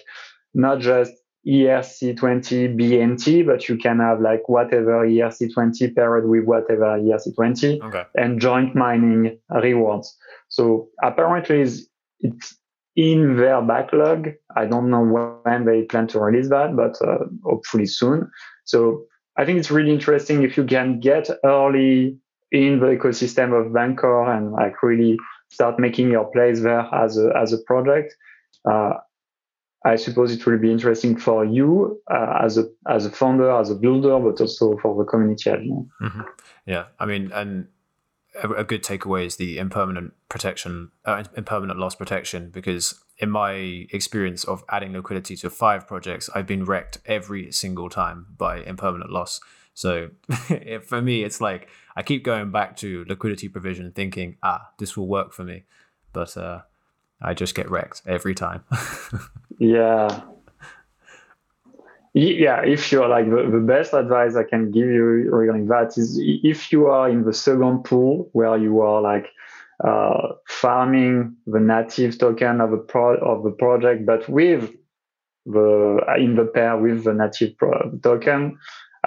not 0.55 0.79
just 0.79 1.13
ERC20 1.45 2.77
BNT, 2.79 3.45
but 3.45 3.69
you 3.69 3.77
can 3.77 3.99
have 3.99 4.21
like 4.21 4.49
whatever 4.49 5.05
ERC20 5.05 5.97
paired 5.97 6.29
with 6.29 6.45
whatever 6.45 6.97
ERC20 7.01 7.83
okay. 7.83 8.05
and 8.15 8.41
joint 8.41 8.77
mining 8.77 9.41
rewards. 9.51 10.17
So 10.49 10.89
apparently 11.03 11.63
it's, 12.21 12.59
in 12.97 13.37
their 13.37 13.61
backlog. 13.61 14.29
I 14.57 14.67
don't 14.67 14.89
know 14.89 15.03
when 15.43 15.65
they 15.65 15.83
plan 15.83 16.07
to 16.09 16.21
release 16.21 16.49
that, 16.51 16.77
but 16.77 16.97
uh, 17.03 17.25
hopefully 17.43 17.87
soon. 17.87 18.31
So 18.67 19.07
I 19.37 19.45
think 19.45 19.59
it's 19.59 19.73
really 19.73 19.91
interesting 19.91 20.45
if 20.45 20.57
you 20.57 20.63
can 20.65 21.01
get 21.01 21.29
early 21.45 22.19
in 22.55 22.79
the 22.79 22.87
ecosystem 22.87 23.53
of 23.53 23.73
Bancor 23.73 24.29
and 24.35 24.53
like 24.53 24.81
really 24.83 25.19
start 25.49 25.81
making 25.81 26.11
your 26.11 26.27
place 26.27 26.63
there 26.63 26.89
as 26.95 27.19
a, 27.19 27.33
as 27.37 27.53
a 27.53 27.59
project. 27.59 28.15
Uh, 28.65 28.95
I 29.85 29.97
suppose 29.97 30.33
it 30.33 30.47
will 30.47 30.59
be 30.59 30.71
interesting 30.71 31.17
for 31.17 31.45
you 31.45 32.01
uh, 32.11 32.39
as 32.43 32.57
a 32.57 32.65
as 32.89 33.05
a 33.05 33.11
founder, 33.11 33.51
as 33.51 33.71
a 33.71 33.75
builder, 33.75 34.19
but 34.19 34.41
also 34.41 34.79
for 34.79 34.97
the 34.97 35.05
community 35.05 35.51
at 35.51 35.59
mm-hmm. 35.59 36.21
Yeah, 36.65 36.85
I 36.99 37.05
mean, 37.05 37.31
and 37.33 37.67
a, 38.43 38.49
a, 38.53 38.65
good 38.65 38.83
takeaway 38.83 39.27
is 39.27 39.37
the 39.37 39.59
impermanent 39.59 40.15
protection, 40.31 40.91
uh, 41.05 41.25
impermanent 41.37 41.79
loss 41.79 41.95
protection, 41.95 42.49
because 42.49 42.95
in 43.19 43.29
my 43.29 43.53
experience 43.93 44.45
of 44.45 44.65
adding 44.71 44.95
liquidity 44.95 45.37
to 45.37 45.51
five 45.51 45.87
projects, 45.87 46.31
I've 46.35 46.47
been 46.47 46.65
wrecked 46.65 46.99
every 47.05 47.53
single 47.53 47.91
time 47.91 48.27
by 48.39 48.63
impermanent 48.63 49.11
loss. 49.11 49.41
So 49.75 50.11
for 50.87 51.03
me, 51.03 51.25
it's 51.25 51.43
like 51.43 51.69
I 51.97 52.03
keep 52.03 52.25
going 52.25 52.51
back 52.51 52.77
to 52.79 53.05
liquidity 53.09 53.49
provision, 53.49 53.93
thinking, 53.93 54.37
ah, 54.43 54.71
this 54.79 54.97
will 54.97 55.07
work 55.07 55.33
for 55.33 55.45
me, 55.45 55.65
but 56.13 56.37
uh, 56.37 56.63
I 57.23 57.35
just 57.35 57.55
get 57.55 57.71
wrecked 57.71 58.03
every 58.07 58.35
time. 58.35 58.65
yeah. 59.59 60.23
Yeah, 62.17 62.63
if 62.65 62.93
you're 62.93 63.09
like 63.09 63.29
the, 63.29 63.51
the 63.51 63.59
best 63.59 63.93
advice 63.93 64.37
I 64.37 64.45
can 64.45 64.71
give 64.71 64.87
you 64.87 65.05
regarding 65.05 65.67
that 65.67 65.99
is 65.99 66.17
if 66.23 66.71
you 66.71 66.87
are 66.87 67.11
in 67.11 67.25
the 67.25 67.33
second 67.33 67.83
pool 67.83 68.29
where 68.33 68.57
you 68.57 68.83
are 68.83 69.03
like 69.03 69.27
uh, 69.83 70.35
farming 70.47 71.35
the 71.49 71.59
native 71.59 72.17
token 72.19 72.61
of 72.61 72.73
a 72.73 72.77
pro- 72.77 73.19
of 73.19 73.43
the 73.43 73.51
project, 73.51 74.07
but 74.07 74.29
with 74.29 74.71
the 75.47 75.99
in 76.17 76.37
the 76.37 76.45
pair 76.45 76.77
with 76.77 77.03
the 77.03 77.13
native 77.13 77.59
pro- 77.59 77.91
token, 78.03 78.59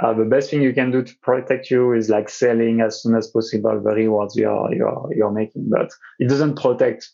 uh, 0.01 0.13
the 0.13 0.25
best 0.25 0.49
thing 0.49 0.61
you 0.61 0.73
can 0.73 0.91
do 0.91 1.03
to 1.03 1.15
protect 1.21 1.71
you 1.71 1.93
is 1.93 2.09
like 2.09 2.29
selling 2.29 2.81
as 2.81 3.01
soon 3.01 3.15
as 3.15 3.27
possible 3.27 3.81
the 3.81 3.91
rewards 3.91 4.35
you're 4.35 4.73
you're 4.73 5.09
you're 5.15 5.31
making. 5.31 5.69
But 5.69 5.89
it 6.19 6.29
doesn't 6.29 6.59
protect 6.59 7.09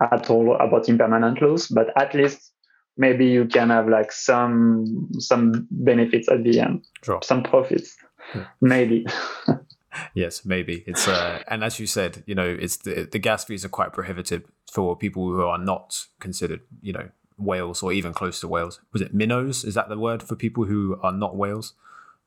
at 0.00 0.30
all 0.30 0.56
about 0.56 0.88
impermanent 0.88 1.40
loss, 1.40 1.68
but 1.68 1.88
at 1.96 2.14
least 2.14 2.52
maybe 2.96 3.26
you 3.26 3.46
can 3.46 3.70
have 3.70 3.88
like 3.88 4.12
some 4.12 5.08
some 5.18 5.66
benefits 5.70 6.28
at 6.28 6.44
the 6.44 6.60
end, 6.60 6.84
sure. 7.02 7.20
some 7.22 7.42
profits, 7.42 7.96
yeah. 8.34 8.46
maybe. 8.60 9.06
yes, 10.14 10.44
maybe 10.44 10.84
it's 10.86 11.08
uh, 11.08 11.42
and 11.48 11.64
as 11.64 11.78
you 11.78 11.86
said, 11.86 12.22
you 12.26 12.34
know, 12.34 12.56
it's 12.60 12.78
the 12.78 13.08
the 13.10 13.18
gas 13.18 13.44
fees 13.44 13.64
are 13.64 13.70
quite 13.70 13.92
prohibitive 13.92 14.44
for 14.72 14.96
people 14.96 15.28
who 15.28 15.42
are 15.42 15.58
not 15.58 16.06
considered, 16.20 16.60
you 16.82 16.92
know, 16.92 17.08
whales 17.36 17.82
or 17.82 17.92
even 17.92 18.12
close 18.12 18.40
to 18.40 18.48
whales. 18.48 18.80
Was 18.92 19.02
it 19.02 19.14
minnows? 19.14 19.64
Is 19.64 19.74
that 19.74 19.88
the 19.88 19.98
word 19.98 20.22
for 20.22 20.36
people 20.36 20.64
who 20.64 20.98
are 21.02 21.12
not 21.12 21.36
whales? 21.36 21.74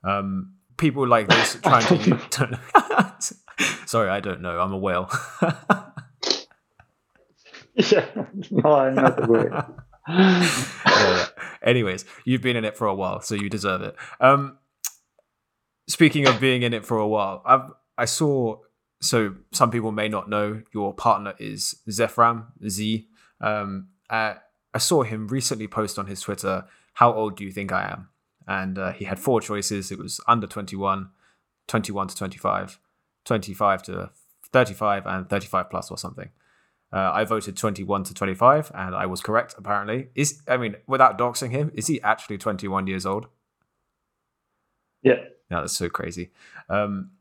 Um, 0.08 0.54
people 0.78 1.08
like 1.08 1.28
this 1.28 1.56
trying 1.63 1.86
to. 2.30 2.60
Sorry, 3.86 4.10
I 4.10 4.20
don't 4.20 4.41
know. 4.41 4.60
I'm 4.60 4.72
a 4.72 4.78
whale. 4.78 5.10
yeah, 7.76 8.06
no, 8.52 8.74
I'm 8.74 8.96
not 8.96 9.24
a 9.24 9.28
whale. 9.28 9.76
yeah. 10.08 11.26
Anyways, 11.62 12.06
you've 12.24 12.41
been 12.41 12.56
in 12.56 12.63
it 12.63 12.78
for 12.78 12.88
a 12.88 12.96
while, 12.96 13.22
so 13.22 13.36
you 13.36 13.50
deserve 13.50 13.82
it. 13.82 13.96
Um, 14.22 14.58
speaking 15.88 16.28
of 16.28 16.39
being 16.39 16.62
in 16.62 16.74
it 16.74 16.86
for 16.86 16.98
a 16.98 17.08
while, 17.08 17.41
I've 17.46 17.72
I 17.98 18.06
saw. 18.06 18.60
So 19.00 19.36
some 19.52 19.70
people 19.70 19.91
may 19.91 20.10
not 20.10 20.28
know 20.28 20.63
your 20.74 20.91
partner 20.93 21.36
is 21.38 21.76
Zefram 21.88 22.48
Z. 22.67 23.08
Um, 23.41 23.89
uh, 24.10 24.36
I 24.74 24.78
saw 24.80 25.04
him 25.04 25.28
recently 25.28 25.67
post 25.67 26.00
on 26.00 26.08
his 26.08 26.22
Twitter, 26.22 26.65
"How 26.93 27.13
old 27.13 27.38
do 27.38 27.43
you 27.43 27.52
think 27.52 27.72
I 27.72 27.91
am?" 27.91 28.10
And 28.48 28.78
uh, 28.78 28.94
he 28.94 29.06
had 29.06 29.20
four 29.20 29.42
choices. 29.42 29.92
It 29.92 30.00
was 30.00 30.22
under 30.28 30.48
21, 30.48 31.10
21 31.68 32.08
to 32.08 32.16
25, 32.16 32.80
25 33.26 33.84
to 33.84 34.10
35, 34.52 35.06
and 35.06 35.30
35 35.30 35.70
plus 35.70 35.91
or 35.91 35.98
something. 35.98 36.30
Uh, 36.91 37.12
I 37.14 37.26
voted 37.26 37.58
21 37.58 38.06
to 38.06 38.14
25, 38.14 38.72
and 38.74 38.95
I 38.95 39.06
was 39.06 39.22
correct, 39.22 39.56
apparently. 39.58 40.08
Is 40.16 40.41
I 40.48 40.56
mean, 40.58 40.78
without 40.88 41.18
doxing 41.18 41.52
him, 41.52 41.72
is 41.74 41.88
he 41.88 42.02
actually 42.02 42.38
21 42.38 42.88
years 42.88 43.06
old? 43.06 43.28
Yeah. 45.04 45.16
Yeah, 45.52 45.62
that's 45.62 45.74
so 45.78 45.89
crazy. 45.89 46.32
Um, 46.70 47.12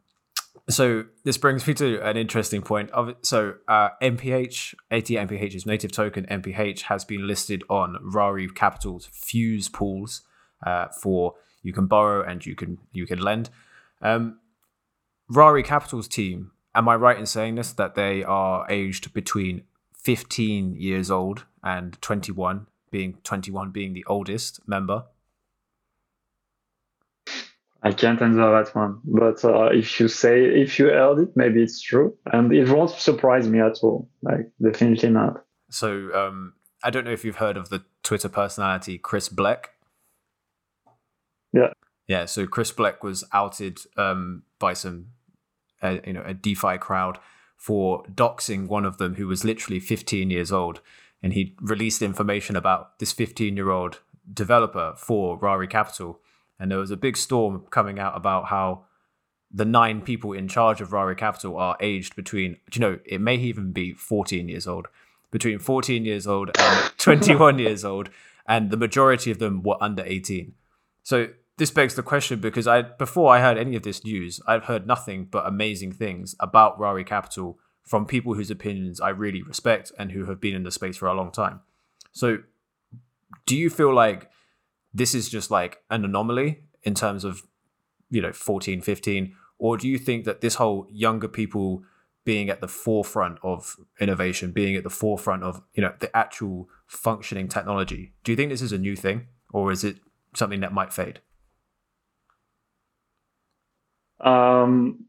so 0.69 1.05
this 1.25 1.39
brings 1.39 1.67
me 1.67 1.75
to 1.75 2.01
an 2.01 2.17
interesting 2.17 2.63
point. 2.63 2.91
Of 2.91 3.15
so 3.23 3.55
uh, 3.69 3.91
MPH, 4.03 4.75
88 4.91 5.29
MPH's 5.29 5.67
native 5.67 5.93
token 5.93 6.27
MPH 6.27 6.83
has 6.83 7.05
been 7.05 7.27
listed 7.27 7.63
on 7.69 7.99
Rari 8.03 8.49
Capital's 8.49 9.07
Fuse 9.13 9.69
pools 9.69 10.23
uh, 10.67 10.89
for 10.89 11.35
you 11.63 11.73
can 11.73 11.87
borrow 11.87 12.23
and 12.23 12.45
you 12.45 12.55
can 12.55 12.79
you 12.93 13.07
can 13.07 13.19
lend. 13.19 13.49
Um, 14.03 14.41
Rari 15.29 15.63
Capital's 15.63 16.09
team 16.09 16.53
am 16.77 16.89
I 16.89 16.95
right 16.95 17.19
in 17.19 17.27
saying 17.27 17.57
this 17.57 17.73
that 17.73 17.95
they 17.95 18.23
are 18.23 18.71
aged 18.71 19.13
between 19.13 19.63
15 19.95 20.77
years 20.77 21.11
old 21.11 21.47
and 21.65 22.01
21, 22.01 22.67
being 22.93 23.19
21 23.25 23.71
being 23.71 23.95
the 23.95 24.05
oldest 24.07 24.61
member? 24.69 25.05
I 27.83 27.93
can't 27.93 28.21
answer 28.21 28.39
that 28.39 28.75
one, 28.75 29.01
but 29.05 29.45
uh, 29.45 29.67
if 29.67 30.01
you 30.01 30.09
say 30.09 30.45
if 30.45 30.79
you 30.79 30.87
heard 30.87 31.21
it, 31.21 31.37
maybe 31.37 31.63
it's 31.63 31.81
true, 31.81 32.17
and 32.33 32.53
it 32.53 32.69
won't 32.69 32.91
surprise 32.91 33.49
me 33.49 33.61
at 33.61 33.79
all. 33.83 34.09
Like 34.23 34.51
definitely 34.61 35.11
not. 35.11 35.45
So 35.71 36.11
um, 36.13 36.55
I 36.83 36.91
don't 36.91 37.05
know 37.05 37.13
if 37.13 37.25
you've 37.25 37.37
heard 37.37 37.57
of 37.57 37.69
the 37.69 37.85
Twitter 38.03 38.29
personality 38.29 38.99
Chris 38.99 39.29
Blec. 39.29 39.71
Yeah. 41.57 41.73
Yeah. 42.07 42.25
So 42.27 42.47
Chris 42.47 42.71
Blec 42.71 43.03
was 43.03 43.25
outed 43.33 43.79
um, 43.97 44.43
by 44.59 44.75
some 44.75 45.07
a, 45.83 46.01
you 46.07 46.13
know 46.13 46.23
a 46.25 46.35
DeFi 46.35 46.79
crowd 46.79 47.19
for 47.57 48.05
doxing 48.05 48.69
one 48.69 48.85
of 48.85 48.99
them 48.99 49.15
who 49.15 49.27
was 49.27 49.45
literally 49.45 49.81
15 49.81 50.31
years 50.31 50.53
old, 50.53 50.81
and 51.23 51.33
he 51.33 51.57
released 51.61 52.03
information 52.03 52.55
about 52.55 52.99
this 52.99 53.13
15 53.13 53.57
year 53.57 53.71
old 53.71 54.01
developer 54.33 54.95
for 54.97 55.39
Rari 55.39 55.67
Capital, 55.67 56.21
and 56.59 56.71
there 56.71 56.79
was 56.79 56.91
a 56.91 56.97
big 56.97 57.17
storm 57.17 57.65
coming 57.71 57.99
out 57.99 58.17
about 58.17 58.47
how 58.47 58.85
the 59.51 59.65
nine 59.65 60.03
people 60.03 60.33
in 60.33 60.49
charge 60.49 60.81
of 60.81 60.93
Rari 60.93 61.17
Capital 61.17 61.57
are 61.57 61.77
aged 61.81 62.17
between, 62.17 62.57
you 62.75 62.81
know, 62.81 62.99
it 63.07 63.21
may 63.21 63.37
even 63.37 63.73
be 63.73 63.93
14 63.93 64.49
years 64.49 64.67
old, 64.67 64.89
between 65.31 65.59
14 65.59 66.05
years 66.05 66.27
old 66.27 66.51
and 66.59 66.93
21 66.99 67.59
years 67.61 67.85
old, 67.85 68.11
and 68.47 68.71
the 68.71 68.77
majority 68.77 69.31
of 69.31 69.39
them 69.39 69.63
were 69.63 69.77
under 69.81 70.03
18. 70.05 70.53
So 71.05 71.29
this 71.59 71.71
begs 71.71 71.95
the 71.95 72.03
question 72.03 72.41
because 72.41 72.67
I 72.67 72.83
before 72.83 73.35
I 73.35 73.41
heard 73.41 73.57
any 73.59 73.77
of 73.77 73.83
this 73.83 74.05
news, 74.05 74.41
I've 74.47 74.65
heard 74.65 74.87
nothing 74.87 75.25
but 75.25 75.47
amazing 75.47 75.93
things 75.93 76.35
about 76.39 76.79
Rari 76.79 77.05
Capital 77.05 77.59
from 77.83 78.05
people 78.05 78.35
whose 78.35 78.51
opinions 78.51 79.01
I 79.01 79.11
really 79.11 79.43
respect 79.43 79.93
and 79.99 80.13
who 80.13 80.27
have 80.27 80.41
been 80.41 80.55
in 80.55 80.65
the 80.65 80.71
space 80.71 80.97
for 80.97 81.07
a 81.07 81.15
long 81.15 81.31
time. 81.31 81.61
So 82.13 82.39
do 83.47 83.57
you 83.57 83.71
feel 83.71 83.95
like 83.95 84.31
this 84.93 85.15
is 85.15 85.29
just 85.29 85.51
like 85.51 85.83
an 85.91 86.05
anomaly 86.05 86.63
in 86.83 86.95
terms 86.95 87.25
of 87.25 87.43
you 88.11 88.21
know 88.21 88.33
14 88.33 88.81
15 88.81 89.35
or 89.59 89.77
do 89.77 89.89
you 89.89 89.99
think 89.99 90.25
that 90.25 90.41
this 90.41 90.57
whole 90.57 90.87
younger 90.91 91.29
people 91.29 91.83
being 92.25 92.51
at 92.51 92.61
the 92.61 92.69
forefront 92.69 93.39
of 93.43 93.77
innovation 94.01 94.53
being 94.53 94.77
at 94.77 94.85
the 94.85 94.91
forefront 94.91 95.43
of 95.43 95.63
you 95.75 95.83
know 95.83 95.93
the 95.99 96.15
actual 96.17 96.69
functioning 96.87 97.49
technology 97.49 98.13
do 98.25 98.33
you 98.33 98.37
think 98.37 98.51
this 98.51 98.63
is 98.63 98.73
a 98.73 98.79
new 98.79 98.95
thing? 98.97 99.27
Or 99.53 99.73
is 99.73 99.85
it 99.85 99.99
something 100.35 100.61
that 100.61 100.73
might 100.73 100.93
fade 100.93 101.21
um, 104.21 105.05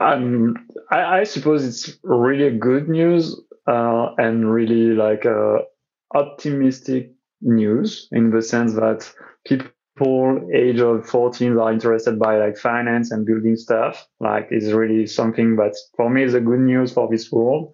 um 0.00 0.56
I, 0.90 1.20
I 1.20 1.24
suppose 1.24 1.64
it's 1.64 1.98
really 2.02 2.56
good 2.56 2.88
news 2.88 3.40
uh, 3.66 4.14
and 4.18 4.52
really 4.52 4.94
like 4.94 5.26
uh, 5.26 5.58
optimistic 6.14 7.12
news 7.40 8.08
in 8.12 8.30
the 8.30 8.42
sense 8.42 8.74
that 8.74 9.12
people 9.46 9.70
age 10.54 10.80
of 10.80 11.06
14 11.06 11.58
are 11.58 11.72
interested 11.72 12.18
by 12.18 12.38
like 12.38 12.56
finance 12.56 13.10
and 13.10 13.26
building 13.26 13.56
stuff. 13.56 14.06
Like 14.20 14.48
is 14.50 14.72
really 14.72 15.06
something 15.06 15.56
that 15.56 15.76
for 15.96 16.10
me 16.10 16.24
is 16.24 16.34
a 16.34 16.40
good 16.40 16.60
news 16.60 16.92
for 16.92 17.08
this 17.10 17.30
world. 17.30 17.72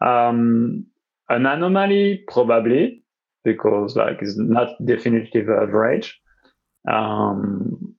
Um, 0.00 0.86
an 1.28 1.46
anomaly 1.46 2.24
probably 2.28 3.04
because 3.44 3.96
like 3.96 4.18
it's 4.20 4.36
not 4.36 4.70
definitive 4.84 5.48
average. 5.48 6.18
Um, 6.90 7.94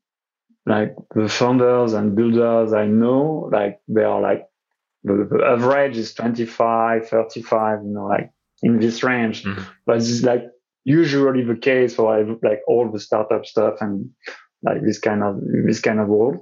like 0.66 0.96
the 1.16 1.28
founders 1.28 1.94
and 1.94 2.16
builders 2.16 2.74
i 2.74 2.86
know 2.86 3.50
like 3.52 3.80
they 3.88 4.04
are 4.04 4.22
like 4.22 4.46
the, 5.04 5.28
the 5.30 5.44
average 5.44 5.98
is 5.98 6.14
25 6.14 7.10
35 7.10 7.80
you 7.84 7.90
know 7.90 8.06
like 8.06 8.30
in 8.62 8.80
this 8.80 9.02
range 9.02 9.44
mm-hmm. 9.44 9.64
but 9.86 9.98
it's 9.98 10.22
like 10.22 10.44
usually 10.84 11.44
the 11.44 11.56
case 11.56 11.96
for 11.96 12.38
like 12.44 12.62
all 12.68 12.92
the 12.92 13.00
startup 13.00 13.46
stuff 13.46 13.76
and 13.82 14.10
like 14.64 14.82
this 14.84 15.00
kind 15.00 15.24
of 15.24 15.40
this 15.66 15.80
kind 15.80 16.00
of 16.00 16.08
world. 16.08 16.38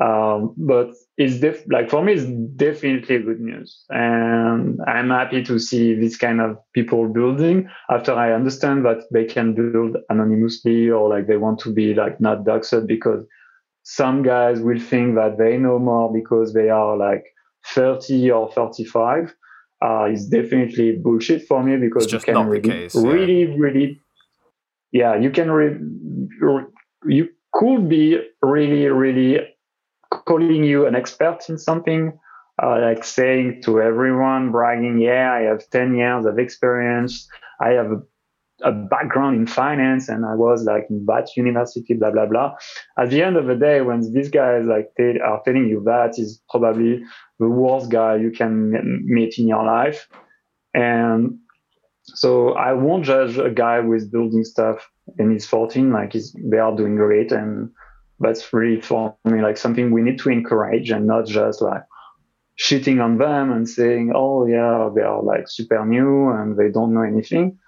Um, 0.00 0.54
but 0.56 0.92
it's 1.18 1.40
def- 1.40 1.66
like 1.70 1.90
for 1.90 2.02
me, 2.02 2.14
it's 2.14 2.24
definitely 2.56 3.18
good 3.18 3.40
news, 3.40 3.84
and 3.90 4.78
I'm 4.86 5.10
happy 5.10 5.42
to 5.44 5.58
see 5.58 5.94
this 5.94 6.16
kind 6.16 6.40
of 6.40 6.56
people 6.72 7.08
building. 7.08 7.68
After 7.90 8.14
I 8.14 8.32
understand 8.32 8.86
that 8.86 9.02
they 9.12 9.26
can 9.26 9.54
build 9.54 9.98
anonymously 10.08 10.88
or 10.88 11.10
like 11.10 11.26
they 11.26 11.36
want 11.36 11.58
to 11.60 11.72
be 11.72 11.92
like 11.92 12.18
not 12.18 12.44
doxed 12.44 12.86
because 12.86 13.26
some 13.82 14.22
guys 14.22 14.60
will 14.60 14.78
think 14.78 15.14
that 15.14 15.38
they 15.38 15.56
know 15.56 15.78
more 15.78 16.12
because 16.12 16.52
they 16.52 16.68
are 16.68 16.96
like 16.96 17.24
30 17.66 18.30
or 18.30 18.52
35 18.52 19.34
uh, 19.82 20.04
is 20.04 20.26
definitely 20.26 20.92
bullshit 20.92 21.46
for 21.46 21.62
me 21.62 21.76
because 21.76 22.12
you 22.12 22.18
can 22.18 22.46
really, 22.46 22.68
case, 22.68 22.94
really, 22.94 23.42
yeah. 23.44 23.54
really, 23.56 24.00
yeah, 24.92 25.16
you 25.16 25.30
can 25.30 25.50
re- 25.50 25.78
you 27.06 27.28
could 27.52 27.88
be 27.88 28.18
really, 28.42 28.86
really 28.86 29.38
calling 30.10 30.64
you 30.64 30.86
an 30.86 30.94
expert 30.94 31.38
in 31.48 31.58
something, 31.58 32.18
uh, 32.62 32.78
like 32.80 33.04
saying 33.04 33.62
to 33.64 33.80
everyone, 33.80 34.52
bragging, 34.52 35.00
yeah, 35.00 35.32
I 35.32 35.40
have 35.42 35.68
10 35.70 35.94
years 35.94 36.26
of 36.26 36.38
experience. 36.38 37.28
I 37.60 37.70
have 37.70 38.02
a 38.62 38.72
background 38.72 39.36
in 39.36 39.46
finance 39.46 40.08
and 40.08 40.24
I 40.24 40.34
was 40.34 40.64
like 40.64 40.86
in 40.90 41.04
that 41.06 41.28
university, 41.36 41.94
blah, 41.94 42.10
blah, 42.10 42.26
blah. 42.26 42.54
At 42.98 43.10
the 43.10 43.22
end 43.22 43.36
of 43.36 43.46
the 43.46 43.54
day, 43.54 43.80
when 43.80 44.00
these 44.12 44.28
guys 44.28 44.64
like 44.66 44.90
t- 44.96 45.20
are 45.20 45.42
telling 45.44 45.68
you 45.68 45.82
that 45.84 46.18
is 46.18 46.42
probably 46.50 47.02
the 47.38 47.48
worst 47.48 47.90
guy 47.90 48.16
you 48.16 48.30
can 48.30 49.04
meet 49.04 49.38
in 49.38 49.48
your 49.48 49.64
life. 49.64 50.08
And 50.74 51.38
so 52.04 52.52
I 52.52 52.72
won't 52.72 53.04
judge 53.04 53.38
a 53.38 53.50
guy 53.50 53.80
with 53.80 54.10
building 54.10 54.44
stuff 54.44 54.88
and 55.18 55.32
he's 55.32 55.46
14, 55.46 55.92
like 55.92 56.12
he's, 56.12 56.34
they 56.38 56.58
are 56.58 56.76
doing 56.76 56.96
great. 56.96 57.32
And 57.32 57.70
that's 58.18 58.52
really 58.52 58.80
for 58.80 59.16
me, 59.24 59.42
like 59.42 59.56
something 59.56 59.90
we 59.90 60.02
need 60.02 60.18
to 60.20 60.30
encourage 60.30 60.90
and 60.90 61.06
not 61.06 61.26
just 61.26 61.62
like 61.62 61.82
shitting 62.58 63.02
on 63.02 63.16
them 63.16 63.50
and 63.52 63.68
saying, 63.68 64.12
oh 64.14 64.46
yeah, 64.46 64.90
they 64.94 65.02
are 65.02 65.22
like 65.22 65.48
super 65.48 65.84
new 65.86 66.30
and 66.30 66.56
they 66.56 66.68
don't 66.68 66.92
know 66.92 67.02
anything 67.02 67.58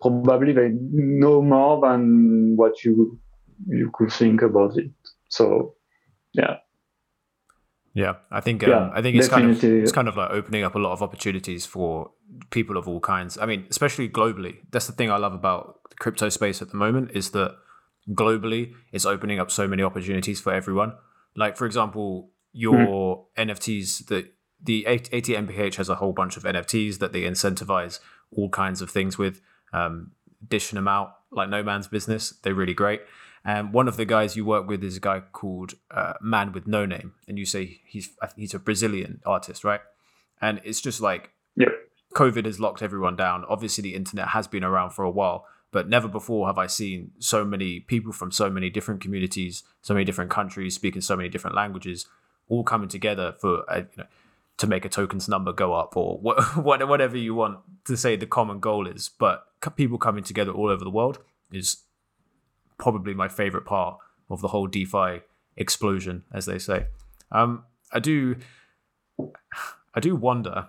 probably 0.00 0.52
they 0.52 0.70
know 0.72 1.42
more 1.42 1.80
than 1.80 2.56
what 2.56 2.84
you 2.84 3.18
you 3.66 3.90
could 3.94 4.12
think 4.12 4.42
about 4.42 4.76
it. 4.76 4.90
So 5.28 5.74
yeah. 6.32 6.56
Yeah, 7.96 8.14
I 8.32 8.40
think 8.40 8.64
um, 8.64 8.70
yeah, 8.70 8.90
I 8.92 9.02
think 9.02 9.16
it's 9.16 9.28
kind 9.28 9.48
of 9.48 9.62
it's 9.62 9.92
kind 9.92 10.08
of 10.08 10.16
like 10.16 10.30
opening 10.30 10.64
up 10.64 10.74
a 10.74 10.80
lot 10.80 10.92
of 10.92 11.00
opportunities 11.00 11.64
for 11.64 12.10
people 12.50 12.76
of 12.76 12.88
all 12.88 12.98
kinds. 12.98 13.38
I 13.38 13.46
mean, 13.46 13.66
especially 13.70 14.08
globally. 14.08 14.56
That's 14.72 14.88
the 14.88 14.92
thing 14.92 15.12
I 15.12 15.16
love 15.16 15.32
about 15.32 15.78
the 15.90 15.96
crypto 15.96 16.28
space 16.28 16.60
at 16.60 16.70
the 16.70 16.76
moment 16.76 17.12
is 17.14 17.30
that 17.30 17.56
globally 18.10 18.72
it's 18.92 19.06
opening 19.06 19.38
up 19.38 19.50
so 19.52 19.68
many 19.68 19.84
opportunities 19.84 20.40
for 20.40 20.52
everyone. 20.52 20.94
Like 21.36 21.56
for 21.56 21.66
example, 21.66 22.30
your 22.52 22.74
mm. 22.74 23.24
NFTs 23.38 24.06
that 24.06 24.32
the 24.60 24.86
88 24.86 25.26
MPH 25.26 25.76
has 25.76 25.88
a 25.88 25.96
whole 25.96 26.12
bunch 26.12 26.36
of 26.36 26.42
NFTs 26.42 26.98
that 26.98 27.12
they 27.12 27.22
incentivize 27.22 28.00
all 28.36 28.48
kinds 28.48 28.82
of 28.82 28.90
things 28.90 29.18
with 29.18 29.40
um, 29.74 30.12
dishing 30.48 30.76
them 30.76 30.88
out 30.88 31.16
like 31.30 31.48
no 31.48 31.62
man's 31.62 31.88
business. 31.88 32.30
They're 32.42 32.54
really 32.54 32.74
great. 32.74 33.02
And 33.44 33.74
one 33.74 33.88
of 33.88 33.96
the 33.96 34.06
guys 34.06 34.36
you 34.36 34.44
work 34.44 34.66
with 34.66 34.82
is 34.82 34.96
a 34.96 35.00
guy 35.00 35.20
called 35.32 35.74
uh, 35.90 36.14
Man 36.22 36.52
with 36.52 36.66
No 36.66 36.86
Name, 36.86 37.12
and 37.28 37.38
you 37.38 37.44
say 37.44 37.80
he's 37.84 38.10
he's 38.36 38.54
a 38.54 38.58
Brazilian 38.58 39.20
artist, 39.26 39.64
right? 39.64 39.80
And 40.40 40.60
it's 40.64 40.80
just 40.80 41.00
like 41.00 41.30
yep. 41.54 41.68
COVID 42.14 42.46
has 42.46 42.58
locked 42.58 42.82
everyone 42.82 43.16
down. 43.16 43.44
Obviously, 43.46 43.82
the 43.82 43.94
internet 43.94 44.28
has 44.28 44.46
been 44.46 44.64
around 44.64 44.90
for 44.90 45.04
a 45.04 45.10
while, 45.10 45.46
but 45.72 45.88
never 45.88 46.08
before 46.08 46.46
have 46.46 46.56
I 46.56 46.68
seen 46.68 47.10
so 47.18 47.44
many 47.44 47.80
people 47.80 48.12
from 48.12 48.32
so 48.32 48.48
many 48.48 48.70
different 48.70 49.02
communities, 49.02 49.62
so 49.82 49.92
many 49.92 50.04
different 50.06 50.30
countries, 50.30 50.74
speaking 50.74 51.02
so 51.02 51.14
many 51.14 51.28
different 51.28 51.54
languages, 51.54 52.06
all 52.48 52.64
coming 52.64 52.88
together 52.88 53.34
for 53.38 53.64
a, 53.68 53.80
you 53.80 53.98
know 53.98 54.06
to 54.58 54.66
make 54.66 54.84
a 54.84 54.88
tokens 54.88 55.28
number 55.28 55.52
go 55.52 55.74
up 55.74 55.96
or 55.96 56.18
what, 56.20 56.86
whatever 56.86 57.16
you 57.16 57.34
want 57.34 57.58
to 57.86 57.96
say 57.96 58.16
the 58.16 58.26
common 58.26 58.60
goal 58.60 58.86
is. 58.86 59.08
But 59.08 59.46
people 59.76 59.98
coming 59.98 60.24
together 60.24 60.52
all 60.52 60.68
over 60.68 60.84
the 60.84 60.90
world 60.90 61.18
is 61.52 61.78
probably 62.78 63.14
my 63.14 63.28
favorite 63.28 63.64
part 63.64 63.98
of 64.30 64.40
the 64.40 64.48
whole 64.48 64.66
DeFi 64.66 65.22
explosion, 65.56 66.24
as 66.32 66.46
they 66.46 66.58
say. 66.58 66.86
Um, 67.30 67.64
I 67.92 68.00
do, 68.00 68.36
I 69.94 70.00
do 70.00 70.16
wonder, 70.16 70.68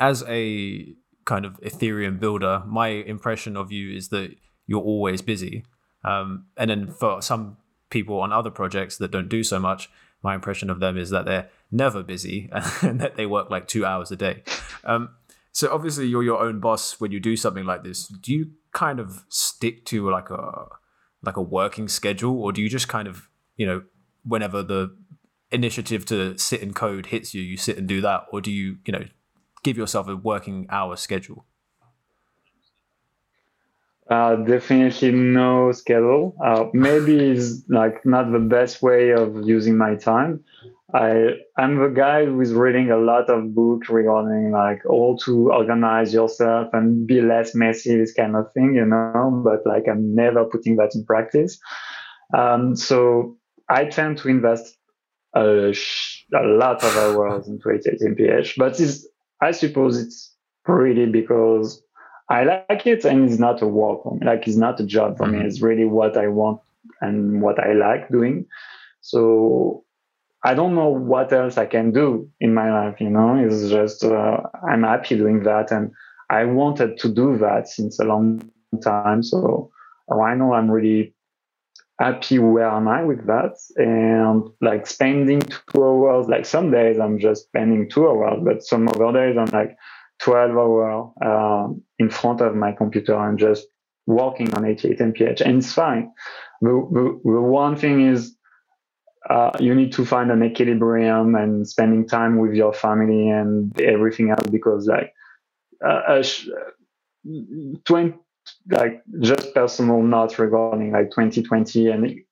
as 0.00 0.24
a 0.26 0.94
kind 1.24 1.44
of 1.44 1.60
Ethereum 1.60 2.18
builder, 2.18 2.62
my 2.66 2.88
impression 2.88 3.56
of 3.56 3.72
you 3.72 3.96
is 3.96 4.08
that 4.08 4.34
you're 4.66 4.82
always 4.82 5.22
busy. 5.22 5.64
Um, 6.04 6.46
and 6.56 6.70
then 6.70 6.92
for 6.92 7.22
some 7.22 7.56
people 7.90 8.20
on 8.20 8.32
other 8.32 8.50
projects 8.50 8.98
that 8.98 9.10
don't 9.10 9.28
do 9.28 9.42
so 9.42 9.58
much, 9.58 9.90
my 10.24 10.34
impression 10.34 10.70
of 10.70 10.80
them 10.80 10.96
is 10.96 11.10
that 11.10 11.26
they're 11.26 11.50
never 11.70 12.02
busy 12.02 12.50
and 12.82 13.00
that 13.00 13.16
they 13.16 13.26
work 13.26 13.50
like 13.50 13.68
two 13.68 13.84
hours 13.84 14.10
a 14.10 14.16
day. 14.16 14.42
Um, 14.82 15.10
so 15.52 15.72
obviously 15.72 16.06
you're 16.06 16.24
your 16.24 16.40
own 16.40 16.58
boss 16.58 16.98
when 16.98 17.12
you 17.12 17.20
do 17.20 17.36
something 17.36 17.64
like 17.64 17.84
this. 17.84 18.08
Do 18.08 18.32
you 18.32 18.52
kind 18.72 18.98
of 18.98 19.24
stick 19.28 19.84
to 19.86 20.10
like 20.10 20.30
a 20.30 20.66
like 21.22 21.36
a 21.36 21.42
working 21.42 21.88
schedule, 21.88 22.42
or 22.42 22.52
do 22.52 22.60
you 22.60 22.68
just 22.68 22.88
kind 22.88 23.06
of 23.06 23.28
you 23.56 23.66
know 23.66 23.82
whenever 24.24 24.62
the 24.62 24.96
initiative 25.52 26.04
to 26.06 26.36
sit 26.38 26.60
and 26.60 26.74
code 26.74 27.06
hits 27.06 27.34
you, 27.34 27.42
you 27.42 27.56
sit 27.56 27.78
and 27.78 27.86
do 27.86 28.00
that, 28.00 28.24
or 28.32 28.40
do 28.40 28.50
you 28.50 28.78
you 28.84 28.92
know 28.92 29.04
give 29.62 29.76
yourself 29.76 30.08
a 30.08 30.16
working 30.16 30.66
hour 30.70 30.96
schedule? 30.96 31.46
Uh, 34.10 34.36
definitely 34.36 35.12
no 35.12 35.72
schedule. 35.72 36.36
Uh, 36.44 36.66
maybe 36.74 37.16
it's 37.16 37.62
like 37.68 38.04
not 38.04 38.30
the 38.32 38.38
best 38.38 38.82
way 38.82 39.10
of 39.10 39.48
using 39.48 39.78
my 39.78 39.94
time. 39.94 40.44
I 40.92 41.30
I'm 41.58 41.76
the 41.76 41.88
guy 41.88 42.26
who 42.26 42.40
is 42.40 42.52
reading 42.52 42.90
a 42.90 42.98
lot 42.98 43.30
of 43.30 43.54
books 43.54 43.88
regarding 43.88 44.52
like 44.52 44.84
all 44.86 45.16
to 45.24 45.50
organize 45.52 46.12
yourself 46.12 46.68
and 46.74 47.06
be 47.06 47.22
less 47.22 47.54
messy, 47.54 47.96
this 47.96 48.12
kind 48.12 48.36
of 48.36 48.52
thing, 48.52 48.74
you 48.74 48.84
know. 48.84 49.42
But 49.42 49.66
like 49.66 49.88
I'm 49.90 50.14
never 50.14 50.44
putting 50.44 50.76
that 50.76 50.94
in 50.94 51.04
practice. 51.04 51.58
Um, 52.36 52.76
so 52.76 53.38
I 53.68 53.86
tend 53.86 54.18
to 54.18 54.28
invest 54.28 54.76
a, 55.34 55.74
a 56.34 56.46
lot 56.46 56.84
of 56.84 56.96
hours 56.96 57.48
into 57.48 57.70
88 57.70 58.00
mph, 58.02 58.54
but 58.56 58.80
I 59.40 59.50
suppose 59.50 59.98
it's 59.98 60.34
pretty 60.64 61.06
because 61.06 61.82
I 62.28 62.44
like 62.44 62.86
it 62.86 63.04
and 63.04 63.28
it's 63.28 63.38
not 63.38 63.62
a 63.62 63.66
work 63.66 64.02
for 64.02 64.14
me. 64.14 64.26
Like 64.26 64.46
it's 64.46 64.56
not 64.56 64.80
a 64.80 64.86
job 64.86 65.18
for 65.18 65.26
mm-hmm. 65.26 65.40
me. 65.40 65.46
It's 65.46 65.60
really 65.60 65.84
what 65.84 66.16
I 66.16 66.28
want 66.28 66.60
and 67.00 67.42
what 67.42 67.58
I 67.58 67.74
like 67.74 68.08
doing. 68.08 68.46
So 69.00 69.84
I 70.44 70.54
don't 70.54 70.74
know 70.74 70.88
what 70.88 71.32
else 71.32 71.56
I 71.56 71.64
can 71.66 71.90
do 71.90 72.30
in 72.40 72.52
my 72.52 72.70
life. 72.70 73.00
You 73.00 73.08
know, 73.10 73.34
it's 73.36 73.70
just 73.70 74.04
uh, 74.04 74.38
I'm 74.70 74.82
happy 74.82 75.16
doing 75.16 75.42
that, 75.44 75.72
and 75.72 75.90
I 76.28 76.44
wanted 76.44 76.98
to 76.98 77.08
do 77.08 77.38
that 77.38 77.68
since 77.68 77.98
a 77.98 78.04
long 78.04 78.50
time. 78.82 79.22
So 79.22 79.70
right 80.08 80.36
now 80.36 80.52
I'm 80.52 80.70
really 80.70 81.14
happy 81.98 82.38
where 82.38 82.68
am 82.68 82.88
I 82.88 83.04
with 83.04 83.26
that, 83.26 83.56
and 83.76 84.50
like 84.60 84.86
spending 84.86 85.40
two 85.40 85.82
hours. 85.82 86.28
Like 86.28 86.44
some 86.44 86.70
days 86.70 86.98
I'm 86.98 87.18
just 87.18 87.44
spending 87.44 87.88
two 87.88 88.06
hours, 88.06 88.40
but 88.44 88.62
some 88.62 88.86
other 88.88 89.12
days 89.12 89.38
I'm 89.38 89.46
like 89.46 89.76
12 90.20 90.50
hours 90.56 91.10
uh, 91.24 91.68
in 91.98 92.10
front 92.10 92.40
of 92.40 92.54
my 92.54 92.72
computer 92.72 93.14
and 93.16 93.38
just 93.38 93.66
working 94.06 94.52
on 94.54 94.64
88 94.64 94.98
mph 94.98 95.40
and 95.40 95.58
it's 95.58 95.72
fine. 95.72 96.12
The, 96.60 96.68
the, 96.92 97.20
the 97.24 97.40
one 97.40 97.76
thing 97.76 98.06
is 98.06 98.36
uh, 99.28 99.52
you 99.58 99.74
need 99.74 99.92
to 99.92 100.04
find 100.04 100.30
an 100.30 100.44
equilibrium 100.44 101.34
and 101.34 101.66
spending 101.66 102.06
time 102.06 102.38
with 102.38 102.54
your 102.54 102.72
family 102.72 103.30
and 103.30 103.78
everything 103.80 104.30
else 104.30 104.46
because 104.48 104.86
like 104.86 105.12
uh, 105.84 106.22
sh- 106.22 106.48
20 107.84 108.14
like 108.70 109.02
just 109.20 109.54
personal 109.54 110.02
notes 110.02 110.38
regarding 110.38 110.92
like 110.92 111.10
2020 111.10 111.88
and 111.88 112.23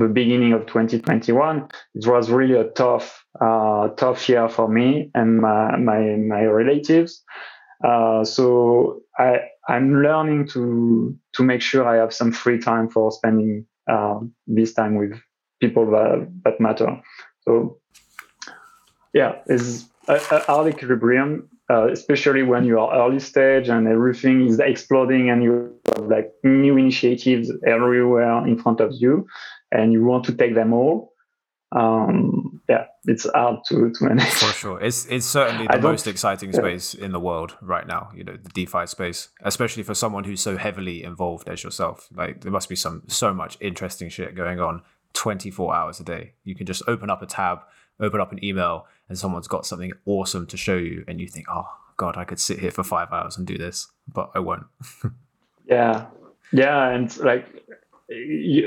the 0.00 0.08
beginning 0.08 0.52
of 0.52 0.66
2021 0.66 1.68
it 1.94 2.06
was 2.06 2.30
really 2.30 2.54
a 2.54 2.68
tough 2.70 3.24
uh, 3.40 3.88
tough 3.96 4.28
year 4.28 4.48
for 4.48 4.68
me 4.68 5.10
and 5.14 5.40
my 5.40 5.76
my, 5.76 6.00
my 6.16 6.44
relatives. 6.44 7.22
Uh, 7.84 8.24
so 8.24 9.00
i 9.18 9.38
i'm 9.68 10.02
learning 10.02 10.46
to 10.46 11.16
to 11.32 11.42
make 11.42 11.62
sure 11.62 11.86
i 11.86 11.96
have 11.96 12.12
some 12.12 12.32
free 12.32 12.58
time 12.58 12.88
for 12.88 13.10
spending 13.10 13.64
uh, 13.90 14.18
this 14.46 14.74
time 14.74 14.94
with 14.96 15.12
people 15.60 15.90
that, 15.90 16.28
that 16.44 16.60
matter. 16.60 17.00
So 17.44 17.78
yeah 19.12 19.36
is 19.46 19.88
hard 20.06 20.68
equilibrium 20.68 21.48
uh, 21.70 21.88
especially 21.88 22.42
when 22.42 22.64
you 22.64 22.78
are 22.78 22.92
early 22.94 23.20
stage 23.20 23.68
and 23.68 23.86
everything 23.86 24.46
is 24.46 24.58
exploding 24.58 25.30
and 25.30 25.42
you 25.42 25.72
have 25.86 26.06
like 26.06 26.32
new 26.42 26.76
initiatives 26.76 27.52
everywhere 27.66 28.46
in 28.46 28.58
front 28.58 28.80
of 28.80 28.90
you 28.92 29.26
and 29.72 29.92
you 29.92 30.04
want 30.04 30.24
to 30.24 30.34
take 30.34 30.54
them 30.54 30.72
all 30.72 31.12
um, 31.72 32.60
yeah 32.68 32.86
it's 33.06 33.30
hard 33.30 33.60
to, 33.68 33.90
to 33.90 34.04
manage. 34.04 34.26
For 34.26 34.52
sure. 34.52 34.80
It's 34.80 35.06
it's 35.06 35.24
certainly 35.24 35.66
the 35.70 35.80
most 35.80 36.06
exciting 36.06 36.52
space 36.52 36.94
yeah. 36.94 37.06
in 37.06 37.12
the 37.12 37.20
world 37.20 37.56
right 37.62 37.86
now 37.86 38.10
you 38.14 38.24
know 38.24 38.36
the 38.36 38.50
defi 38.50 38.86
space 38.86 39.28
especially 39.42 39.82
for 39.82 39.94
someone 39.94 40.24
who's 40.24 40.40
so 40.40 40.56
heavily 40.56 41.02
involved 41.04 41.48
as 41.48 41.62
yourself. 41.62 42.08
Like 42.14 42.42
there 42.42 42.52
must 42.52 42.68
be 42.68 42.76
some 42.76 43.02
so 43.06 43.32
much 43.32 43.56
interesting 43.60 44.08
shit 44.08 44.34
going 44.34 44.60
on 44.60 44.82
24 45.12 45.74
hours 45.74 46.00
a 46.00 46.04
day. 46.04 46.32
You 46.44 46.54
can 46.54 46.66
just 46.66 46.82
open 46.86 47.08
up 47.08 47.22
a 47.22 47.26
tab 47.26 47.60
open 48.00 48.20
up 48.20 48.32
an 48.32 48.44
email 48.44 48.86
and 49.08 49.18
someone's 49.18 49.48
got 49.48 49.66
something 49.66 49.92
awesome 50.06 50.46
to 50.46 50.56
show 50.56 50.76
you 50.76 51.04
and 51.06 51.20
you 51.20 51.28
think 51.28 51.46
oh 51.50 51.68
god 51.96 52.16
i 52.16 52.24
could 52.24 52.40
sit 52.40 52.58
here 52.58 52.70
for 52.70 52.82
five 52.82 53.12
hours 53.12 53.36
and 53.36 53.46
do 53.46 53.58
this 53.58 53.88
but 54.12 54.30
i 54.34 54.38
won't. 54.38 54.64
Yeah. 55.66 56.06
Yeah 56.52 56.88
and 56.88 57.16
like 57.18 57.46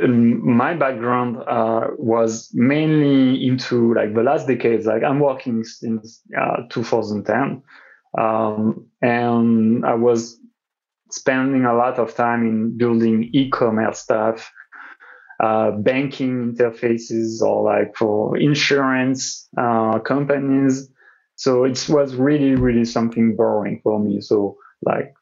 my 0.08 0.74
background 0.74 1.38
uh, 1.48 1.88
was 1.98 2.50
mainly 2.54 3.46
into 3.46 3.94
like 3.94 4.14
the 4.14 4.24
last 4.24 4.48
decades 4.48 4.86
like 4.86 5.04
i'm 5.04 5.20
working 5.20 5.64
since 5.64 6.22
uh, 6.40 6.62
2010 6.70 7.62
um, 8.18 8.88
and 9.02 9.86
i 9.86 9.94
was 9.94 10.40
spending 11.12 11.66
a 11.66 11.74
lot 11.74 12.00
of 12.00 12.16
time 12.16 12.48
in 12.48 12.78
building 12.78 13.30
e-commerce 13.34 14.00
stuff 14.00 14.52
uh, 15.44 15.72
banking 15.72 16.54
interfaces 16.54 17.42
or 17.42 17.64
like 17.64 17.96
for 17.98 18.38
insurance 18.38 19.50
uh, 19.58 20.00
companies. 20.00 20.90
So 21.36 21.66
it 21.66 21.86
was 21.90 22.16
really, 22.16 22.56
really 22.56 22.86
something 22.86 23.36
boring 23.36 23.82
for 23.84 24.00
me. 24.00 24.22
So 24.22 24.58
like 24.86 25.14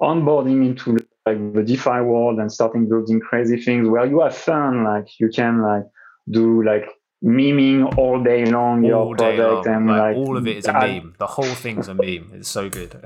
onboarding 0.00 0.64
into 0.64 0.96
like 1.28 1.54
the 1.54 1.62
DeFi 1.62 2.00
world 2.00 2.38
and 2.38 2.50
starting 2.52 2.88
building 2.88 3.20
crazy 3.20 3.60
things 3.60 3.88
where 3.88 4.06
you 4.06 4.20
have 4.20 4.36
fun, 4.36 4.84
like 4.84 5.08
you 5.20 5.28
can 5.28 5.62
like 5.62 5.84
do 6.30 6.62
like 6.62 6.88
memeing 7.24 7.96
all 7.98 8.22
day 8.22 8.44
long 8.46 8.84
all 8.84 8.88
your 8.88 9.16
product 9.16 9.66
long. 9.66 9.76
and 9.76 9.86
like, 9.86 10.16
like, 10.16 10.16
all 10.16 10.36
of 10.36 10.46
it 10.46 10.56
is 10.58 10.66
a 10.66 10.72
meme. 10.72 11.14
The 11.18 11.26
whole 11.26 11.54
thing's 11.64 11.88
a 11.88 11.94
meme. 11.94 12.30
It's 12.34 12.48
so 12.48 12.68
good. 12.68 13.00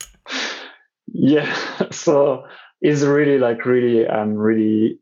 yeah. 1.12 1.54
So 1.90 2.44
it's 2.80 3.02
really 3.02 3.38
like 3.38 3.64
really 3.64 4.08
I'm 4.08 4.34
really 4.34 4.98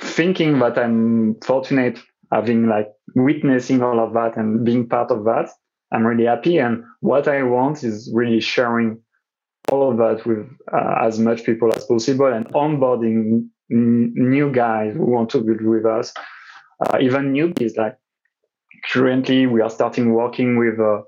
thinking 0.00 0.58
that 0.60 0.78
I'm 0.78 1.36
fortunate 1.40 1.98
having 2.32 2.68
like 2.68 2.88
witnessing 3.14 3.82
all 3.82 3.98
of 4.00 4.12
that 4.14 4.36
and 4.36 4.64
being 4.64 4.88
part 4.88 5.10
of 5.10 5.24
that. 5.24 5.48
I'm 5.92 6.06
really 6.06 6.26
happy. 6.26 6.58
And 6.58 6.84
what 7.00 7.28
I 7.28 7.42
want 7.42 7.82
is 7.82 8.10
really 8.14 8.40
sharing 8.40 9.00
all 9.70 9.90
of 9.90 9.98
that 9.98 10.26
with 10.26 10.46
uh, 10.72 10.94
as 11.02 11.18
much 11.18 11.44
people 11.44 11.72
as 11.74 11.84
possible 11.84 12.26
and 12.26 12.46
onboarding 12.52 13.48
n- 13.70 14.12
new 14.14 14.50
guys 14.50 14.94
who 14.94 15.06
want 15.06 15.30
to 15.30 15.40
build 15.40 15.62
with 15.62 15.86
us, 15.86 16.12
uh, 16.86 16.98
even 17.00 17.32
newbies. 17.32 17.76
Like 17.76 17.96
currently, 18.92 19.46
we 19.46 19.60
are 19.60 19.70
starting 19.70 20.12
working 20.12 20.58
with 20.58 20.80
uh, 20.80 21.02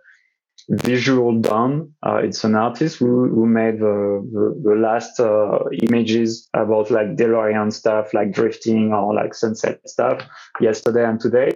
Visual 0.69 1.41
Dawn. 1.41 1.93
Uh, 2.05 2.17
it's 2.17 2.45
an 2.45 2.55
artist 2.55 2.99
who, 2.99 3.29
who 3.29 3.47
made 3.47 3.81
the, 3.81 4.29
the, 4.33 4.71
the 4.71 4.75
last 4.77 5.19
uh, 5.19 5.59
images 5.83 6.49
about 6.55 6.91
like 6.91 7.17
DeLorean 7.17 7.73
stuff, 7.73 8.13
like 8.15 8.33
drifting 8.33 8.93
or 8.93 9.15
like 9.15 9.35
sunset 9.35 9.81
stuff 9.89 10.23
yesterday 10.61 11.05
and 11.05 11.19
today. 11.21 11.53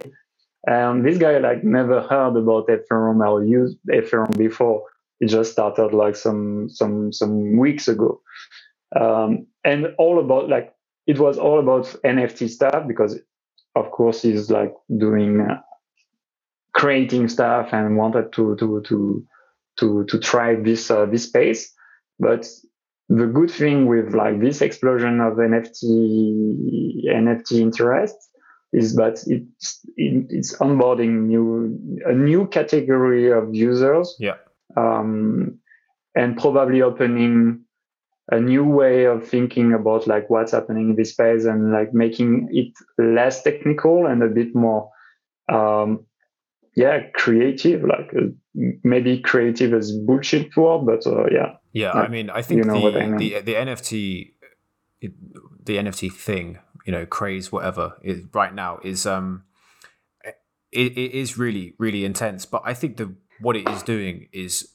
And 0.67 1.05
this 1.05 1.17
guy 1.17 1.37
like 1.37 1.63
never 1.63 2.01
heard 2.01 2.35
about 2.35 2.67
Ethereum 2.67 3.25
or 3.27 3.43
used 3.43 3.77
Ethereum 3.89 4.35
before. 4.37 4.83
It 5.19 5.27
just 5.27 5.51
started 5.51 5.93
like 5.93 6.15
some 6.15 6.69
some 6.69 7.13
some 7.13 7.57
weeks 7.57 7.87
ago. 7.87 8.21
Um, 8.99 9.47
and 9.63 9.87
all 9.97 10.19
about 10.19 10.49
like 10.49 10.73
it 11.07 11.19
was 11.19 11.37
all 11.37 11.59
about 11.59 11.85
NFT 12.03 12.49
stuff 12.49 12.87
because 12.87 13.19
of 13.75 13.91
course 13.91 14.21
he's 14.21 14.49
like 14.49 14.73
doing 14.97 15.41
uh, 15.41 15.61
creating 16.73 17.27
stuff 17.29 17.69
and 17.71 17.97
wanted 17.97 18.31
to 18.33 18.55
to 18.57 18.81
to 18.87 19.25
to 19.79 20.05
to 20.05 20.19
try 20.19 20.55
this 20.55 20.89
uh, 20.91 21.05
this 21.05 21.23
space. 21.23 21.73
But 22.19 22.47
the 23.09 23.27
good 23.27 23.51
thing 23.51 23.87
with 23.87 24.13
like 24.13 24.39
this 24.39 24.61
explosion 24.61 25.19
of 25.19 25.33
NFT 25.33 27.05
NFT 27.07 27.59
interest 27.59 28.15
is 28.73 28.95
that 28.95 29.23
it's 29.27 29.79
it, 29.95 30.25
it's 30.29 30.57
onboarding 30.57 31.27
new 31.27 32.01
a 32.05 32.13
new 32.13 32.47
category 32.47 33.31
of 33.31 33.53
users. 33.53 34.15
Yeah. 34.19 34.35
Um, 34.75 35.59
and 36.15 36.37
probably 36.37 36.81
opening 36.81 37.65
a 38.31 38.39
new 38.39 38.63
way 38.63 39.05
of 39.05 39.27
thinking 39.27 39.73
about 39.73 40.07
like 40.07 40.29
what's 40.29 40.53
happening 40.53 40.91
in 40.91 40.95
this 40.95 41.11
space 41.11 41.45
and 41.45 41.71
like 41.71 41.93
making 41.93 42.49
it 42.51 42.73
less 42.97 43.43
technical 43.43 44.07
and 44.07 44.23
a 44.23 44.27
bit 44.27 44.55
more 44.55 44.89
um, 45.51 46.05
yeah, 46.75 47.03
creative, 47.13 47.83
like 47.83 48.13
uh, 48.15 48.27
maybe 48.83 49.19
creative 49.19 49.73
is 49.73 49.97
bullshit 49.97 50.55
word, 50.57 50.85
but 50.85 51.07
uh, 51.07 51.25
yeah. 51.31 51.55
Yeah, 51.71 51.91
I 51.91 52.07
mean, 52.07 52.29
I 52.29 52.41
think 52.41 52.59
you 52.59 52.71
know 52.71 52.91
the, 52.91 52.99
I 52.99 53.07
mean. 53.07 53.17
the 53.17 53.41
the 53.41 53.53
NFT, 53.53 54.31
it, 55.01 55.13
the 55.65 55.77
NFT 55.77 56.11
thing, 56.11 56.59
you 56.85 56.91
know, 56.91 57.05
craze, 57.05 57.51
whatever, 57.51 57.97
is 58.01 58.23
right 58.33 58.53
now 58.53 58.79
is 58.83 59.05
um, 59.05 59.43
it, 60.71 60.97
it 60.97 61.11
is 61.13 61.37
really 61.37 61.75
really 61.79 62.05
intense. 62.05 62.45
But 62.45 62.61
I 62.65 62.73
think 62.73 62.97
the 62.97 63.15
what 63.39 63.55
it 63.55 63.67
is 63.69 63.83
doing 63.83 64.27
is 64.31 64.69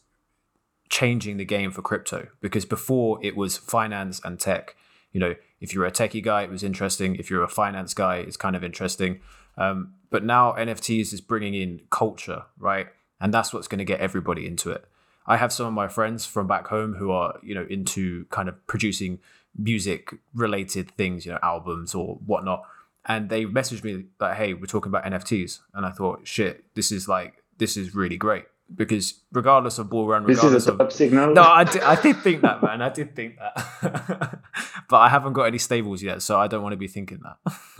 changing 0.90 1.36
the 1.36 1.44
game 1.44 1.70
for 1.70 1.82
crypto 1.82 2.26
because 2.40 2.64
before 2.64 3.18
it 3.22 3.36
was 3.36 3.56
finance 3.56 4.20
and 4.24 4.38
tech. 4.38 4.76
You 5.12 5.20
know, 5.20 5.34
if 5.60 5.72
you're 5.74 5.86
a 5.86 5.90
techie 5.90 6.22
guy, 6.22 6.42
it 6.42 6.50
was 6.50 6.62
interesting. 6.62 7.16
If 7.16 7.30
you're 7.30 7.42
a 7.42 7.48
finance 7.48 7.94
guy, 7.94 8.16
it's 8.16 8.36
kind 8.36 8.54
of 8.54 8.62
interesting. 8.62 9.20
Um, 9.56 9.94
but 10.10 10.24
now 10.24 10.52
NFTs 10.52 11.12
is 11.12 11.20
bringing 11.20 11.54
in 11.54 11.80
culture, 11.90 12.44
right? 12.58 12.88
And 13.20 13.32
that's 13.32 13.52
what's 13.52 13.68
going 13.68 13.78
to 13.78 13.84
get 13.84 14.00
everybody 14.00 14.46
into 14.46 14.70
it. 14.70 14.84
I 15.26 15.36
have 15.36 15.52
some 15.52 15.66
of 15.66 15.72
my 15.72 15.86
friends 15.88 16.26
from 16.26 16.46
back 16.46 16.68
home 16.68 16.94
who 16.94 17.10
are, 17.10 17.38
you 17.42 17.54
know, 17.54 17.66
into 17.68 18.24
kind 18.26 18.48
of 18.48 18.66
producing 18.66 19.18
music 19.56 20.14
related 20.34 20.90
things, 20.92 21.26
you 21.26 21.32
know, 21.32 21.38
albums 21.42 21.94
or 21.94 22.16
whatnot. 22.26 22.64
And 23.06 23.28
they 23.28 23.44
messaged 23.44 23.84
me 23.84 24.04
like, 24.18 24.36
hey, 24.36 24.54
we're 24.54 24.66
talking 24.66 24.90
about 24.90 25.04
NFTs. 25.04 25.60
And 25.74 25.84
I 25.84 25.90
thought, 25.90 26.26
shit, 26.26 26.64
this 26.74 26.90
is 26.90 27.08
like, 27.08 27.39
this 27.60 27.76
is 27.76 27.94
really 27.94 28.16
great 28.16 28.46
because 28.74 29.20
regardless 29.32 29.78
of 29.78 29.90
bull 29.90 30.08
run, 30.08 30.24
regardless 30.24 30.52
this 30.52 30.62
is 30.62 30.68
a 30.68 30.82
of 30.82 30.92
signal. 30.92 31.34
No, 31.34 31.42
I 31.42 31.64
did, 31.64 31.82
I 31.82 32.00
did 32.00 32.16
think 32.22 32.42
that, 32.42 32.62
man. 32.62 32.82
I 32.82 32.88
did 32.88 33.14
think 33.14 33.36
that, 33.36 34.40
but 34.88 34.96
I 34.96 35.08
haven't 35.08 35.34
got 35.34 35.44
any 35.44 35.58
stables 35.58 36.02
yet, 36.02 36.22
so 36.22 36.40
I 36.40 36.48
don't 36.48 36.62
want 36.62 36.72
to 36.72 36.76
be 36.76 36.88
thinking 36.88 37.20
that. 37.22 37.36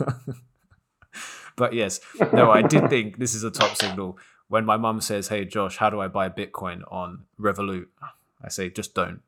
but 1.55 1.73
yes, 1.73 1.99
no, 2.31 2.51
I 2.51 2.61
did 2.61 2.89
think 2.89 3.17
this 3.17 3.33
is 3.35 3.43
a 3.43 3.51
top 3.51 3.75
signal. 3.75 4.17
When 4.47 4.65
my 4.65 4.77
mum 4.77 5.01
says, 5.01 5.29
"Hey 5.29 5.45
Josh, 5.45 5.77
how 5.77 5.89
do 5.89 5.99
I 5.99 6.07
buy 6.07 6.29
Bitcoin 6.29 6.81
on 6.91 7.25
Revolut?" 7.39 7.87
I 8.43 8.49
say, 8.49 8.69
"Just 8.69 8.93
don't 8.93 9.21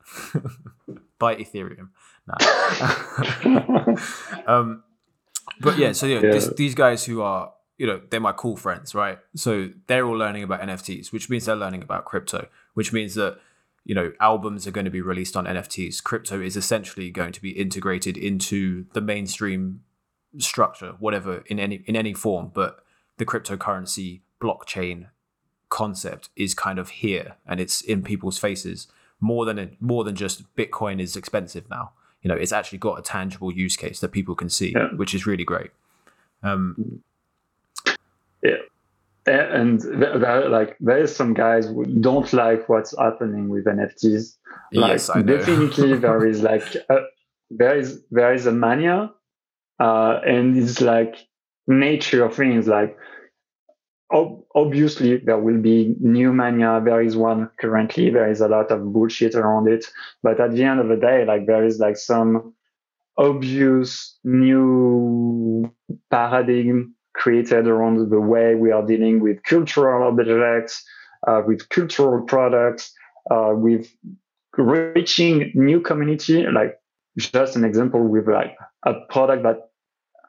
buy 1.19 1.35
Ethereum." 1.35 1.89
Nah. 2.27 2.37
um, 4.47 4.83
but 5.59 5.77
yeah, 5.77 5.93
so 5.93 6.05
yeah, 6.05 6.19
yeah. 6.21 6.31
This, 6.31 6.47
these 6.49 6.75
guys 6.75 7.05
who 7.05 7.21
are 7.21 7.53
you 7.77 7.87
know 7.87 8.01
they're 8.09 8.19
my 8.19 8.31
cool 8.31 8.55
friends, 8.55 8.93
right? 8.93 9.19
So 9.35 9.69
they're 9.87 10.05
all 10.05 10.17
learning 10.17 10.43
about 10.43 10.61
NFTs, 10.61 11.11
which 11.11 11.29
means 11.29 11.45
they're 11.45 11.55
learning 11.55 11.83
about 11.83 12.05
crypto, 12.05 12.47
which 12.73 12.93
means 12.93 13.15
that 13.15 13.39
you 13.83 13.95
know 13.95 14.13
albums 14.19 14.67
are 14.67 14.71
going 14.71 14.85
to 14.85 14.91
be 14.91 15.01
released 15.01 15.35
on 15.35 15.45
NFTs. 15.45 16.03
Crypto 16.03 16.41
is 16.41 16.55
essentially 16.55 17.09
going 17.09 17.33
to 17.33 17.41
be 17.41 17.51
integrated 17.51 18.17
into 18.17 18.85
the 18.93 19.01
mainstream 19.01 19.81
structure, 20.37 20.95
whatever 20.99 21.43
in 21.47 21.59
any 21.59 21.83
in 21.85 21.95
any 21.95 22.13
form. 22.13 22.51
But 22.53 22.83
the 23.17 23.25
cryptocurrency 23.25 24.21
blockchain 24.41 25.07
concept 25.69 26.29
is 26.35 26.53
kind 26.53 26.77
of 26.77 26.89
here 26.89 27.35
and 27.47 27.59
it's 27.59 27.81
in 27.81 28.03
people's 28.03 28.37
faces 28.37 28.87
more 29.19 29.45
than 29.45 29.57
a, 29.57 29.69
more 29.79 30.03
than 30.03 30.15
just 30.15 30.53
Bitcoin 30.55 31.01
is 31.01 31.15
expensive 31.15 31.67
now. 31.69 31.93
You 32.21 32.29
know, 32.29 32.35
it's 32.35 32.51
actually 32.51 32.77
got 32.77 32.99
a 32.99 33.01
tangible 33.01 33.51
use 33.51 33.75
case 33.75 33.99
that 34.01 34.11
people 34.11 34.35
can 34.35 34.49
see, 34.49 34.73
yeah. 34.75 34.89
which 34.95 35.15
is 35.15 35.25
really 35.25 35.43
great. 35.43 35.71
Um, 36.43 37.01
yeah 38.43 38.57
and 39.25 39.81
there, 39.81 40.49
like 40.49 40.75
there 40.79 40.97
is 40.97 41.15
some 41.15 41.33
guys 41.33 41.67
who 41.67 41.85
don't 41.85 42.31
like 42.33 42.67
what's 42.67 42.97
happening 42.97 43.49
with 43.49 43.65
NFTs. 43.65 44.35
Like 44.73 44.91
yes, 44.91 45.09
I 45.09 45.21
know. 45.21 45.37
definitely 45.37 45.97
there 45.97 46.25
is 46.25 46.41
like 46.41 46.63
a, 46.89 46.97
there 47.49 47.77
is 47.77 48.03
there 48.11 48.33
is 48.33 48.45
a 48.45 48.51
mania, 48.51 49.11
uh, 49.79 50.19
and 50.25 50.57
it's 50.57 50.81
like 50.81 51.15
nature 51.67 52.25
of 52.25 52.35
things. 52.35 52.67
Like 52.67 52.97
ob- 54.11 54.43
obviously 54.55 55.17
there 55.17 55.39
will 55.39 55.61
be 55.61 55.95
new 56.01 56.33
mania. 56.33 56.81
There 56.83 57.01
is 57.01 57.15
one 57.15 57.49
currently. 57.59 58.09
There 58.09 58.29
is 58.29 58.41
a 58.41 58.49
lot 58.49 58.71
of 58.71 58.91
bullshit 58.91 59.35
around 59.35 59.69
it, 59.69 59.85
but 60.21 60.39
at 60.41 60.51
the 60.51 60.63
end 60.63 60.81
of 60.81 60.89
the 60.89 60.97
day, 60.97 61.23
like 61.25 61.45
there 61.45 61.63
is 61.63 61.79
like 61.79 61.95
some 61.95 62.53
obvious 63.17 64.17
new 64.25 65.73
paradigm 66.09 66.95
created 67.13 67.67
around 67.67 68.09
the 68.09 68.19
way 68.19 68.55
we 68.55 68.71
are 68.71 68.85
dealing 68.85 69.19
with 69.19 69.43
cultural 69.43 70.07
objects, 70.07 70.83
uh, 71.27 71.41
with 71.45 71.67
cultural 71.69 72.21
products, 72.23 72.93
uh, 73.31 73.51
with 73.53 73.87
reaching 74.57 75.51
new 75.53 75.79
community. 75.79 76.45
Like 76.47 76.79
just 77.17 77.55
an 77.55 77.63
example 77.63 78.07
with 78.07 78.27
like 78.27 78.55
a 78.85 78.93
product 79.09 79.43
that 79.43 79.69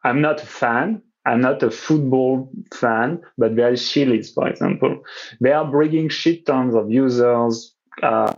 I'm 0.05 0.21
not 0.21 0.43
a 0.43 0.47
fan. 0.47 1.03
I'm 1.27 1.41
not 1.41 1.63
a 1.63 1.71
football 1.71 2.51
fan, 2.75 3.23
but 3.39 3.57
there 3.57 3.73
is 3.73 3.81
Chiliz, 3.81 4.35
for 4.35 4.47
example. 4.47 5.03
They 5.41 5.53
are 5.53 5.65
bringing 5.65 6.11
shit 6.11 6.45
tons 6.45 6.75
of 6.75 6.91
users, 6.91 7.75
uh, 8.03 8.35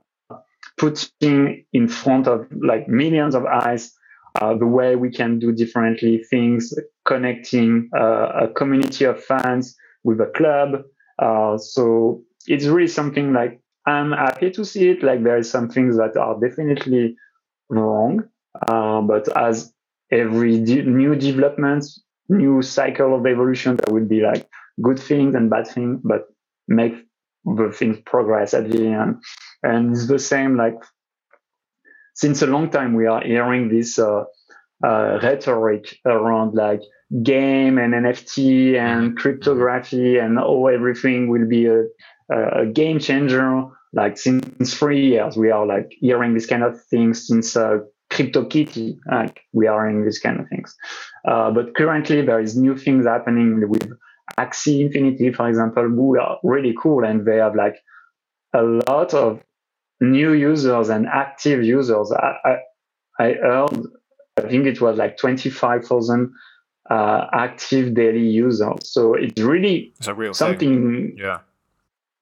putting 0.79 1.65
in 1.73 1.89
front 1.89 2.29
of 2.29 2.47
like 2.53 2.87
millions 2.87 3.35
of 3.35 3.45
eyes 3.45 3.93
uh, 4.41 4.55
the 4.57 4.67
way 4.67 4.97
we 4.97 5.11
can 5.11 5.39
do 5.39 5.53
differently 5.53 6.23
things, 6.31 6.73
connecting 7.07 7.89
uh, 7.97 8.45
a 8.45 8.49
community 8.49 9.05
of 9.05 9.23
fans 9.23 9.77
with 10.05 10.21
a 10.21 10.31
club. 10.37 10.83
Uh, 11.19 11.57
so 11.59 12.23
it's 12.47 12.67
really 12.67 12.89
something 12.89 13.33
like 13.33 13.61
I'm 13.87 14.13
happy 14.13 14.51
to 14.51 14.65
see 14.65 14.91
it. 14.91 15.03
Like 15.03 15.23
there 15.23 15.39
is 15.39 15.51
some 15.51 15.69
things 15.69 15.97
that 15.97 16.17
are 16.17 16.39
definitely 16.41 17.17
wrong, 17.71 18.25
uh, 18.69 19.01
but 19.01 19.29
as 19.37 19.73
every 20.11 20.63
de- 20.63 20.83
new 20.83 21.15
development, 21.15 21.85
new 22.29 22.63
cycle 22.63 23.15
of 23.15 23.27
evolution, 23.27 23.77
there 23.77 23.95
will 23.95 24.07
be 24.07 24.21
like 24.21 24.49
good 24.83 24.99
things 24.99 25.35
and 25.35 25.49
bad 25.51 25.67
things, 25.67 26.01
but 26.05 26.27
make 26.69 26.95
the 27.45 27.73
things 27.73 27.99
progress 28.05 28.55
at 28.55 28.71
the 28.71 28.87
end. 28.87 29.23
And 29.63 29.93
it's 29.93 30.09
the 30.09 30.19
same 30.19 30.57
like 30.57 30.75
since 32.17 32.43
a 32.43 32.47
long 32.47 32.71
time 32.71 32.95
we 32.95 33.07
are 33.07 33.23
hearing 33.23 33.69
this 33.69 33.99
uh, 33.99 34.25
uh, 34.85 35.19
rhetoric 35.23 35.99
around 36.05 36.55
like 36.55 36.81
game 37.23 37.79
and 37.79 37.95
NFT 37.95 38.77
and 38.77 39.11
mm-hmm. 39.11 39.17
cryptography 39.17 40.19
and 40.19 40.39
oh 40.39 40.67
everything 40.67 41.29
will 41.29 41.47
be 41.47 41.67
a, 41.67 41.85
a 42.31 42.67
game 42.67 42.99
changer. 42.99 43.65
Like 43.93 44.19
since 44.19 44.75
three 44.75 45.07
years, 45.07 45.37
we 45.37 45.51
are 45.51 45.65
like 45.65 45.93
hearing 46.01 46.35
this 46.35 46.47
kind 46.47 46.63
of 46.63 46.83
things 46.91 47.27
since 47.27 47.57
uh, 47.57 47.79
CryptoKitty, 48.11 48.97
like 49.11 49.41
we 49.53 49.67
are 49.67 49.89
in 49.89 50.05
this 50.05 50.19
kind 50.19 50.41
of 50.41 50.49
things. 50.49 50.75
Uh, 51.27 51.51
but 51.51 51.75
currently 51.75 52.23
there 52.23 52.41
is 52.41 52.57
new 52.57 52.77
things 52.77 53.07
happening 53.07 53.69
with 53.69 53.89
Axie 54.39 54.81
Infinity, 54.81 55.33
for 55.33 55.49
example, 55.49 55.85
who 55.85 56.19
are 56.19 56.39
really 56.43 56.75
cool 56.83 57.05
and 57.05 57.25
they 57.25 57.37
have 57.37 57.55
like 57.55 57.77
a 58.53 58.63
lot 58.63 59.15
of 59.15 59.41
new 60.01 60.33
users 60.33 60.89
and 60.89 61.07
active 61.07 61.65
users. 61.65 62.13
I, 62.13 62.35
I, 62.45 62.57
I 63.19 63.33
heard, 63.35 63.87
I 64.39 64.43
think 64.43 64.67
it 64.67 64.81
was 64.81 64.97
like 64.97 65.17
25,000 65.17 66.33
uh, 66.91 67.27
active 67.33 67.95
daily 67.95 68.27
users. 68.27 68.91
So 68.91 69.15
it's 69.15 69.41
really 69.41 69.93
it's 69.99 70.39
something. 70.39 70.59
Thing. 70.59 71.17
Yeah. 71.19 71.39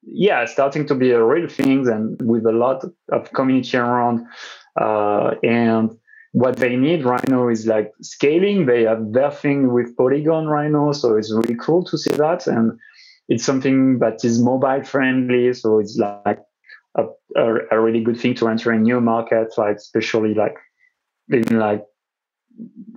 Yeah, 0.07 0.45
starting 0.45 0.85
to 0.87 0.95
be 0.95 1.11
a 1.11 1.23
real 1.23 1.49
thing 1.49 1.87
and 1.87 2.21
with 2.21 2.45
a 2.45 2.51
lot 2.51 2.85
of 3.11 3.33
community 3.33 3.75
around. 3.75 4.27
Uh, 4.79 5.31
and 5.41 5.97
what 6.33 6.57
they 6.57 6.75
need 6.75 7.05
right 7.05 7.27
now 7.27 7.47
is 7.47 7.65
like 7.65 7.91
scaling. 8.01 8.65
They 8.65 8.83
have 8.83 9.13
their 9.13 9.31
thing 9.31 9.73
with 9.73 9.97
Polygon 9.97 10.47
right 10.47 10.69
now. 10.69 10.91
So 10.91 11.15
it's 11.15 11.33
really 11.33 11.55
cool 11.55 11.83
to 11.85 11.97
see 11.97 12.11
that. 12.11 12.45
And 12.45 12.77
it's 13.29 13.43
something 13.43 13.97
that 13.99 14.23
is 14.23 14.39
mobile 14.39 14.83
friendly. 14.83 15.53
So 15.53 15.79
it's 15.79 15.97
like 15.97 16.39
a, 16.95 17.03
a, 17.35 17.55
a 17.71 17.79
really 17.79 18.01
good 18.01 18.19
thing 18.19 18.35
to 18.35 18.47
enter 18.47 18.71
a 18.71 18.77
new 18.77 19.01
market, 19.01 19.53
like 19.57 19.77
especially 19.77 20.33
like 20.33 20.55
in 21.29 21.59
like 21.59 21.83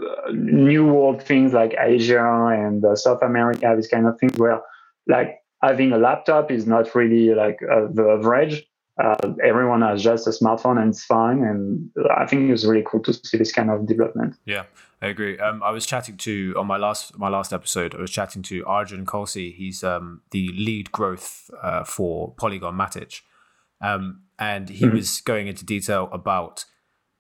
uh, 0.01 0.31
new 0.33 0.87
world 0.87 1.23
things 1.23 1.53
like 1.53 1.75
Asia 1.79 2.25
and 2.53 2.85
uh, 2.85 2.95
South 2.95 3.23
America, 3.23 3.73
this 3.77 3.89
kind 3.89 4.07
of 4.07 4.19
things 4.19 4.37
where 4.37 4.61
like 5.07 5.39
having 5.63 5.93
a 5.93 5.99
laptop 5.99 6.51
is 6.51 6.67
not 6.67 6.95
really 6.95 7.35
like 7.35 7.59
uh, 7.63 7.87
the 7.93 8.17
average. 8.19 8.65
Uh, 9.03 9.33
everyone 9.45 9.81
has 9.83 10.03
just 10.03 10.27
a 10.27 10.31
smartphone 10.31 10.81
and 10.81 10.91
it's 10.91 11.05
fine. 11.05 11.45
And 11.45 11.89
I 12.17 12.27
think 12.27 12.51
it's 12.51 12.65
really 12.65 12.85
cool 12.85 13.01
to 13.05 13.13
see 13.13 13.39
this 13.39 13.53
kind 13.53 13.71
of 13.71 13.87
development. 13.87 14.35
Yeah, 14.45 14.65
I 15.01 15.07
agree. 15.07 15.39
Um, 15.39 15.63
I 15.63 15.71
was 15.71 15.87
chatting 15.87 16.17
to 16.19 16.55
on 16.59 16.67
my 16.67 16.77
last 16.77 17.17
my 17.17 17.29
last 17.29 17.53
episode. 17.53 17.95
I 17.95 18.01
was 18.01 18.11
chatting 18.11 18.43
to 18.43 18.65
Arjun 18.67 19.07
Kalsy. 19.07 19.55
He's 19.55 19.85
um, 19.85 20.23
the 20.33 20.49
lead 20.49 20.91
growth 20.91 21.49
uh, 21.63 21.85
for 21.85 22.33
Polygon 22.37 22.75
Matic, 22.75 23.21
um, 23.81 24.23
and 24.39 24.69
he 24.69 24.87
mm-hmm. 24.87 24.97
was 24.97 25.21
going 25.21 25.47
into 25.47 25.65
detail 25.65 26.09
about 26.13 26.65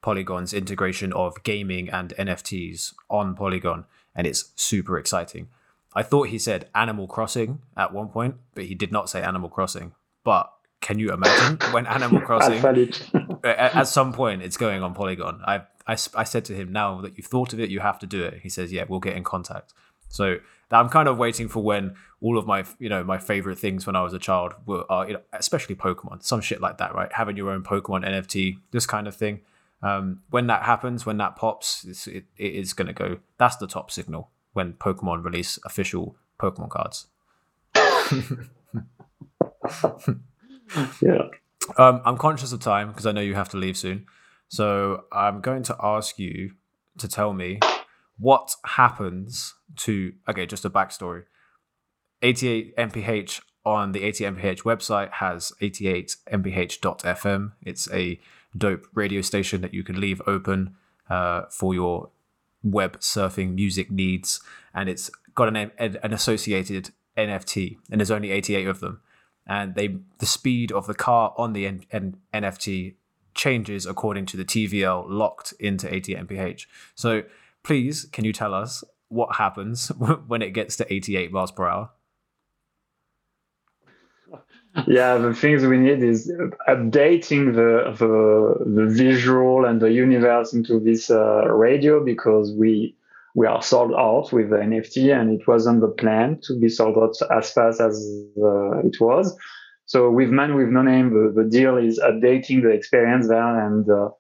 Polygon's 0.02 0.54
integration 0.54 1.12
of 1.12 1.42
gaming 1.42 1.88
and 1.88 2.10
NFTs 2.18 2.94
on 3.10 3.34
Polygon, 3.34 3.84
and 4.14 4.26
it's 4.26 4.52
super 4.56 4.98
exciting. 4.98 5.48
I 5.94 6.02
thought 6.02 6.28
he 6.28 6.38
said 6.38 6.68
Animal 6.74 7.06
Crossing 7.08 7.60
at 7.76 7.92
one 7.92 8.08
point, 8.08 8.36
but 8.54 8.64
he 8.64 8.74
did 8.74 8.92
not 8.92 9.10
say 9.10 9.22
Animal 9.22 9.48
Crossing. 9.48 9.94
But 10.22 10.52
can 10.80 10.98
you 10.98 11.12
imagine 11.12 11.58
when 11.72 11.86
Animal 11.86 12.20
Crossing, 12.20 12.62
at, 13.42 13.88
some 13.88 14.12
point, 14.12 14.42
it's 14.42 14.56
going 14.56 14.82
on 14.82 14.94
Polygon? 14.94 15.40
I, 15.44 15.62
I, 15.86 15.96
I 16.14 16.24
said 16.24 16.44
to 16.46 16.54
him, 16.54 16.72
now 16.72 17.00
that 17.00 17.16
you've 17.16 17.26
thought 17.26 17.52
of 17.52 17.60
it, 17.60 17.70
you 17.70 17.80
have 17.80 17.98
to 18.00 18.06
do 18.06 18.22
it. 18.22 18.40
He 18.42 18.48
says, 18.48 18.72
yeah, 18.72 18.84
we'll 18.88 19.00
get 19.00 19.16
in 19.16 19.24
contact. 19.24 19.72
So 20.08 20.36
I'm 20.70 20.88
kind 20.88 21.08
of 21.08 21.18
waiting 21.18 21.48
for 21.48 21.62
when 21.62 21.94
all 22.20 22.36
of 22.36 22.46
my 22.46 22.64
you 22.78 22.88
know 22.88 23.02
my 23.02 23.18
favorite 23.18 23.58
things 23.58 23.86
when 23.86 23.96
I 23.96 24.02
was 24.02 24.12
a 24.12 24.18
child 24.18 24.54
were 24.66 24.84
are 24.90 25.06
you 25.06 25.14
know 25.14 25.20
especially 25.32 25.74
Pokemon, 25.74 26.22
some 26.22 26.40
shit 26.40 26.60
like 26.60 26.78
that, 26.78 26.94
right? 26.94 27.12
Having 27.12 27.36
your 27.36 27.50
own 27.50 27.62
Pokemon 27.62 28.04
NFT, 28.06 28.58
this 28.70 28.86
kind 28.86 29.08
of 29.08 29.16
thing. 29.16 29.40
Um, 29.80 30.22
when 30.30 30.48
that 30.48 30.64
happens, 30.64 31.06
when 31.06 31.18
that 31.18 31.36
pops, 31.36 31.84
it, 32.06 32.24
it 32.36 32.54
is 32.54 32.72
going 32.72 32.88
to 32.88 32.92
go. 32.92 33.18
That's 33.38 33.56
the 33.56 33.68
top 33.68 33.90
signal 33.90 34.30
when 34.52 34.72
Pokemon 34.72 35.24
release 35.24 35.58
official 35.64 36.16
Pokemon 36.40 36.70
cards. 36.70 37.06
yeah. 41.02 41.28
Um, 41.76 42.00
I'm 42.04 42.16
conscious 42.16 42.52
of 42.52 42.60
time 42.60 42.88
because 42.88 43.06
I 43.06 43.12
know 43.12 43.20
you 43.20 43.34
have 43.34 43.50
to 43.50 43.56
leave 43.56 43.76
soon. 43.76 44.06
So 44.48 45.04
I'm 45.12 45.40
going 45.40 45.62
to 45.64 45.76
ask 45.80 46.18
you 46.18 46.52
to 46.98 47.06
tell 47.06 47.32
me 47.32 47.60
what 48.18 48.54
happens 48.64 49.54
to 49.76 50.12
okay 50.28 50.46
just 50.46 50.64
a 50.64 50.70
backstory. 50.70 51.24
88 52.22 52.76
mph 52.76 53.40
on 53.64 53.92
the 53.92 54.02
88 54.02 54.34
mph 54.34 54.62
website 54.62 55.12
has 55.12 55.52
88 55.60 56.16
mph.fm 56.32 57.52
it's 57.62 57.88
a 57.92 58.18
dope 58.56 58.86
radio 58.94 59.20
station 59.20 59.60
that 59.60 59.74
you 59.74 59.84
can 59.84 60.00
leave 60.00 60.20
open 60.26 60.74
uh, 61.08 61.42
for 61.50 61.74
your 61.74 62.10
web 62.62 62.98
surfing 63.00 63.54
music 63.54 63.90
needs. 63.90 64.40
And 64.74 64.88
it's 64.88 65.10
got 65.34 65.54
an, 65.54 65.70
an 65.78 66.12
associated 66.12 66.90
nft 67.16 67.76
and 67.90 68.00
there's 68.00 68.10
only 68.10 68.30
88 68.30 68.68
of 68.68 68.80
them. 68.80 69.00
And 69.46 69.74
they 69.74 69.98
the 70.18 70.26
speed 70.26 70.72
of 70.72 70.86
the 70.86 70.94
car 70.94 71.34
on 71.36 71.52
the 71.52 71.66
N- 71.66 71.84
N- 71.90 72.16
nft 72.34 72.94
changes 73.34 73.86
according 73.86 74.26
to 74.26 74.36
the 74.36 74.44
tvl 74.44 75.04
locked 75.08 75.52
into 75.60 75.92
88 75.92 76.26
mph 76.26 76.66
so 76.96 77.22
please 77.62 78.06
can 78.12 78.24
you 78.24 78.32
tell 78.32 78.54
us 78.54 78.84
what 79.08 79.36
happens 79.36 79.88
when 80.26 80.42
it 80.42 80.50
gets 80.50 80.76
to 80.76 80.92
88 80.92 81.32
miles 81.32 81.52
per 81.52 81.66
hour? 81.66 81.90
yeah, 84.86 85.16
the 85.16 85.34
things 85.34 85.64
we 85.64 85.78
need 85.78 86.02
is 86.02 86.30
updating 86.68 87.54
the 87.54 87.92
the, 87.98 88.64
the 88.64 88.86
visual 88.86 89.64
and 89.64 89.80
the 89.80 89.90
universe 89.90 90.52
into 90.52 90.78
this 90.78 91.10
uh, 91.10 91.46
radio 91.48 92.04
because 92.04 92.52
we 92.52 92.94
we 93.34 93.46
are 93.46 93.62
sold 93.62 93.92
out 93.92 94.32
with 94.32 94.50
the 94.50 94.56
NFT 94.56 95.14
and 95.14 95.30
it 95.38 95.46
wasn't 95.46 95.80
the 95.80 95.88
plan 95.88 96.40
to 96.42 96.58
be 96.58 96.68
sold 96.68 96.98
out 96.98 97.14
as 97.30 97.52
fast 97.52 97.80
as 97.80 97.94
uh, 98.42 98.78
it 98.80 99.00
was. 99.00 99.36
So 99.86 100.10
with 100.10 100.28
Man 100.28 100.54
with 100.54 100.68
No 100.68 100.82
Name, 100.82 101.10
the, 101.10 101.42
the 101.42 101.48
deal 101.48 101.76
is 101.76 101.98
updating 101.98 102.62
the 102.62 102.70
experience 102.70 103.28
there 103.28 103.66
and 103.66 103.88
uh, 103.88 104.10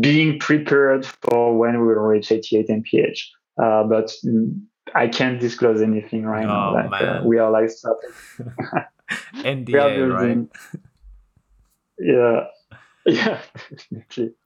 being 0.00 0.38
prepared 0.38 1.06
for 1.06 1.56
when 1.56 1.80
we 1.80 1.86
will 1.86 1.94
reach 1.94 2.30
88 2.30 2.68
mph. 2.68 3.18
Uh, 3.60 3.84
but 3.84 4.12
I 4.94 5.08
can't 5.08 5.40
disclose 5.40 5.82
anything 5.82 6.24
right 6.24 6.44
oh, 6.44 6.48
now. 6.48 6.90
Like, 6.90 7.02
uh, 7.02 7.20
we 7.24 7.38
are 7.38 7.50
like 7.50 7.70
NDA, 9.34 10.12
right? 10.14 10.48
Yeah. 11.98 12.44
Yeah, 13.06 13.40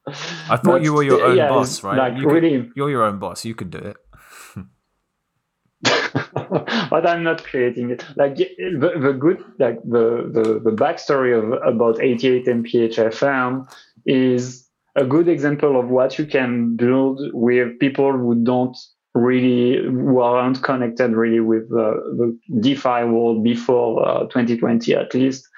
I 0.06 0.56
thought 0.56 0.64
but, 0.64 0.82
you 0.82 0.94
were 0.94 1.02
your 1.02 1.24
own 1.24 1.36
yeah, 1.36 1.48
boss, 1.48 1.82
right? 1.82 1.98
Like 1.98 2.16
you 2.16 2.28
really, 2.30 2.62
could, 2.62 2.72
you're 2.76 2.88
your 2.88 3.02
own 3.02 3.18
boss. 3.18 3.44
You 3.44 3.52
could 3.52 3.70
do 3.70 3.78
it. 3.78 3.96
but 6.88 7.04
I'm 7.04 7.24
not 7.24 7.42
creating 7.42 7.90
it. 7.90 8.04
Like 8.14 8.36
the, 8.36 8.92
the 8.96 9.12
good, 9.12 9.42
like 9.58 9.82
the, 9.82 10.30
the 10.32 10.60
the 10.60 10.70
backstory 10.70 11.36
of 11.36 11.52
about 11.66 12.00
88 12.00 12.46
mph 12.46 12.96
FM 12.96 13.68
is 14.06 14.68
a 14.96 15.04
good 15.04 15.28
example 15.28 15.78
of 15.78 15.88
what 15.88 16.18
you 16.18 16.26
can 16.26 16.76
build 16.76 17.20
with 17.32 17.78
people 17.78 18.12
who 18.12 18.44
don't 18.44 18.76
really 19.14 19.82
who 19.84 20.20
aren't 20.20 20.62
connected 20.62 21.12
really 21.12 21.40
with 21.40 21.64
uh, 21.72 21.94
the 22.16 22.38
DeFi 22.60 23.04
world 23.04 23.44
before 23.44 24.06
uh, 24.06 24.20
2020 24.24 24.94
at 24.94 25.14
least. 25.14 25.48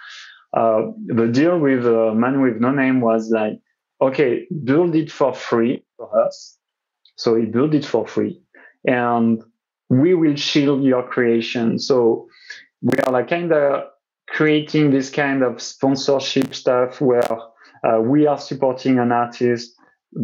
Uh, 0.57 0.93
the 1.07 1.27
deal 1.27 1.59
with 1.59 1.87
uh, 1.87 2.13
Man 2.15 2.41
with 2.41 2.61
No 2.61 2.71
Name 2.71 3.01
was 3.01 3.31
like, 3.31 3.59
okay, 4.01 4.47
build 4.65 4.95
it 4.95 5.11
for 5.11 5.35
free 5.35 5.85
for 5.97 6.25
us. 6.25 6.57
So 7.17 7.35
he 7.35 7.47
built 7.47 7.75
it 7.75 7.85
for 7.85 8.07
free, 8.07 8.41
and 8.87 9.43
we 9.89 10.15
will 10.15 10.37
shield 10.37 10.83
your 10.83 11.03
creation. 11.03 11.79
So 11.79 12.29
we 12.83 12.97
are 12.99 13.13
like 13.13 13.29
kind 13.29 13.53
of 13.53 13.85
creating 14.29 14.91
this 14.91 15.11
kind 15.11 15.43
of 15.43 15.63
sponsorship 15.63 16.55
stuff 16.55 17.01
where 17.01 17.23
uh, 17.87 18.01
we 18.01 18.27
are 18.27 18.39
supporting 18.39 18.99
an 18.99 19.13
artist 19.13 19.75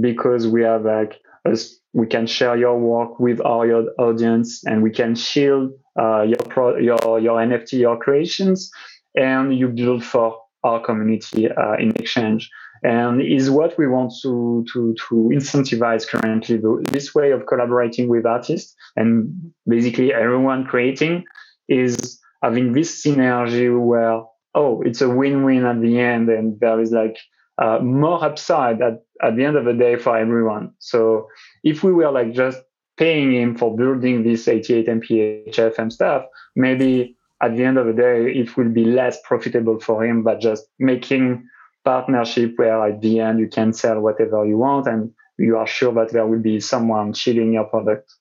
because 0.01 0.49
we 0.49 0.63
have 0.63 0.85
like 0.85 1.21
a 1.45 1.57
we 1.95 2.07
can 2.07 2.27
share 2.27 2.57
your 2.57 2.79
work 2.79 3.21
with 3.21 3.41
our 3.45 3.85
audience 3.99 4.63
and 4.65 4.83
we 4.83 4.91
can 4.91 5.15
shield 5.15 5.73
uh, 6.01 6.23
your, 6.23 6.39
pro, 6.49 6.77
your 6.79 7.21
your 7.21 7.39
NFT, 7.39 7.73
your 7.81 7.99
creations, 7.99 8.71
and 9.15 9.57
you 9.57 9.69
build 9.69 10.03
for 10.05 10.39
our 10.65 10.81
community 10.81 11.51
uh, 11.51 11.75
in 11.75 11.91
exchange. 11.97 12.51
And 12.85 13.23
is 13.23 13.49
what 13.51 13.79
we 13.79 13.87
want 13.87 14.13
to 14.23 14.65
to 14.73 14.95
to 15.09 15.15
incentivize 15.33 16.09
currently 16.09 16.61
this 16.91 17.15
way 17.15 17.31
of 17.31 17.47
collaborating 17.47 18.09
with 18.09 18.27
artists 18.27 18.75
and 18.97 19.53
basically 19.69 20.13
everyone 20.13 20.65
creating 20.65 21.25
is 21.69 22.19
having 22.43 22.73
this 22.73 23.05
synergy 23.05 23.71
where 23.71 24.23
oh 24.57 24.83
it's 24.83 25.01
a 25.01 25.09
win-win 25.09 25.65
at 25.65 25.81
the 25.81 26.01
end 26.01 26.29
and 26.29 26.59
there 26.59 26.81
is 26.81 26.91
like 26.91 27.17
uh, 27.59 27.78
more 27.80 28.24
upside 28.24 28.80
at, 28.80 29.03
at 29.22 29.36
the 29.36 29.44
end 29.44 29.57
of 29.57 29.64
the 29.64 29.74
day 29.74 29.96
for 29.96 30.16
everyone. 30.16 30.72
So 30.78 31.28
if 31.62 31.82
we 31.82 31.92
were 31.92 32.11
like 32.11 32.32
just 32.32 32.59
paying 32.96 33.32
him 33.32 33.57
for 33.57 33.76
building 33.76 34.22
this 34.22 34.48
88 34.48 34.86
mph 34.86 35.55
FM 35.55 35.92
stuff, 35.92 36.24
maybe 36.57 37.16
at 37.42 37.57
the 37.57 37.64
end 37.64 37.78
of 37.78 37.86
the 37.86 37.92
day, 37.92 38.32
it 38.32 38.57
will 38.57 38.68
be 38.68 38.84
less 38.84 39.18
profitable 39.24 39.80
for 39.80 40.05
him, 40.05 40.22
but 40.22 40.40
just 40.40 40.64
making 40.78 41.46
partnership 41.84 42.55
where 42.57 42.86
at 42.86 43.00
the 43.00 43.18
end 43.18 43.40
you 43.40 43.48
can 43.48 43.72
sell 43.72 44.00
whatever 44.00 44.46
you 44.46 44.57
want 44.57 44.86
and 44.86 45.11
you 45.38 45.57
are 45.57 45.66
sure 45.66 45.92
that 45.92 46.12
there 46.12 46.26
will 46.26 46.38
be 46.38 46.61
someone 46.61 47.12
shilling 47.12 47.53
your 47.53 47.64
product. 47.64 48.14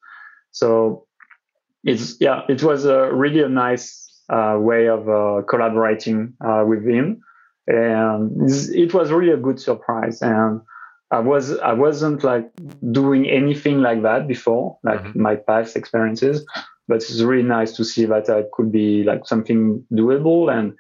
So 0.52 1.06
it's, 1.84 2.16
yeah, 2.20 2.42
it 2.50 2.64
was 2.64 2.86
a 2.86 3.14
really 3.14 3.44
a 3.44 3.50
nice 3.50 4.24
uh, 4.30 4.58
way 4.60 4.88
of 4.88 5.08
uh, 5.08 5.44
collaborating 5.48 6.34
uh, 6.44 6.64
with 6.68 6.86
him 6.88 7.22
and 7.68 8.50
it 8.50 8.94
was 8.94 9.12
really 9.12 9.32
a 9.32 9.38
good 9.38 9.60
surprise 9.60 10.22
and 10.22 10.62
i 11.12 11.20
was 11.20 11.58
i 11.60 11.74
wasn't 11.74 12.24
like 12.24 12.50
doing 12.92 13.30
anything 13.30 13.82
like 13.82 14.02
that 14.02 14.28
before 14.28 14.78
like 14.84 15.02
mm-hmm. 15.02 15.22
my 15.22 15.36
past 15.36 15.76
experiences 15.76 16.46
but 16.88 16.96
it's 16.96 17.22
really 17.22 17.48
nice 17.48 17.74
to 17.74 17.86
see 17.86 18.06
that 18.06 18.28
it 18.30 18.50
could 18.54 18.72
be 18.72 19.04
like 19.04 19.26
something 19.26 19.84
doable 19.94 20.52
and 20.52 20.74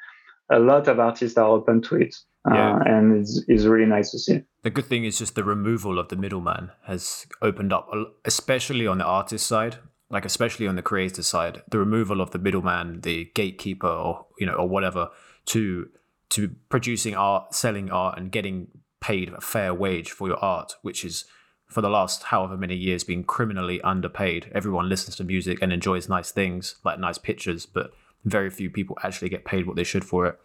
a 0.50 0.60
lot 0.60 0.88
of 0.88 1.00
artists 1.00 1.38
are 1.38 1.50
open 1.50 1.82
to 1.82 1.96
it 1.96 2.16
uh, 2.50 2.56
yeah. 2.56 2.76
Uh, 2.76 2.84
and 2.88 3.22
it's, 3.22 3.44
it's 3.48 3.64
really 3.66 3.86
nice 3.86 4.10
to 4.10 4.18
see 4.18 4.42
the 4.64 4.70
good 4.70 4.86
thing 4.86 5.06
is 5.06 5.20
just 5.20 5.36
the 5.36 5.44
removal 5.44 6.00
of 6.00 6.08
the 6.10 6.16
middleman 6.16 6.72
has 6.86 7.28
opened 7.42 7.72
up 7.72 7.88
especially 8.26 8.88
on 8.88 8.98
the 8.98 9.06
artist 9.06 9.46
side 9.46 9.78
like 10.10 10.26
especially 10.26 10.68
on 10.68 10.76
the 10.76 10.82
creator 10.82 11.22
side 11.22 11.62
the 11.70 11.78
removal 11.78 12.20
of 12.20 12.32
the 12.32 12.40
middleman 12.40 13.02
the 13.02 13.32
gatekeeper 13.36 13.88
or 13.88 14.26
you 14.40 14.48
know 14.48 14.54
or 14.54 14.68
whatever 14.68 15.10
to 15.46 15.88
to 16.32 16.56
producing 16.70 17.16
art, 17.16 17.54
selling 17.54 17.92
art, 17.92 18.18
and 18.18 18.32
getting 18.32 18.68
paid 19.00 19.30
a 19.30 19.42
fair 19.42 19.74
wage 19.74 20.12
for 20.12 20.28
your 20.28 20.38
art, 20.44 20.76
which 20.82 21.04
is 21.04 21.26
for 21.68 21.82
the 21.82 21.90
last 21.90 22.24
however 22.24 22.58
many 22.58 22.76
years 22.76 23.04
been 23.04 23.24
criminally 23.24 23.82
underpaid. 23.82 24.52
Everyone 24.54 24.90
listens 24.90 25.16
to 25.18 25.24
music 25.24 25.60
and 25.62 25.72
enjoys 25.72 26.10
nice 26.10 26.32
things 26.32 26.76
like 26.84 27.00
nice 27.00 27.18
pictures, 27.18 27.66
but 27.66 27.92
very 28.26 28.50
few 28.50 28.70
people 28.70 28.98
actually 29.04 29.30
get 29.30 29.46
paid 29.46 29.66
what 29.66 29.76
they 29.76 29.84
should 29.84 30.04
for 30.04 30.26
it. 30.26 30.40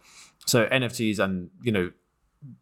So 0.45 0.67
NFTs 0.67 1.19
and 1.19 1.49
you 1.61 1.71
know 1.71 1.91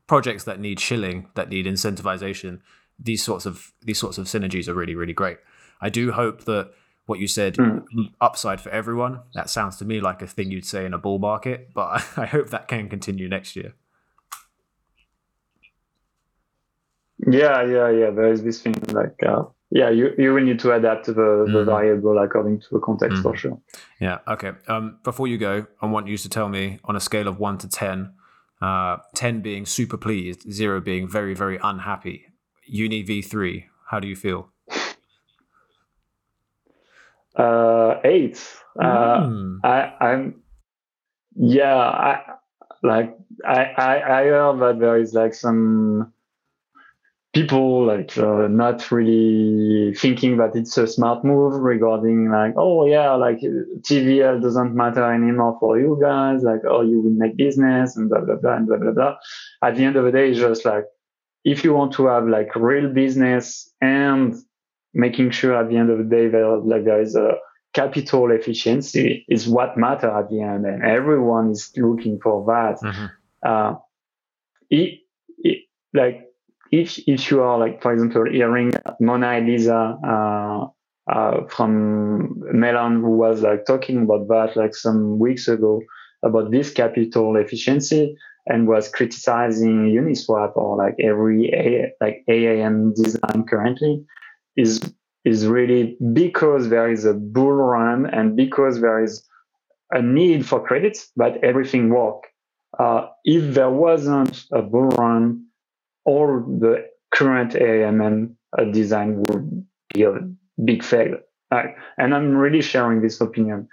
projects 0.07 0.43
that 0.45 0.59
need 0.59 0.79
shilling, 0.79 1.29
that 1.35 1.49
need 1.49 1.65
incentivization, 1.65 2.59
these 2.99 3.23
sorts 3.23 3.45
of 3.45 3.71
these 3.81 3.99
sorts 3.99 4.17
of 4.17 4.25
synergies 4.25 4.67
are 4.67 4.73
really 4.73 4.95
really 4.95 5.13
great. 5.13 5.37
I 5.81 5.89
do 5.89 6.11
hope 6.11 6.45
that 6.45 6.71
what 7.05 7.19
you 7.19 7.27
said 7.27 7.55
mm. 7.55 7.83
upside 8.19 8.59
for 8.59 8.69
everyone 8.69 9.19
that 9.33 9.49
sounds 9.49 9.77
to 9.77 9.85
me 9.85 9.99
like 9.99 10.21
a 10.21 10.27
thing 10.27 10.51
you'd 10.51 10.65
say 10.65 10.85
in 10.85 10.93
a 10.93 10.97
bull 10.97 11.19
market 11.19 11.69
but 11.73 12.03
i 12.17 12.25
hope 12.25 12.49
that 12.49 12.67
can 12.67 12.89
continue 12.89 13.27
next 13.27 13.55
year 13.55 13.73
yeah 17.27 17.63
yeah 17.63 17.89
yeah 17.89 18.09
there 18.09 18.31
is 18.31 18.43
this 18.43 18.61
thing 18.61 18.75
like 18.91 19.15
uh, 19.25 19.43
yeah 19.71 19.89
you, 19.89 20.13
you 20.17 20.33
will 20.33 20.43
need 20.43 20.59
to 20.59 20.71
adapt 20.73 21.05
the, 21.05 21.13
the 21.13 21.63
mm. 21.63 21.65
variable 21.65 22.17
according 22.19 22.59
to 22.59 22.67
the 22.71 22.79
context 22.79 23.17
mm. 23.17 23.23
for 23.23 23.35
sure 23.35 23.59
yeah 23.99 24.19
okay 24.27 24.51
um, 24.67 24.97
before 25.03 25.27
you 25.27 25.37
go 25.37 25.65
i 25.81 25.85
want 25.85 26.07
you 26.07 26.17
to 26.17 26.29
tell 26.29 26.49
me 26.49 26.79
on 26.85 26.95
a 26.95 26.99
scale 26.99 27.27
of 27.27 27.39
1 27.39 27.57
to 27.59 27.69
10 27.69 28.13
uh, 28.61 28.97
10 29.15 29.41
being 29.41 29.65
super 29.65 29.97
pleased 29.97 30.51
0 30.51 30.81
being 30.81 31.07
very 31.07 31.33
very 31.33 31.59
unhappy 31.63 32.25
uni 32.65 33.03
v3 33.03 33.65
how 33.87 33.99
do 33.99 34.07
you 34.07 34.15
feel 34.15 34.49
uh, 37.37 37.95
eight. 38.03 38.35
Mm. 38.77 39.59
Uh, 39.63 39.67
I, 39.67 40.05
I'm, 40.05 40.41
yeah, 41.35 41.75
I 41.75 42.21
like 42.83 43.17
I, 43.45 43.63
I 43.77 44.19
I 44.19 44.23
heard 44.25 44.59
that 44.59 44.79
there 44.79 44.97
is 44.97 45.13
like 45.13 45.33
some 45.33 46.13
people 47.33 47.85
like 47.85 48.17
uh, 48.17 48.47
not 48.47 48.89
really 48.91 49.93
thinking 49.95 50.37
that 50.37 50.55
it's 50.55 50.77
a 50.77 50.87
smart 50.87 51.25
move 51.25 51.53
regarding 51.55 52.31
like 52.31 52.53
oh 52.55 52.85
yeah 52.85 53.11
like 53.13 53.39
TVL 53.81 54.41
doesn't 54.41 54.73
matter 54.73 55.03
anymore 55.13 55.57
for 55.59 55.77
you 55.77 55.99
guys 56.01 56.43
like 56.43 56.61
oh 56.69 56.81
you 56.81 57.01
will 57.01 57.11
make 57.11 57.35
business 57.35 57.97
and 57.97 58.09
blah 58.09 58.21
blah 58.21 58.35
blah 58.35 58.55
and 58.55 58.67
blah 58.67 58.77
blah 58.77 58.91
blah. 58.91 59.15
At 59.61 59.75
the 59.75 59.83
end 59.83 59.97
of 59.97 60.05
the 60.05 60.11
day, 60.11 60.29
it's 60.29 60.39
just 60.39 60.63
like 60.63 60.85
if 61.43 61.63
you 61.63 61.73
want 61.73 61.93
to 61.93 62.07
have 62.07 62.27
like 62.27 62.55
real 62.55 62.89
business 62.91 63.69
and 63.81 64.33
making 64.95 65.29
sure 65.29 65.55
at 65.55 65.69
the 65.69 65.77
end 65.77 65.91
of 65.91 65.97
the 65.99 66.03
day 66.05 66.27
that 66.29 66.61
like 66.65 66.85
there 66.85 67.01
is 67.01 67.15
a 67.15 67.33
capital 67.73 68.31
efficiency 68.31 69.25
is 69.27 69.47
what 69.47 69.77
matter 69.77 70.09
at 70.09 70.29
the 70.29 70.41
end, 70.41 70.65
and 70.65 70.83
everyone 70.83 71.51
is 71.51 71.71
looking 71.75 72.17
for 72.23 72.45
that. 72.47 72.81
Mm-hmm. 72.81 73.05
Uh, 73.45 73.75
it, 74.69 74.99
it, 75.39 75.65
like 75.93 76.21
if 76.71 76.97
if 77.07 77.29
you 77.29 77.41
are 77.43 77.59
like 77.59 77.81
for 77.81 77.93
example 77.93 78.25
hearing 78.31 78.71
Mona 78.99 79.35
El 79.35 79.49
Isa 79.49 79.97
uh, 80.03 80.67
uh, 81.11 81.45
from 81.49 82.41
Melon 82.51 83.01
who 83.01 83.17
was 83.17 83.41
like 83.41 83.65
talking 83.65 84.03
about 84.03 84.27
that 84.29 84.57
like 84.57 84.73
some 84.73 85.19
weeks 85.19 85.47
ago 85.47 85.81
about 86.23 86.49
this 86.49 86.71
capital 86.71 87.35
efficiency 87.35 88.15
and 88.47 88.67
was 88.67 88.89
criticizing 88.89 89.93
Uniswap 89.93 90.55
or 90.55 90.77
like 90.77 90.95
every 90.99 91.49
A, 91.49 91.91
like 92.01 92.23
AMM 92.29 92.95
design 92.95 93.45
currently 93.47 94.03
is 94.55 94.79
is 95.23 95.47
really 95.47 95.97
because 96.13 96.69
there 96.69 96.89
is 96.91 97.03
a 97.05 97.13
bull 97.13 97.51
run 97.51 98.05
and 98.05 98.35
because 98.35 98.79
there 98.79 99.03
is 99.03 99.27
a 99.91 100.01
need 100.01 100.45
for 100.45 100.63
credits, 100.63 101.11
but 101.15 101.43
everything 101.43 101.89
work. 101.89 102.23
Uh, 102.77 103.07
if 103.23 103.53
there 103.55 103.69
wasn't 103.69 104.43
a 104.51 104.61
bull 104.61 104.89
run, 104.89 105.45
all 106.05 106.41
the 106.59 106.85
current 107.13 107.53
AMM 107.53 108.35
uh, 108.57 108.65
design 108.65 109.23
would 109.23 109.65
be 109.93 110.03
a 110.03 110.13
big 110.63 110.83
fail. 110.83 111.17
and 111.97 112.13
I'm 112.13 112.35
really 112.35 112.61
sharing 112.61 113.01
this 113.01 113.21
opinion 113.21 113.67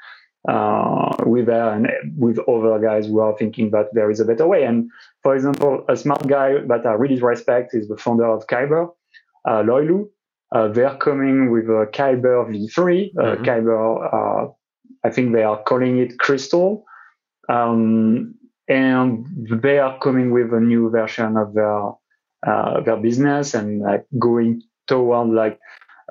uh, 0.49 1.16
with 1.24 1.47
her 1.49 1.72
and 1.74 1.89
with 2.16 2.39
other 2.49 2.78
guys 2.78 3.07
who 3.07 3.20
are 3.20 3.37
thinking 3.37 3.70
that 3.70 3.87
there 3.93 4.11
is 4.11 4.20
a 4.20 4.24
better 4.24 4.47
way. 4.47 4.64
And 4.64 4.91
for 5.22 5.35
example, 5.35 5.85
a 5.89 5.97
smart 5.97 6.26
guy 6.26 6.55
that 6.68 6.87
I 6.87 6.93
really 6.93 7.20
respect 7.20 7.74
is 7.74 7.89
the 7.89 7.97
founder 7.97 8.26
of 8.26 8.47
Kyber, 8.47 8.89
uh, 9.49 9.62
Loi 9.62 9.83
Luu. 9.83 10.09
Uh, 10.55 10.68
they're 10.68 10.96
coming 10.96 11.50
with 11.50 11.64
a 11.64 11.86
Kyber 11.92 12.46
V3. 12.48 13.11
Uh, 13.18 13.22
mm-hmm. 13.22 13.44
Kyber, 13.44 14.48
uh, 14.48 14.53
I 15.05 15.11
think 15.11 15.32
they 15.32 15.42
are 15.42 15.62
calling 15.62 15.98
it 15.98 16.18
Katalyst. 16.18 16.82
Um, 17.48 18.34
and 18.68 19.26
they 19.62 19.78
are 19.78 19.98
coming 19.98 20.30
with 20.30 20.53
a 20.53 20.61
new 20.61 20.90
version 20.90 21.36
of 21.36 21.55
their 21.55 21.90
uh, 22.46 22.80
their 22.80 22.96
business 22.96 23.55
and 23.55 23.80
like 23.80 24.05
going 24.18 24.62
toward 24.88 25.28
like 25.28 25.59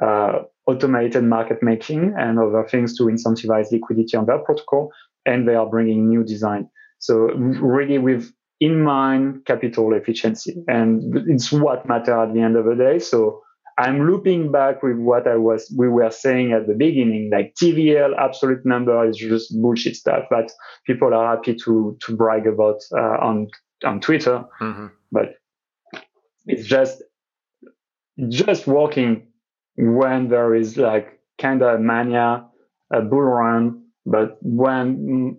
uh, 0.01 0.39
automated 0.65 1.23
market 1.23 1.61
making 1.61 2.13
and 2.17 2.39
other 2.39 2.65
things 2.69 2.97
to 2.97 3.03
incentivize 3.03 3.71
liquidity 3.71 4.15
on 4.17 4.25
their 4.25 4.39
protocol. 4.39 4.91
And 5.25 5.47
they 5.47 5.55
are 5.55 5.65
bringing 5.65 6.07
new 6.07 6.23
design. 6.23 6.69
So 6.99 7.15
really 7.15 7.97
with 7.97 8.31
in 8.59 8.81
mind 8.81 9.45
capital 9.45 9.93
efficiency. 9.93 10.63
And 10.67 11.17
it's 11.27 11.51
what 11.51 11.87
matter 11.87 12.17
at 12.17 12.33
the 12.33 12.41
end 12.41 12.55
of 12.55 12.65
the 12.65 12.75
day. 12.75 12.99
So 12.99 13.41
I'm 13.77 14.05
looping 14.05 14.51
back 14.51 14.83
with 14.83 14.97
what 14.97 15.27
I 15.27 15.37
was 15.37 15.73
we 15.77 15.87
were 15.87 16.11
saying 16.11 16.51
at 16.51 16.67
the 16.67 16.73
beginning, 16.73 17.29
like 17.31 17.55
TVL 17.55 18.17
absolute 18.17 18.65
number 18.65 19.07
is 19.07 19.17
just 19.17 19.59
bullshit 19.61 19.95
stuff 19.95 20.25
that 20.29 20.51
people 20.85 21.13
are 21.13 21.35
happy 21.35 21.55
to 21.55 21.97
to 21.99 22.15
brag 22.15 22.47
about 22.47 22.81
uh, 22.93 23.17
on 23.21 23.47
on 23.83 23.99
Twitter, 23.99 24.43
mm-hmm. 24.59 24.87
but 25.11 25.35
it's 26.45 26.67
just 26.67 27.01
just 28.29 28.67
working 28.67 29.27
when 29.77 30.29
there 30.29 30.53
is 30.53 30.77
like 30.77 31.19
kind 31.39 31.61
of 31.61 31.79
mania, 31.79 32.45
a 32.91 33.01
bull 33.01 33.21
run, 33.21 33.83
but 34.05 34.37
when 34.41 35.37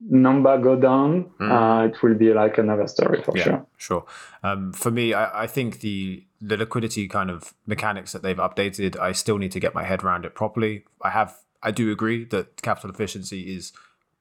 number 0.00 0.58
go 0.58 0.76
down, 0.76 1.30
mm. 1.40 1.50
uh, 1.50 1.88
it 1.88 2.02
will 2.02 2.14
be 2.14 2.32
like 2.32 2.58
another 2.58 2.86
story 2.86 3.22
for 3.22 3.36
yeah, 3.36 3.44
sure. 3.44 3.66
Sure. 3.76 4.04
Um, 4.42 4.72
for 4.72 4.90
me, 4.90 5.14
I, 5.14 5.44
I, 5.44 5.46
think 5.46 5.80
the 5.80 6.25
the 6.40 6.56
liquidity 6.56 7.08
kind 7.08 7.30
of 7.30 7.54
mechanics 7.66 8.12
that 8.12 8.22
they've 8.22 8.36
updated, 8.36 8.98
I 8.98 9.12
still 9.12 9.38
need 9.38 9.52
to 9.52 9.60
get 9.60 9.74
my 9.74 9.84
head 9.84 10.04
around 10.04 10.24
it 10.24 10.34
properly. 10.34 10.84
I 11.02 11.10
have, 11.10 11.36
I 11.62 11.70
do 11.70 11.90
agree 11.90 12.24
that 12.26 12.62
capital 12.62 12.90
efficiency 12.90 13.54
is 13.54 13.72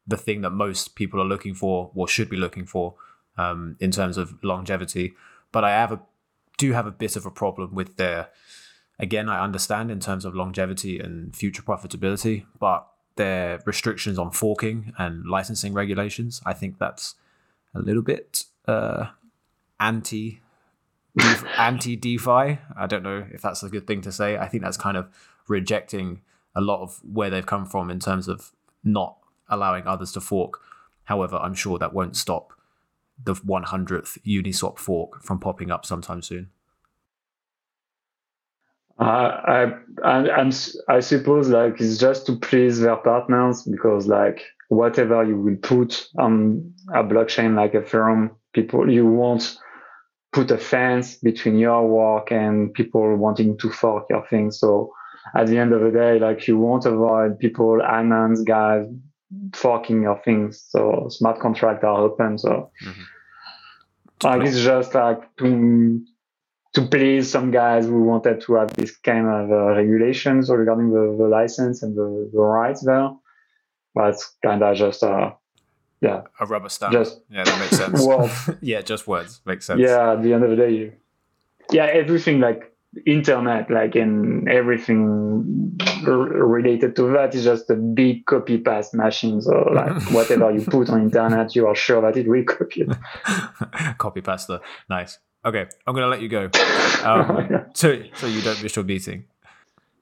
the 0.07 0.17
thing 0.17 0.41
that 0.41 0.51
most 0.51 0.95
people 0.95 1.21
are 1.21 1.25
looking 1.25 1.53
for 1.53 1.91
or 1.95 2.07
should 2.07 2.29
be 2.29 2.37
looking 2.37 2.65
for 2.65 2.95
um, 3.37 3.75
in 3.79 3.91
terms 3.91 4.17
of 4.17 4.43
longevity. 4.43 5.13
But 5.51 5.63
I 5.63 5.71
have 5.71 5.91
a 5.91 5.99
do 6.57 6.71
have 6.71 6.87
a 6.87 6.91
bit 6.91 7.15
of 7.15 7.25
a 7.25 7.31
problem 7.31 7.73
with 7.73 7.97
their. 7.97 8.29
Again, 8.97 9.27
I 9.27 9.43
understand 9.43 9.91
in 9.91 9.99
terms 9.99 10.23
of 10.23 10.35
longevity 10.35 10.99
and 10.99 11.35
future 11.35 11.61
profitability, 11.61 12.45
but 12.59 12.87
their 13.17 13.61
restrictions 13.65 14.17
on 14.17 14.31
forking 14.31 14.93
and 14.97 15.25
licensing 15.25 15.73
regulations. 15.73 16.41
I 16.45 16.53
think 16.53 16.77
that's 16.79 17.15
a 17.73 17.79
little 17.79 18.01
bit 18.01 18.45
uh, 18.67 19.07
anti 19.79 20.41
anti 21.57 21.95
DeFi. 21.95 22.59
I 22.77 22.87
don't 22.87 23.03
know 23.03 23.25
if 23.31 23.41
that's 23.41 23.63
a 23.63 23.69
good 23.69 23.87
thing 23.87 24.01
to 24.01 24.11
say. 24.11 24.37
I 24.37 24.47
think 24.47 24.63
that's 24.63 24.77
kind 24.77 24.97
of 24.97 25.07
rejecting 25.47 26.21
a 26.55 26.61
lot 26.61 26.81
of 26.81 26.99
where 27.03 27.29
they've 27.29 27.45
come 27.45 27.65
from 27.65 27.89
in 27.89 27.99
terms 27.99 28.27
of 28.27 28.51
not 28.83 29.17
allowing 29.49 29.87
others 29.87 30.11
to 30.13 30.21
fork. 30.21 30.61
However, 31.05 31.37
I'm 31.37 31.53
sure 31.53 31.77
that 31.77 31.93
won't 31.93 32.15
stop 32.15 32.53
the 33.23 33.33
100th 33.33 34.17
Uniswap 34.25 34.77
fork 34.77 35.21
from 35.23 35.39
popping 35.39 35.71
up 35.71 35.85
sometime 35.85 36.21
soon. 36.21 36.49
Uh, 38.97 39.03
I, 39.03 39.73
I, 40.05 40.29
I'm, 40.31 40.51
suppose 41.01 41.49
like 41.49 41.81
it's 41.81 41.97
just 41.97 42.25
to 42.27 42.37
please 42.37 42.79
their 42.79 42.95
partners 42.95 43.63
because 43.63 44.07
like 44.07 44.41
whatever 44.69 45.23
you 45.23 45.37
will 45.37 45.57
put 45.57 46.07
on 46.17 46.73
a 46.93 47.03
blockchain 47.03 47.55
like 47.55 47.73
Ethereum, 47.73 48.31
people 48.53 48.89
you 48.89 49.05
won't 49.05 49.57
put 50.35 50.51
a 50.51 50.57
fence 50.57 51.15
between 51.15 51.57
your 51.57 51.87
work 51.87 52.29
and 52.29 52.73
people 52.73 53.15
wanting 53.15 53.57
to 53.57 53.69
fork 53.69 54.05
your 54.09 54.27
thing. 54.27 54.51
So 54.51 54.91
at 55.33 55.47
the 55.47 55.57
end 55.57 55.71
of 55.71 55.79
the 55.79 55.91
day, 55.91 56.19
like 56.19 56.45
you 56.45 56.57
won't 56.57 56.85
avoid 56.85 57.39
people, 57.39 57.79
anons 57.81 58.45
guys 58.45 58.85
forking 59.53 60.01
your 60.01 60.21
things. 60.25 60.61
So 60.67 61.07
smart 61.09 61.39
contracts 61.39 61.85
are 61.85 62.01
open. 62.01 62.37
So 62.37 62.69
mm-hmm. 62.83 64.27
like 64.27 64.45
it's 64.45 64.59
just 64.59 64.93
like 64.93 65.21
to 65.37 66.01
to 66.73 66.81
please 66.81 67.31
some 67.31 67.51
guys 67.51 67.85
who 67.85 68.03
wanted 68.03 68.41
to 68.41 68.55
have 68.55 68.73
this 68.73 68.97
kind 68.97 69.27
of 69.27 69.49
uh, 69.49 69.67
regulations 69.77 70.49
regarding 70.49 70.91
the, 70.91 71.15
the 71.17 71.29
license 71.29 71.81
and 71.81 71.95
the, 71.95 72.29
the 72.33 72.41
rights 72.41 72.83
there. 72.83 73.09
But 73.93 74.09
it's 74.09 74.35
kind 74.43 74.61
of 74.61 74.75
just 74.75 75.01
uh, 75.01 75.31
yeah, 76.05 76.21
a 76.39 76.45
rubber 76.45 76.69
stamp. 76.69 76.93
Just 76.93 77.21
yeah, 77.29 77.43
that 77.43 77.59
makes 77.59 77.77
sense. 77.77 78.05
Well, 78.07 78.57
yeah, 78.61 78.81
just 78.81 79.07
words 79.07 79.41
makes 79.45 79.65
sense. 79.65 79.81
Yeah, 79.81 80.13
at 80.13 80.23
the 80.23 80.33
end 80.33 80.43
of 80.43 80.49
the 80.49 80.55
day, 80.55 80.71
you, 80.71 80.93
yeah, 81.71 81.85
everything 81.85 82.39
like 82.39 82.71
internet, 83.05 83.69
like 83.69 83.95
and 83.95 84.47
everything 84.49 85.77
r- 86.07 86.13
related 86.13 86.95
to 86.95 87.11
that 87.13 87.35
is 87.35 87.43
just 87.43 87.69
a 87.69 87.75
big 87.75 88.25
copy 88.25 88.57
paste 88.57 88.93
machine. 88.93 89.41
So 89.41 89.51
like 89.73 90.01
whatever 90.11 90.51
you 90.51 90.61
put 90.65 90.89
on 90.89 91.01
internet, 91.01 91.55
you 91.55 91.67
are 91.67 91.75
sure 91.75 92.01
that 92.01 92.17
it 92.17 92.27
will 92.27 92.43
copy 92.43 92.87
it. 92.87 93.97
copy 93.97 94.21
pasta, 94.21 94.61
nice. 94.89 95.19
Okay, 95.43 95.65
I'm 95.85 95.93
gonna 95.93 96.07
let 96.07 96.21
you 96.21 96.29
go. 96.29 96.49
Um, 97.03 97.65
so 97.73 98.01
so 98.15 98.25
you 98.27 98.41
don't 98.41 98.61
miss 98.63 98.75
your 98.75 98.85
meeting. 98.85 99.25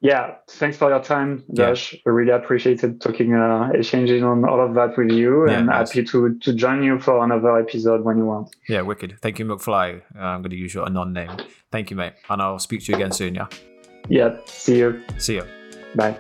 Yeah, 0.03 0.35
thanks 0.49 0.75
for 0.75 0.89
your 0.89 1.01
time, 1.01 1.45
Josh. 1.53 1.93
Yeah. 1.93 1.99
I 2.05 2.09
really 2.09 2.31
appreciated 2.31 2.99
talking, 2.99 3.33
uh, 3.33 3.69
exchanging 3.73 4.25
on 4.25 4.43
all 4.43 4.59
of 4.59 4.73
that 4.75 4.97
with 4.97 5.11
you, 5.11 5.47
yeah, 5.47 5.59
and 5.59 5.67
nice. 5.67 5.91
happy 5.91 6.03
to 6.03 6.37
to 6.39 6.53
join 6.53 6.83
you 6.83 6.99
for 6.99 7.23
another 7.23 7.57
episode 7.57 8.03
when 8.03 8.17
you 8.17 8.25
want. 8.25 8.53
Yeah, 8.67 8.81
wicked. 8.81 9.17
Thank 9.21 9.39
you, 9.39 9.45
McFly. 9.45 10.01
Uh, 10.13 10.19
I'm 10.19 10.41
going 10.41 10.51
to 10.51 10.57
use 10.57 10.73
your 10.73 10.85
anon 10.85 11.13
name. 11.13 11.31
Thank 11.71 11.89
you, 11.89 11.95
mate, 11.95 12.13
and 12.29 12.41
I'll 12.41 12.59
speak 12.59 12.83
to 12.83 12.91
you 12.91 12.97
again 12.97 13.13
soon. 13.13 13.35
Yeah. 13.35 13.47
Yeah. 14.09 14.37
See 14.45 14.77
you. 14.79 15.01
See 15.17 15.35
you. 15.35 15.45
Bye. 15.95 16.17